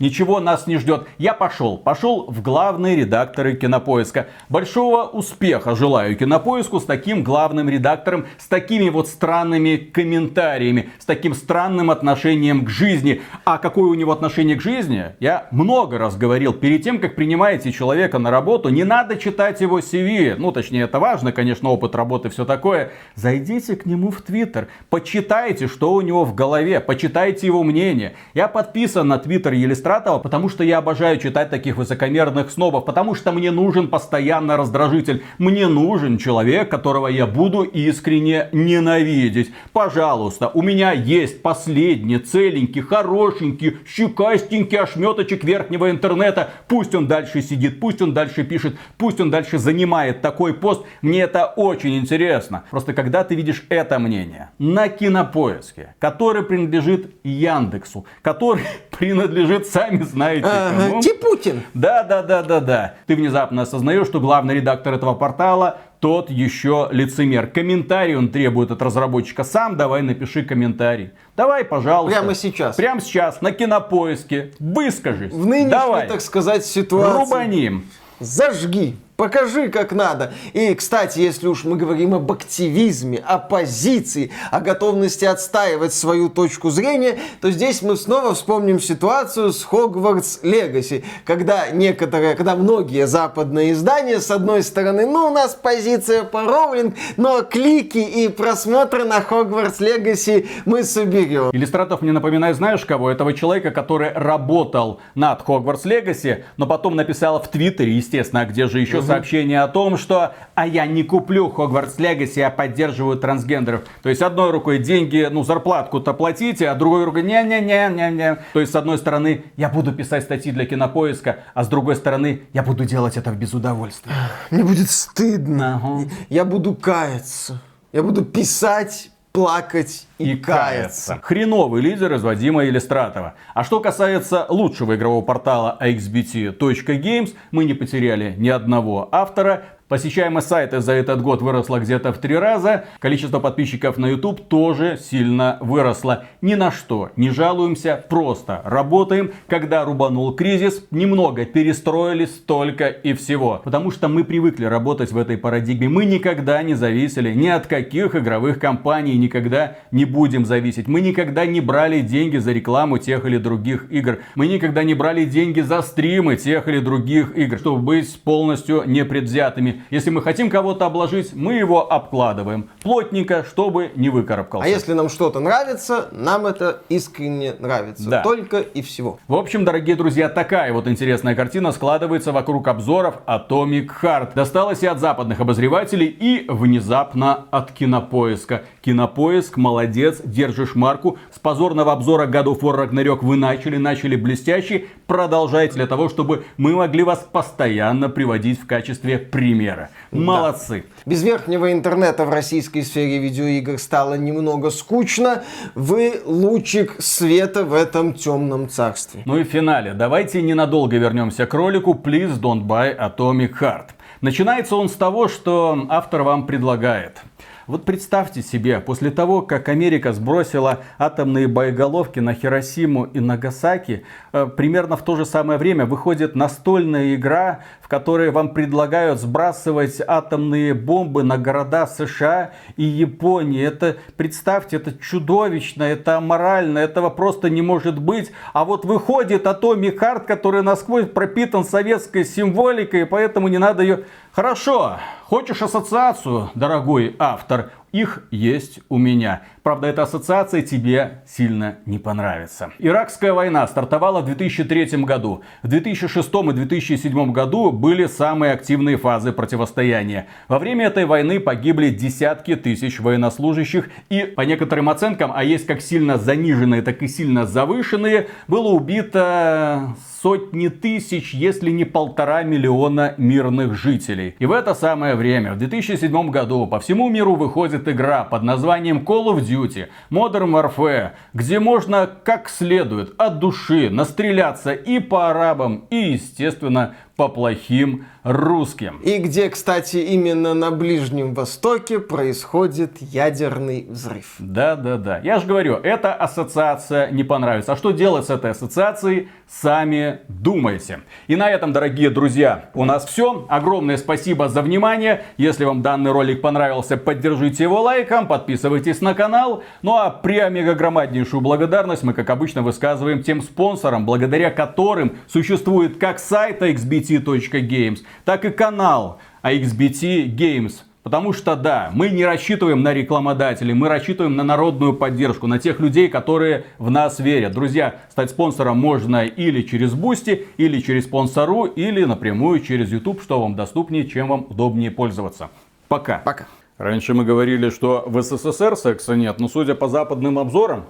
Ничего 0.00 0.40
нас 0.40 0.66
не 0.66 0.78
ждет. 0.78 1.06
Я 1.18 1.34
пошел. 1.34 1.76
Пошел 1.76 2.24
в 2.26 2.40
главные 2.40 2.96
редакторы 2.96 3.54
Кинопоиска. 3.54 4.28
Большого 4.48 5.02
успеха 5.02 5.76
желаю 5.76 6.16
Кинопоиску 6.16 6.80
с 6.80 6.86
таким 6.86 7.22
главным 7.22 7.68
редактором, 7.68 8.24
с 8.38 8.46
такими 8.48 8.88
вот 8.88 9.08
странными 9.08 9.76
комментариями, 9.76 10.88
с 10.98 11.04
таким 11.04 11.34
странным 11.34 11.90
отношением 11.90 12.64
к 12.64 12.70
жизни. 12.70 13.20
А 13.44 13.58
какое 13.58 13.90
у 13.90 13.94
него 13.94 14.10
отношение 14.10 14.56
к 14.56 14.62
жизни, 14.62 15.12
я 15.20 15.48
много 15.50 15.98
раз 15.98 16.16
говорил. 16.16 16.54
Перед 16.54 16.82
тем, 16.82 16.98
как 16.98 17.14
принимаете 17.14 17.70
человека 17.70 18.18
на 18.18 18.30
работу, 18.30 18.70
не 18.70 18.84
надо 18.84 19.18
читать 19.18 19.60
его 19.60 19.80
CV. 19.80 20.36
Ну, 20.38 20.50
точнее, 20.50 20.84
это 20.84 20.98
важно, 20.98 21.30
конечно, 21.30 21.68
опыт 21.68 21.94
работы, 21.94 22.30
все 22.30 22.46
такое. 22.46 22.92
Зайдите 23.16 23.76
к 23.76 23.84
нему 23.84 24.10
в 24.10 24.22
Твиттер, 24.22 24.68
почитайте, 24.88 25.68
что 25.68 25.92
у 25.92 26.00
него 26.00 26.24
в 26.24 26.34
голове, 26.34 26.80
почитайте 26.80 27.46
его 27.46 27.62
мнение. 27.62 28.14
Я 28.32 28.48
подписан 28.48 29.06
на 29.06 29.18
Твиттер 29.18 29.52
Елистрат 29.52 29.89
Калистратова, 29.90 30.20
потому 30.20 30.48
что 30.48 30.62
я 30.62 30.78
обожаю 30.78 31.18
читать 31.18 31.50
таких 31.50 31.76
высокомерных 31.76 32.50
снобов, 32.50 32.84
потому 32.84 33.16
что 33.16 33.32
мне 33.32 33.50
нужен 33.50 33.88
постоянно 33.88 34.56
раздражитель. 34.56 35.24
Мне 35.38 35.66
нужен 35.66 36.18
человек, 36.18 36.70
которого 36.70 37.08
я 37.08 37.26
буду 37.26 37.62
искренне 37.62 38.48
ненавидеть. 38.52 39.50
Пожалуйста, 39.72 40.48
у 40.54 40.62
меня 40.62 40.92
есть 40.92 41.42
последний 41.42 42.18
целенький, 42.18 42.82
хорошенький, 42.82 43.78
щекастенький 43.84 44.78
ошметочек 44.78 45.42
верхнего 45.42 45.90
интернета. 45.90 46.50
Пусть 46.68 46.94
он 46.94 47.08
дальше 47.08 47.42
сидит, 47.42 47.80
пусть 47.80 48.00
он 48.00 48.14
дальше 48.14 48.44
пишет, 48.44 48.76
пусть 48.96 49.20
он 49.20 49.30
дальше 49.30 49.58
занимает 49.58 50.20
такой 50.22 50.54
пост. 50.54 50.82
Мне 51.02 51.22
это 51.22 51.46
очень 51.46 51.98
интересно. 51.98 52.62
Просто 52.70 52.92
когда 52.92 53.24
ты 53.24 53.34
видишь 53.34 53.64
это 53.68 53.98
мнение 53.98 54.50
на 54.58 54.88
кинопоиске, 54.88 55.94
который 55.98 56.44
принадлежит 56.44 57.10
Яндексу, 57.24 58.04
который 58.22 58.62
принадлежит 58.96 59.66
сами 59.80 60.02
знаете 60.02 60.42
кому. 60.42 61.00
Типутин. 61.00 61.62
Да, 61.74 62.02
да, 62.02 62.22
да, 62.22 62.42
да, 62.42 62.60
да. 62.60 62.94
Ты 63.06 63.16
внезапно 63.16 63.62
осознаешь, 63.62 64.06
что 64.06 64.20
главный 64.20 64.54
редактор 64.54 64.94
этого 64.94 65.14
портала 65.14 65.78
тот 66.00 66.30
еще 66.30 66.88
лицемер. 66.90 67.46
Комментарий 67.46 68.16
он 68.16 68.30
требует 68.30 68.70
от 68.70 68.80
разработчика. 68.80 69.44
Сам 69.44 69.76
давай 69.76 70.02
напиши 70.02 70.42
комментарий. 70.42 71.10
Давай, 71.36 71.64
пожалуйста. 71.64 72.18
Прямо 72.18 72.34
сейчас. 72.34 72.76
Прямо 72.76 73.00
сейчас, 73.00 73.42
на 73.42 73.52
кинопоиске. 73.52 74.52
Выскажись. 74.58 75.32
В 75.32 75.46
нынешней, 75.46 75.70
давай. 75.70 76.08
так 76.08 76.20
сказать, 76.22 76.64
ситуации. 76.64 77.18
Рубаним. 77.18 77.84
Зажги. 78.18 78.96
Покажи, 79.20 79.68
как 79.68 79.92
надо. 79.92 80.32
И, 80.54 80.74
кстати, 80.74 81.18
если 81.18 81.46
уж 81.46 81.64
мы 81.64 81.76
говорим 81.76 82.14
об 82.14 82.32
активизме, 82.32 83.18
о 83.18 83.36
позиции, 83.36 84.30
о 84.50 84.60
готовности 84.60 85.26
отстаивать 85.26 85.92
свою 85.92 86.30
точку 86.30 86.70
зрения, 86.70 87.18
то 87.42 87.50
здесь 87.50 87.82
мы 87.82 87.96
снова 87.96 88.32
вспомним 88.32 88.80
ситуацию 88.80 89.52
с 89.52 89.62
Хогвартс 89.62 90.38
Легаси, 90.42 91.04
когда 91.26 91.68
некоторые, 91.68 92.34
когда 92.34 92.56
многие 92.56 93.06
западные 93.06 93.72
издания, 93.72 94.20
с 94.20 94.30
одной 94.30 94.62
стороны, 94.62 95.04
ну, 95.04 95.26
у 95.26 95.34
нас 95.34 95.54
позиция 95.54 96.22
по 96.22 96.44
Роулинг, 96.44 96.94
но 97.18 97.42
клики 97.42 97.98
и 97.98 98.28
просмотры 98.28 99.04
на 99.04 99.20
Хогвартс 99.20 99.80
Легаси 99.80 100.48
мы 100.64 100.82
соберем. 100.82 101.50
Иллюстратов 101.52 102.00
мне 102.00 102.12
напоминает, 102.12 102.56
знаешь 102.56 102.86
кого? 102.86 103.10
Этого 103.10 103.34
человека, 103.34 103.70
который 103.70 104.14
работал 104.14 104.98
над 105.14 105.42
Хогвартс 105.42 105.84
Легаси, 105.84 106.46
но 106.56 106.66
потом 106.66 106.96
написал 106.96 107.38
в 107.42 107.48
Твиттере, 107.48 107.94
естественно, 107.94 108.40
а 108.40 108.46
где 108.46 108.66
же 108.66 108.80
еще 108.80 109.09
сообщение 109.14 109.62
о 109.62 109.68
том, 109.68 109.96
что 109.96 110.34
«а 110.54 110.66
я 110.66 110.86
не 110.86 111.02
куплю 111.02 111.50
Хогвартс 111.50 111.98
Легаси, 111.98 112.40
я 112.40 112.50
поддерживаю 112.50 113.18
трансгендеров». 113.18 113.82
То 114.02 114.08
есть 114.08 114.22
одной 114.22 114.50
рукой 114.50 114.78
деньги, 114.78 115.28
ну 115.30 115.44
зарплатку-то 115.44 116.14
платите, 116.14 116.68
а 116.68 116.74
другой 116.74 117.04
рукой 117.04 117.22
не-не-не-не-не. 117.22 118.38
То 118.52 118.60
есть 118.60 118.72
с 118.72 118.76
одной 118.76 118.98
стороны 118.98 119.44
я 119.56 119.68
буду 119.68 119.92
писать 119.92 120.24
статьи 120.24 120.52
для 120.52 120.66
кинопоиска, 120.66 121.40
а 121.54 121.64
с 121.64 121.68
другой 121.68 121.96
стороны 121.96 122.42
я 122.52 122.62
буду 122.62 122.84
делать 122.84 123.16
это 123.16 123.30
в 123.30 123.36
без 123.36 123.54
удовольствия. 123.54 124.12
Мне 124.50 124.64
будет 124.64 124.90
стыдно. 124.90 125.80
Ага. 125.82 126.10
Я 126.28 126.44
буду 126.44 126.74
каяться. 126.74 127.60
Я 127.92 128.02
буду 128.02 128.24
писать 128.24 129.09
плакать 129.32 130.06
и, 130.18 130.32
и 130.32 130.36
каяться. 130.36 131.14
каяться. 131.14 131.20
Хреновый 131.22 131.82
лидер 131.82 132.12
из 132.14 132.22
Вадима 132.22 132.64
Иллистратова. 132.64 133.34
А 133.54 133.64
что 133.64 133.80
касается 133.80 134.46
лучшего 134.48 134.96
игрового 134.96 135.24
портала 135.24 135.76
axbt.games, 135.80 137.34
мы 137.50 137.64
не 137.64 137.74
потеряли 137.74 138.34
ни 138.36 138.48
одного 138.48 139.08
автора. 139.12 139.64
Посещаемость 139.90 140.46
сайта 140.46 140.80
за 140.80 140.92
этот 140.92 141.20
год 141.20 141.42
выросла 141.42 141.80
где-то 141.80 142.12
в 142.12 142.18
три 142.18 142.36
раза. 142.38 142.84
Количество 143.00 143.40
подписчиков 143.40 143.98
на 143.98 144.06
YouTube 144.06 144.46
тоже 144.46 144.96
сильно 144.96 145.58
выросло. 145.60 146.26
Ни 146.42 146.54
на 146.54 146.70
что 146.70 147.10
не 147.16 147.30
жалуемся, 147.30 148.04
просто 148.08 148.62
работаем. 148.64 149.32
Когда 149.48 149.84
рубанул 149.84 150.32
кризис, 150.36 150.86
немного 150.92 151.44
перестроились 151.44 152.30
только 152.30 152.86
и 152.86 153.14
всего. 153.14 153.60
Потому 153.64 153.90
что 153.90 154.06
мы 154.06 154.22
привыкли 154.22 154.64
работать 154.64 155.10
в 155.10 155.18
этой 155.18 155.36
парадигме. 155.36 155.88
Мы 155.88 156.04
никогда 156.04 156.62
не 156.62 156.74
зависели 156.74 157.34
ни 157.34 157.48
от 157.48 157.66
каких 157.66 158.14
игровых 158.14 158.60
компаний, 158.60 159.18
никогда 159.18 159.78
не 159.90 160.04
будем 160.04 160.46
зависеть. 160.46 160.86
Мы 160.86 161.00
никогда 161.00 161.46
не 161.46 161.60
брали 161.60 162.00
деньги 162.00 162.36
за 162.36 162.52
рекламу 162.52 162.98
тех 162.98 163.24
или 163.26 163.38
других 163.38 163.90
игр. 163.90 164.20
Мы 164.36 164.46
никогда 164.46 164.84
не 164.84 164.94
брали 164.94 165.24
деньги 165.24 165.62
за 165.62 165.82
стримы 165.82 166.36
тех 166.36 166.68
или 166.68 166.78
других 166.78 167.36
игр, 167.36 167.58
чтобы 167.58 167.82
быть 167.82 168.20
полностью 168.22 168.84
непредвзятыми. 168.86 169.79
Если 169.90 170.10
мы 170.10 170.22
хотим 170.22 170.50
кого-то 170.50 170.86
обложить, 170.86 171.32
мы 171.34 171.54
его 171.54 171.90
обкладываем 171.90 172.68
плотненько, 172.82 173.44
чтобы 173.44 173.90
не 173.96 174.10
выкарабкался. 174.10 174.66
А 174.66 174.68
если 174.68 174.92
нам 174.92 175.08
что-то 175.08 175.40
нравится, 175.40 176.08
нам 176.12 176.46
это 176.46 176.82
искренне 176.88 177.54
нравится. 177.58 178.08
Да. 178.08 178.22
Только 178.22 178.60
и 178.60 178.82
всего. 178.82 179.18
В 179.28 179.34
общем, 179.34 179.64
дорогие 179.64 179.96
друзья, 179.96 180.28
такая 180.28 180.72
вот 180.72 180.86
интересная 180.86 181.34
картина 181.34 181.72
складывается 181.72 182.32
вокруг 182.32 182.68
обзоров 182.68 183.16
Atomic 183.26 183.90
Heart. 184.02 184.34
Досталось 184.34 184.82
и 184.82 184.86
от 184.86 185.00
западных 185.00 185.40
обозревателей, 185.40 186.06
и 186.06 186.44
внезапно 186.48 187.46
от 187.50 187.72
Кинопоиска. 187.72 188.64
Кинопоиск, 188.82 189.56
молодец, 189.56 190.20
держишь 190.24 190.74
марку. 190.74 191.18
С 191.34 191.38
позорного 191.38 191.92
обзора 191.92 192.26
God 192.26 192.44
of 192.44 192.60
War 192.60 192.88
Ragnarok 192.88 193.18
вы 193.22 193.36
начали, 193.36 193.76
начали 193.76 194.16
блестяще. 194.16 194.86
Продолжайте 195.06 195.74
для 195.74 195.86
того, 195.86 196.08
чтобы 196.08 196.44
мы 196.56 196.74
могли 196.74 197.02
вас 197.02 197.26
постоянно 197.30 198.08
приводить 198.08 198.60
в 198.60 198.66
качестве 198.66 199.18
примера 199.18 199.69
примера. 199.70 199.90
Молодцы. 200.10 200.84
Да. 201.04 201.10
Без 201.10 201.22
верхнего 201.22 201.72
интернета 201.72 202.24
в 202.24 202.30
российской 202.30 202.82
сфере 202.82 203.18
видеоигр 203.18 203.78
стало 203.78 204.14
немного 204.14 204.70
скучно. 204.70 205.42
Вы 205.74 206.20
лучик 206.24 206.96
света 206.98 207.64
в 207.64 207.74
этом 207.74 208.14
темном 208.14 208.68
царстве. 208.68 209.22
Ну 209.24 209.38
и 209.38 209.44
в 209.44 209.48
финале. 209.48 209.94
Давайте 209.94 210.42
ненадолго 210.42 210.96
вернемся 210.96 211.46
к 211.46 211.54
ролику 211.54 211.92
Please 212.02 212.40
Don't 212.40 212.64
Buy 212.64 212.96
Atomic 212.96 213.58
Heart. 213.60 213.90
Начинается 214.20 214.76
он 214.76 214.88
с 214.88 214.92
того, 214.92 215.28
что 215.28 215.86
автор 215.88 216.22
вам 216.22 216.46
предлагает– 216.46 217.22
вот 217.70 217.84
представьте 217.84 218.42
себе, 218.42 218.80
после 218.80 219.12
того, 219.12 219.42
как 219.42 219.68
Америка 219.68 220.12
сбросила 220.12 220.80
атомные 220.98 221.46
боеголовки 221.46 222.18
на 222.18 222.34
Хиросиму 222.34 223.04
и 223.04 223.20
Нагасаки, 223.20 224.04
э, 224.32 224.46
примерно 224.56 224.96
в 224.96 225.04
то 225.04 225.14
же 225.14 225.24
самое 225.24 225.56
время 225.56 225.86
выходит 225.86 226.34
настольная 226.34 227.14
игра, 227.14 227.60
в 227.80 227.86
которой 227.86 228.32
вам 228.32 228.54
предлагают 228.54 229.20
сбрасывать 229.20 230.02
атомные 230.04 230.74
бомбы 230.74 231.22
на 231.22 231.38
города 231.38 231.86
США 231.86 232.50
и 232.76 232.82
Японии. 232.82 233.64
Это, 233.64 233.98
представьте, 234.16 234.76
это 234.76 234.92
чудовищно, 234.98 235.84
это 235.84 236.16
аморально, 236.16 236.78
этого 236.78 237.08
просто 237.08 237.50
не 237.50 237.62
может 237.62 238.00
быть. 238.00 238.32
А 238.52 238.64
вот 238.64 238.84
выходит 238.84 239.46
Atomic 239.46 239.96
Heart, 239.96 240.24
который 240.26 240.62
насквозь 240.64 241.06
пропитан 241.06 241.64
советской 241.64 242.24
символикой, 242.24 243.06
поэтому 243.06 243.46
не 243.46 243.58
надо 243.58 243.84
ее 243.84 244.00
Хорошо, 244.32 244.98
хочешь 245.24 245.60
ассоциацию, 245.60 246.50
дорогой 246.54 247.16
автор? 247.18 247.72
Их 247.92 248.24
есть 248.30 248.80
у 248.88 248.98
меня. 248.98 249.42
Правда, 249.62 249.88
эта 249.88 250.02
ассоциация 250.02 250.62
тебе 250.62 251.22
сильно 251.26 251.76
не 251.86 251.98
понравится. 251.98 252.70
Иракская 252.78 253.32
война 253.32 253.66
стартовала 253.66 254.20
в 254.20 254.26
2003 254.26 255.04
году. 255.04 255.42
В 255.62 255.68
2006 255.68 256.28
и 256.28 256.52
2007 256.52 257.32
году 257.32 257.70
были 257.70 258.06
самые 258.06 258.52
активные 258.52 258.96
фазы 258.96 259.32
противостояния. 259.32 260.26
Во 260.48 260.58
время 260.58 260.86
этой 260.86 261.04
войны 261.04 261.40
погибли 261.40 261.90
десятки 261.90 262.56
тысяч 262.56 263.00
военнослужащих 263.00 263.90
и, 264.08 264.22
по 264.22 264.42
некоторым 264.42 264.88
оценкам, 264.88 265.32
а 265.34 265.44
есть 265.44 265.66
как 265.66 265.80
сильно 265.80 266.16
заниженные, 266.16 266.82
так 266.82 267.02
и 267.02 267.08
сильно 267.08 267.46
завышенные, 267.46 268.28
было 268.48 268.68
убито 268.68 269.94
сотни 270.22 270.68
тысяч, 270.68 271.32
если 271.32 271.70
не 271.70 271.84
полтора 271.84 272.42
миллиона 272.42 273.14
мирных 273.16 273.74
жителей. 273.74 274.34
И 274.38 274.46
в 274.46 274.52
это 274.52 274.74
самое 274.74 275.14
время, 275.14 275.54
в 275.54 275.58
2007 275.58 276.30
году, 276.30 276.66
по 276.66 276.78
всему 276.80 277.08
миру 277.08 277.36
выходит 277.36 277.79
игра 277.88 278.24
под 278.24 278.42
названием 278.42 278.98
Call 278.98 279.26
of 279.26 279.40
Duty 279.40 279.88
Modern 280.10 280.50
Warfare, 280.50 281.12
где 281.34 281.58
можно 281.58 282.06
как 282.06 282.48
следует 282.48 283.14
от 283.18 283.38
души 283.38 283.90
настреляться 283.90 284.72
и 284.72 284.98
по 284.98 285.30
арабам, 285.30 285.86
и, 285.90 286.12
естественно, 286.12 286.94
по 287.20 287.28
плохим 287.28 288.06
русским. 288.22 288.98
И 289.02 289.18
где, 289.18 289.50
кстати, 289.50 289.98
именно 289.98 290.54
на 290.54 290.70
Ближнем 290.70 291.34
Востоке 291.34 291.98
происходит 291.98 292.96
ядерный 293.00 293.86
взрыв. 293.88 294.36
Да-да-да. 294.38 295.20
Я 295.22 295.38
же 295.38 295.46
говорю, 295.46 295.74
эта 295.74 296.14
ассоциация 296.14 297.10
не 297.10 297.24
понравится. 297.24 297.72
А 297.72 297.76
что 297.76 297.90
делать 297.90 298.26
с 298.26 298.30
этой 298.30 298.52
ассоциацией, 298.52 299.28
сами 299.46 300.20
думайте. 300.28 301.00
И 301.26 301.36
на 301.36 301.50
этом, 301.50 301.72
дорогие 301.72 302.08
друзья, 302.10 302.70
у 302.74 302.84
нас 302.84 303.04
все. 303.04 303.46
Огромное 303.48 303.96
спасибо 303.96 304.48
за 304.48 304.62
внимание. 304.62 305.24
Если 305.36 305.64
вам 305.64 305.82
данный 305.82 306.12
ролик 306.12 306.40
понравился, 306.40 306.96
поддержите 306.96 307.64
его 307.64 307.82
лайком, 307.82 308.28
подписывайтесь 308.28 309.00
на 309.00 309.14
канал. 309.14 309.62
Ну 309.82 309.96
а 309.96 310.10
преомегагромаднейшую 310.10 311.40
благодарность 311.40 312.02
мы, 312.02 312.14
как 312.14 312.30
обычно, 312.30 312.62
высказываем 312.62 313.22
тем 313.22 313.42
спонсорам, 313.42 314.06
благодаря 314.06 314.50
которым 314.50 315.18
существует 315.26 315.98
как 315.98 316.18
сайт 316.18 316.62
XBT 316.62 317.09
axbt.games, 317.16 318.00
так 318.24 318.44
и 318.44 318.50
канал 318.50 319.18
AXBT 319.42 320.34
Games. 320.34 320.74
Потому 321.02 321.32
что 321.32 321.56
да, 321.56 321.90
мы 321.94 322.10
не 322.10 322.26
рассчитываем 322.26 322.82
на 322.82 322.92
рекламодателей, 322.92 323.72
мы 323.72 323.88
рассчитываем 323.88 324.36
на 324.36 324.44
народную 324.44 324.92
поддержку, 324.92 325.46
на 325.46 325.58
тех 325.58 325.80
людей, 325.80 326.08
которые 326.08 326.64
в 326.78 326.90
нас 326.90 327.20
верят. 327.20 327.52
Друзья, 327.52 328.00
стать 328.10 328.30
спонсором 328.30 328.78
можно 328.78 329.24
или 329.24 329.62
через 329.62 329.94
Boosty, 329.94 330.46
или 330.58 330.78
через 330.80 331.04
Sponsr, 331.04 331.64
или 331.64 332.04
напрямую 332.04 332.60
через 332.60 332.92
YouTube, 332.92 333.22
что 333.22 333.40
вам 333.40 333.56
доступнее, 333.56 334.06
чем 334.06 334.28
вам 334.28 334.46
удобнее 334.50 334.90
пользоваться. 334.90 335.48
Пока. 335.88 336.18
Пока. 336.18 336.46
Раньше 336.76 337.14
мы 337.14 337.24
говорили, 337.24 337.70
что 337.70 338.04
в 338.06 338.20
СССР 338.22 338.76
секса 338.76 339.16
нет, 339.16 339.40
но 339.40 339.48
судя 339.48 339.74
по 339.74 339.88
западным 339.88 340.38
обзорам, 340.38 340.84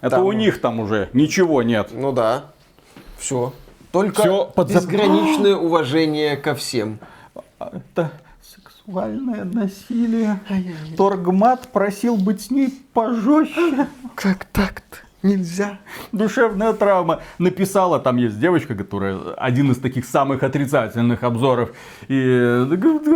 это 0.00 0.16
Там- 0.16 0.24
у 0.24 0.32
них 0.32 0.60
там 0.60 0.78
уже 0.78 1.10
ничего 1.12 1.64
нет. 1.64 1.90
Ну 1.92 2.12
да. 2.12 2.44
Все. 3.18 3.52
Только 3.92 4.22
Всё 4.22 4.44
под 4.46 4.70
зап- 4.70 4.74
безграничное 4.74 5.56
уважение 5.56 6.36
ко 6.36 6.54
всем. 6.54 6.98
Это 7.58 8.12
сексуальное 8.42 9.44
насилие. 9.44 10.40
Торгмат 10.96 11.68
просил 11.68 12.16
быть 12.16 12.42
с 12.42 12.50
ней 12.50 12.68
пожестче. 12.92 13.86
Как 14.14 14.44
так-то? 14.46 14.98
Нельзя. 15.22 15.78
Душевная 16.12 16.72
травма. 16.72 17.22
Написала, 17.38 17.98
там 17.98 18.18
есть 18.18 18.38
девочка, 18.38 18.76
которая 18.76 19.18
один 19.36 19.72
из 19.72 19.78
таких 19.78 20.04
самых 20.04 20.44
отрицательных 20.44 21.24
обзоров. 21.24 21.70
И 22.06 22.14
э, 22.16 22.66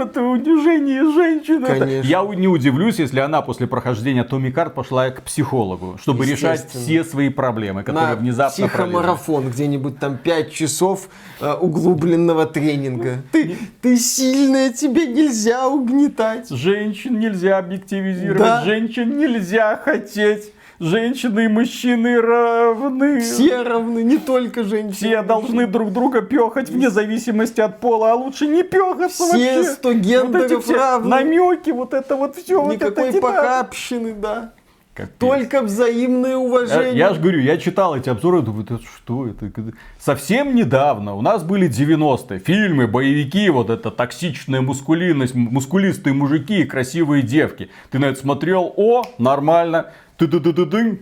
это 0.00 0.20
унижение 0.22 1.04
женщины. 1.12 1.64
Конечно. 1.64 2.08
Я 2.08 2.24
не 2.34 2.48
удивлюсь, 2.48 2.98
если 2.98 3.20
она 3.20 3.40
после 3.40 3.68
прохождения 3.68 4.24
Томми 4.24 4.50
Карт 4.50 4.74
пошла 4.74 5.10
к 5.10 5.22
психологу, 5.22 5.96
чтобы 6.00 6.26
решать 6.26 6.68
все 6.70 7.04
свои 7.04 7.28
проблемы, 7.28 7.84
которые 7.84 8.14
На 8.14 8.16
внезапно 8.16 8.66
психомарафон, 8.66 9.50
где-нибудь 9.50 10.00
там 10.00 10.16
5 10.16 10.52
часов 10.52 11.08
э, 11.40 11.52
углубленного 11.54 12.46
тренинга. 12.46 13.18
Ты, 13.30 13.56
ты 13.80 13.96
сильная, 13.96 14.72
тебе 14.72 15.06
нельзя 15.06 15.68
угнетать. 15.68 16.50
Женщин 16.50 17.20
нельзя 17.20 17.58
объективизировать, 17.58 18.42
Да. 18.42 18.64
женщин 18.64 19.16
нельзя 19.16 19.76
хотеть. 19.76 20.52
Женщины 20.82 21.44
и 21.44 21.48
мужчины 21.48 22.20
равны. 22.20 23.20
Все 23.20 23.62
равны, 23.62 24.02
не 24.02 24.18
только 24.18 24.64
женщины. 24.64 24.92
Все 24.92 25.22
должны 25.22 25.68
друг 25.68 25.92
друга 25.92 26.22
пехать 26.22 26.70
вне 26.70 26.90
зависимости 26.90 27.60
от 27.60 27.78
пола, 27.78 28.10
а 28.10 28.14
лучше 28.16 28.48
не 28.48 28.64
пехаться 28.64 29.26
Все 29.26 29.58
вообще. 29.58 29.64
сто 29.74 29.92
гендеров 29.92 30.50
вот 30.50 30.58
эти 30.58 30.60
все 30.60 30.74
равны. 30.74 31.08
намеки, 31.08 31.70
вот 31.70 31.94
это 31.94 32.16
вот 32.16 32.34
все. 32.34 32.68
Никакой 32.68 33.06
вот 33.06 33.14
это 33.14 33.20
похабщины, 33.20 34.12
да. 34.12 34.50
Капец. 34.94 35.12
Только 35.18 35.62
взаимное 35.62 36.32
Я, 36.32 36.38
уважение. 36.38 36.96
я 36.96 37.14
же 37.14 37.20
говорю, 37.20 37.40
я 37.40 37.56
читал 37.56 37.96
эти 37.96 38.10
обзоры, 38.10 38.42
думаю, 38.42 38.64
это 38.64 38.78
что 38.78 39.26
это? 39.26 39.50
Совсем 39.98 40.54
недавно 40.54 41.14
у 41.14 41.22
нас 41.22 41.42
были 41.42 41.66
90-е. 41.70 42.38
Фильмы, 42.40 42.86
боевики, 42.86 43.48
вот 43.48 43.70
эта 43.70 43.90
токсичная 43.90 44.60
мускулинность, 44.60 45.34
мускулистые 45.34 46.12
мужики 46.12 46.60
и 46.60 46.64
красивые 46.64 47.22
девки. 47.22 47.70
Ты 47.90 47.98
на 47.98 48.06
это 48.06 48.20
смотрел, 48.20 48.70
о, 48.76 49.02
нормально. 49.16 49.92
ты 50.18 50.28
ты 50.28 50.40
ты 50.40 50.52
ты 50.52 50.66
ты 50.66 51.00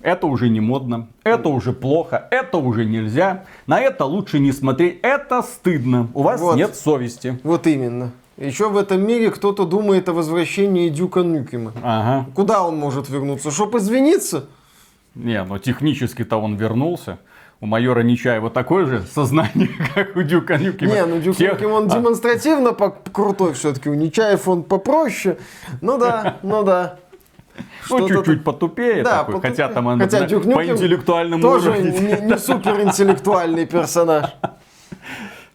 Это 0.00 0.28
уже 0.28 0.48
не 0.50 0.60
модно, 0.60 1.08
это 1.24 1.48
уже 1.48 1.72
плохо, 1.72 2.28
это 2.30 2.58
уже 2.58 2.84
нельзя. 2.84 3.44
На 3.66 3.80
это 3.80 4.04
лучше 4.04 4.38
не 4.38 4.52
смотреть, 4.52 5.00
это 5.02 5.42
стыдно. 5.42 6.08
У 6.14 6.22
вас 6.22 6.40
Вот. 6.40 6.56
нет 6.56 6.76
совести. 6.76 7.40
Вот 7.42 7.66
именно. 7.66 8.12
Еще 8.40 8.68
в 8.70 8.76
этом 8.78 9.06
мире 9.06 9.30
кто-то 9.30 9.66
думает 9.66 10.08
о 10.08 10.12
возвращении 10.14 10.88
Дюка 10.88 11.20
Нюкема. 11.20 11.72
Ага. 11.82 12.26
Куда 12.34 12.62
он 12.66 12.76
может 12.76 13.08
вернуться? 13.10 13.50
Чтоб 13.50 13.74
извиниться? 13.76 14.46
Не, 15.14 15.44
ну 15.44 15.58
технически-то 15.58 16.38
он 16.38 16.56
вернулся. 16.56 17.18
У 17.60 17.66
майора 17.66 18.00
Нечаева 18.00 18.48
такое 18.48 18.86
же 18.86 19.02
сознание, 19.02 19.68
как 19.94 20.16
у 20.16 20.22
Дюка 20.22 20.56
Нюкема. 20.56 20.90
Не, 20.94 21.04
ну 21.04 21.20
Дюк 21.20 21.34
Всех- 21.36 21.52
Нюкем 21.52 21.72
он 21.72 21.86
А, 21.92 21.94
демонстративно 21.94 22.72
по- 22.72 22.90
крутой 23.12 23.52
все-таки. 23.52 23.90
У 23.90 23.94
Нечаев 23.94 24.48
он 24.48 24.62
попроще. 24.62 25.36
Ну 25.82 25.98
да, 25.98 26.38
ну 26.42 26.62
да. 26.62 26.96
Ну, 27.90 28.08
чуть-чуть 28.08 28.42
потупее 28.42 29.02
Да, 29.02 29.18
такой, 29.18 29.34
потупее. 29.34 29.50
хотя 29.50 29.68
там 29.68 29.86
он 29.88 29.98
Хотя 30.00 30.24
Дюк 30.24 30.44
по 30.44 30.64
интеллектуальному 30.66 31.42
Тоже 31.42 31.70
уровню. 31.72 31.90
не, 31.92 32.26
не 32.30 32.38
суперинтеллектуальный 32.38 33.66
персонаж. 33.66 34.30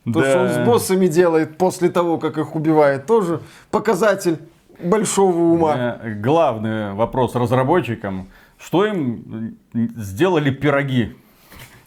То, 0.05 0.23
что 0.23 0.39
он 0.41 0.47
Да. 0.47 0.53
с 0.53 0.65
боссами 0.65 1.07
делает 1.07 1.57
после 1.57 1.89
того, 1.89 2.17
как 2.17 2.37
их 2.37 2.55
убивает, 2.55 3.05
тоже 3.07 3.41
показатель 3.71 4.37
большого 4.79 5.35
ума. 5.53 5.97
Главный 6.17 6.93
вопрос 6.93 7.35
разработчикам. 7.35 8.27
Что 8.59 8.85
им 8.85 9.57
сделали 9.73 10.51
пироги? 10.51 11.15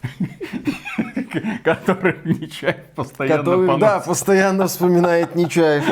Которые 1.63 2.17
Нечаев 2.23 2.77
постоянно 2.95 3.37
Который, 3.43 3.79
да, 3.79 3.99
постоянно 3.99 4.67
вспоминает 4.67 5.35
Нечаев. 5.35 5.83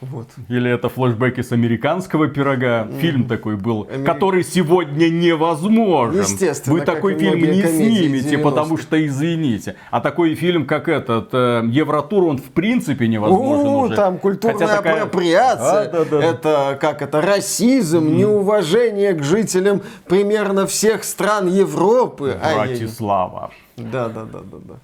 Вот. 0.00 0.28
Или 0.48 0.70
это 0.70 0.88
флешбеки 0.88 1.42
с 1.42 1.52
американского 1.52 2.28
пирога. 2.28 2.88
Фильм 3.00 3.28
такой 3.28 3.56
был, 3.56 3.82
Амери- 3.84 4.04
который 4.04 4.42
сегодня 4.44 5.10
невозможен. 5.10 6.20
Естественно, 6.20 6.74
Вы 6.78 6.84
такой 6.86 7.18
фильм 7.18 7.38
не 7.38 7.62
снимете, 7.62 8.36
90-х. 8.36 8.42
потому 8.42 8.78
что 8.78 9.06
извините. 9.06 9.76
А 9.90 10.00
такой 10.00 10.34
фильм, 10.36 10.64
как 10.66 10.88
этот 10.88 11.28
э, 11.34 11.64
Евротур, 11.68 12.24
он 12.24 12.38
в 12.38 12.50
принципе 12.50 13.08
невозможен 13.08 13.66
У, 13.66 13.78
уже. 13.80 13.94
там 13.96 14.16
культурная 14.18 14.58
Хотя 14.58 14.76
такая- 14.78 15.02
апроприация. 15.02 15.90
Да, 15.92 16.04
да, 16.04 16.18
да. 16.18 16.24
Это 16.24 16.78
как 16.80 17.02
это 17.02 17.20
расизм, 17.20 18.16
неуважение 18.16 19.12
к 19.12 19.22
жителям 19.22 19.82
примерно 20.08 20.66
всех 20.66 21.04
стран 21.04 21.46
Европы. 21.48 22.38
Братислава. 22.42 23.50
Да, 23.76 24.08
да, 24.08 24.24
да, 24.24 24.38
да, 24.50 24.58
да. 24.68 24.74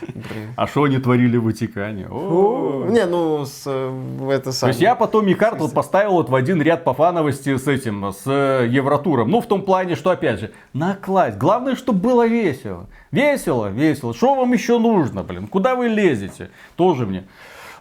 Блин. 0.00 0.52
А 0.56 0.66
что 0.66 0.84
они 0.84 0.98
творили 0.98 1.36
в 1.36 1.44
Ватикане? 1.44 2.04
Не, 2.04 3.06
ну, 3.06 3.44
с, 3.44 3.62
э, 3.66 4.28
это 4.30 4.44
То 4.44 4.52
самое. 4.52 4.72
есть 4.72 4.82
я 4.82 4.94
потом 4.94 5.26
Микарт 5.26 5.60
вот 5.60 5.72
поставил 5.72 6.12
вот 6.12 6.28
в 6.28 6.34
один 6.34 6.60
ряд 6.60 6.84
по 6.84 6.94
фановости 6.94 7.56
с 7.56 7.68
этим, 7.68 8.12
с 8.12 8.22
э, 8.26 8.66
Евротуром. 8.68 9.30
Ну, 9.30 9.40
в 9.40 9.46
том 9.46 9.62
плане, 9.62 9.94
что, 9.94 10.10
опять 10.10 10.40
же, 10.40 10.52
накласть. 10.72 11.38
Главное, 11.38 11.76
чтобы 11.76 12.00
было 12.00 12.26
весело. 12.26 12.86
Весело, 13.10 13.68
весело. 13.68 14.14
Что 14.14 14.34
вам 14.34 14.52
еще 14.52 14.78
нужно, 14.78 15.22
блин? 15.22 15.46
Куда 15.46 15.74
вы 15.74 15.88
лезете? 15.88 16.50
Тоже 16.76 17.06
мне. 17.06 17.24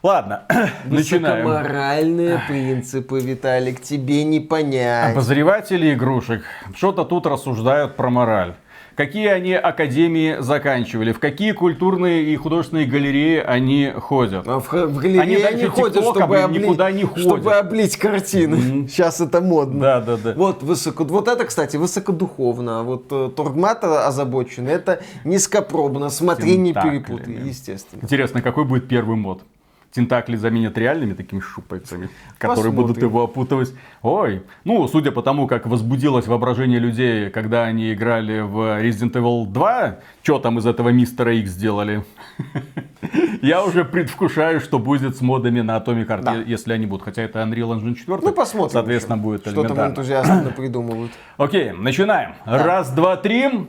Ладно, 0.03 0.43
начинаем. 0.85 1.45
Высокоморальные 1.45 2.41
принципы, 2.47 3.19
Виталик, 3.19 3.81
тебе 3.81 4.23
не 4.23 4.39
понять. 4.39 5.13
Обозреватели 5.13 5.93
игрушек 5.93 6.43
что-то 6.75 7.05
тут 7.05 7.27
рассуждают 7.27 7.95
про 7.95 8.09
мораль. 8.09 8.55
Какие 8.95 9.27
они 9.27 9.53
академии 9.53 10.37
заканчивали, 10.39 11.13
в 11.13 11.19
какие 11.19 11.53
культурные 11.53 12.23
и 12.25 12.35
художественные 12.35 12.85
галереи 12.85 13.39
они 13.39 13.91
ходят. 13.95 14.47
А 14.47 14.59
в, 14.59 14.71
в 14.71 14.97
галерее 14.97 15.21
Они 15.21 15.35
они, 15.35 15.65
ходят, 15.65 16.03
чтобы, 16.03 16.39
облить, 16.39 16.61
никуда 16.63 16.91
не 16.91 17.03
ходят. 17.03 17.25
чтобы 17.25 17.53
облить 17.53 17.97
картины. 17.97 18.87
Сейчас 18.89 19.21
это 19.21 19.41
модно. 19.41 19.79
Да, 19.79 20.01
да, 20.01 20.17
да. 20.17 20.33
Вот, 20.35 20.61
высоко, 20.61 21.05
вот 21.05 21.27
это, 21.27 21.45
кстати, 21.45 21.77
высокодуховно. 21.77 22.83
Вот 22.83 23.05
э, 23.11 23.29
Торгмата 23.35 24.07
озабочен. 24.07 24.67
Это 24.67 25.01
низкопробно. 25.23 26.09
Смотри, 26.09 26.57
не 26.57 26.73
Тентаклями. 26.73 26.99
перепутай, 26.99 27.33
естественно. 27.47 28.01
Интересно, 28.03 28.41
какой 28.41 28.65
будет 28.65 28.87
первый 28.87 29.15
мод? 29.15 29.43
Тентакли 29.93 30.35
заменят 30.35 30.77
реальными 30.77 31.13
такими 31.13 31.39
шупальцами, 31.39 32.09
которые 32.37 32.71
Посмотрим. 32.71 32.75
будут 32.75 33.01
его 33.03 33.23
опутывать. 33.23 33.73
Ой, 34.01 34.43
ну, 34.63 34.87
судя 34.87 35.11
по 35.11 35.21
тому, 35.21 35.47
как 35.47 35.65
возбудилось 35.67 36.27
воображение 36.27 36.79
людей, 36.79 37.29
когда 37.29 37.63
они 37.63 37.93
играли 37.93 38.39
в 38.39 38.81
Resident 38.81 39.13
Evil 39.13 39.45
2, 39.47 39.99
что 40.23 40.39
там 40.39 40.59
из 40.59 40.65
этого 40.65 40.89
мистера 40.89 41.33
X 41.35 41.51
сделали? 41.51 42.03
Я 43.41 43.63
уже 43.63 43.83
предвкушаю, 43.83 44.59
что 44.61 44.79
будет 44.79 45.17
с 45.17 45.21
модами 45.21 45.61
на 45.61 45.77
Atomic 45.77 46.07
Heart, 46.07 46.23
Да. 46.23 46.35
если 46.35 46.73
они 46.73 46.85
будут. 46.85 47.03
Хотя 47.03 47.23
это 47.23 47.39
Unreal 47.39 47.75
Engine 47.79 47.95
4. 47.95 48.19
Ну, 48.21 48.31
посмотрим. 48.31 48.71
Соответственно, 48.71 49.17
будет 49.17 49.41
Что 49.47 49.63
там 49.63 49.77
энтузиасты 49.79 50.51
придумывают. 50.51 51.11
Окей, 51.37 51.71
начинаем. 51.71 52.33
Раз, 52.45 52.91
два, 52.91 53.17
три. 53.17 53.67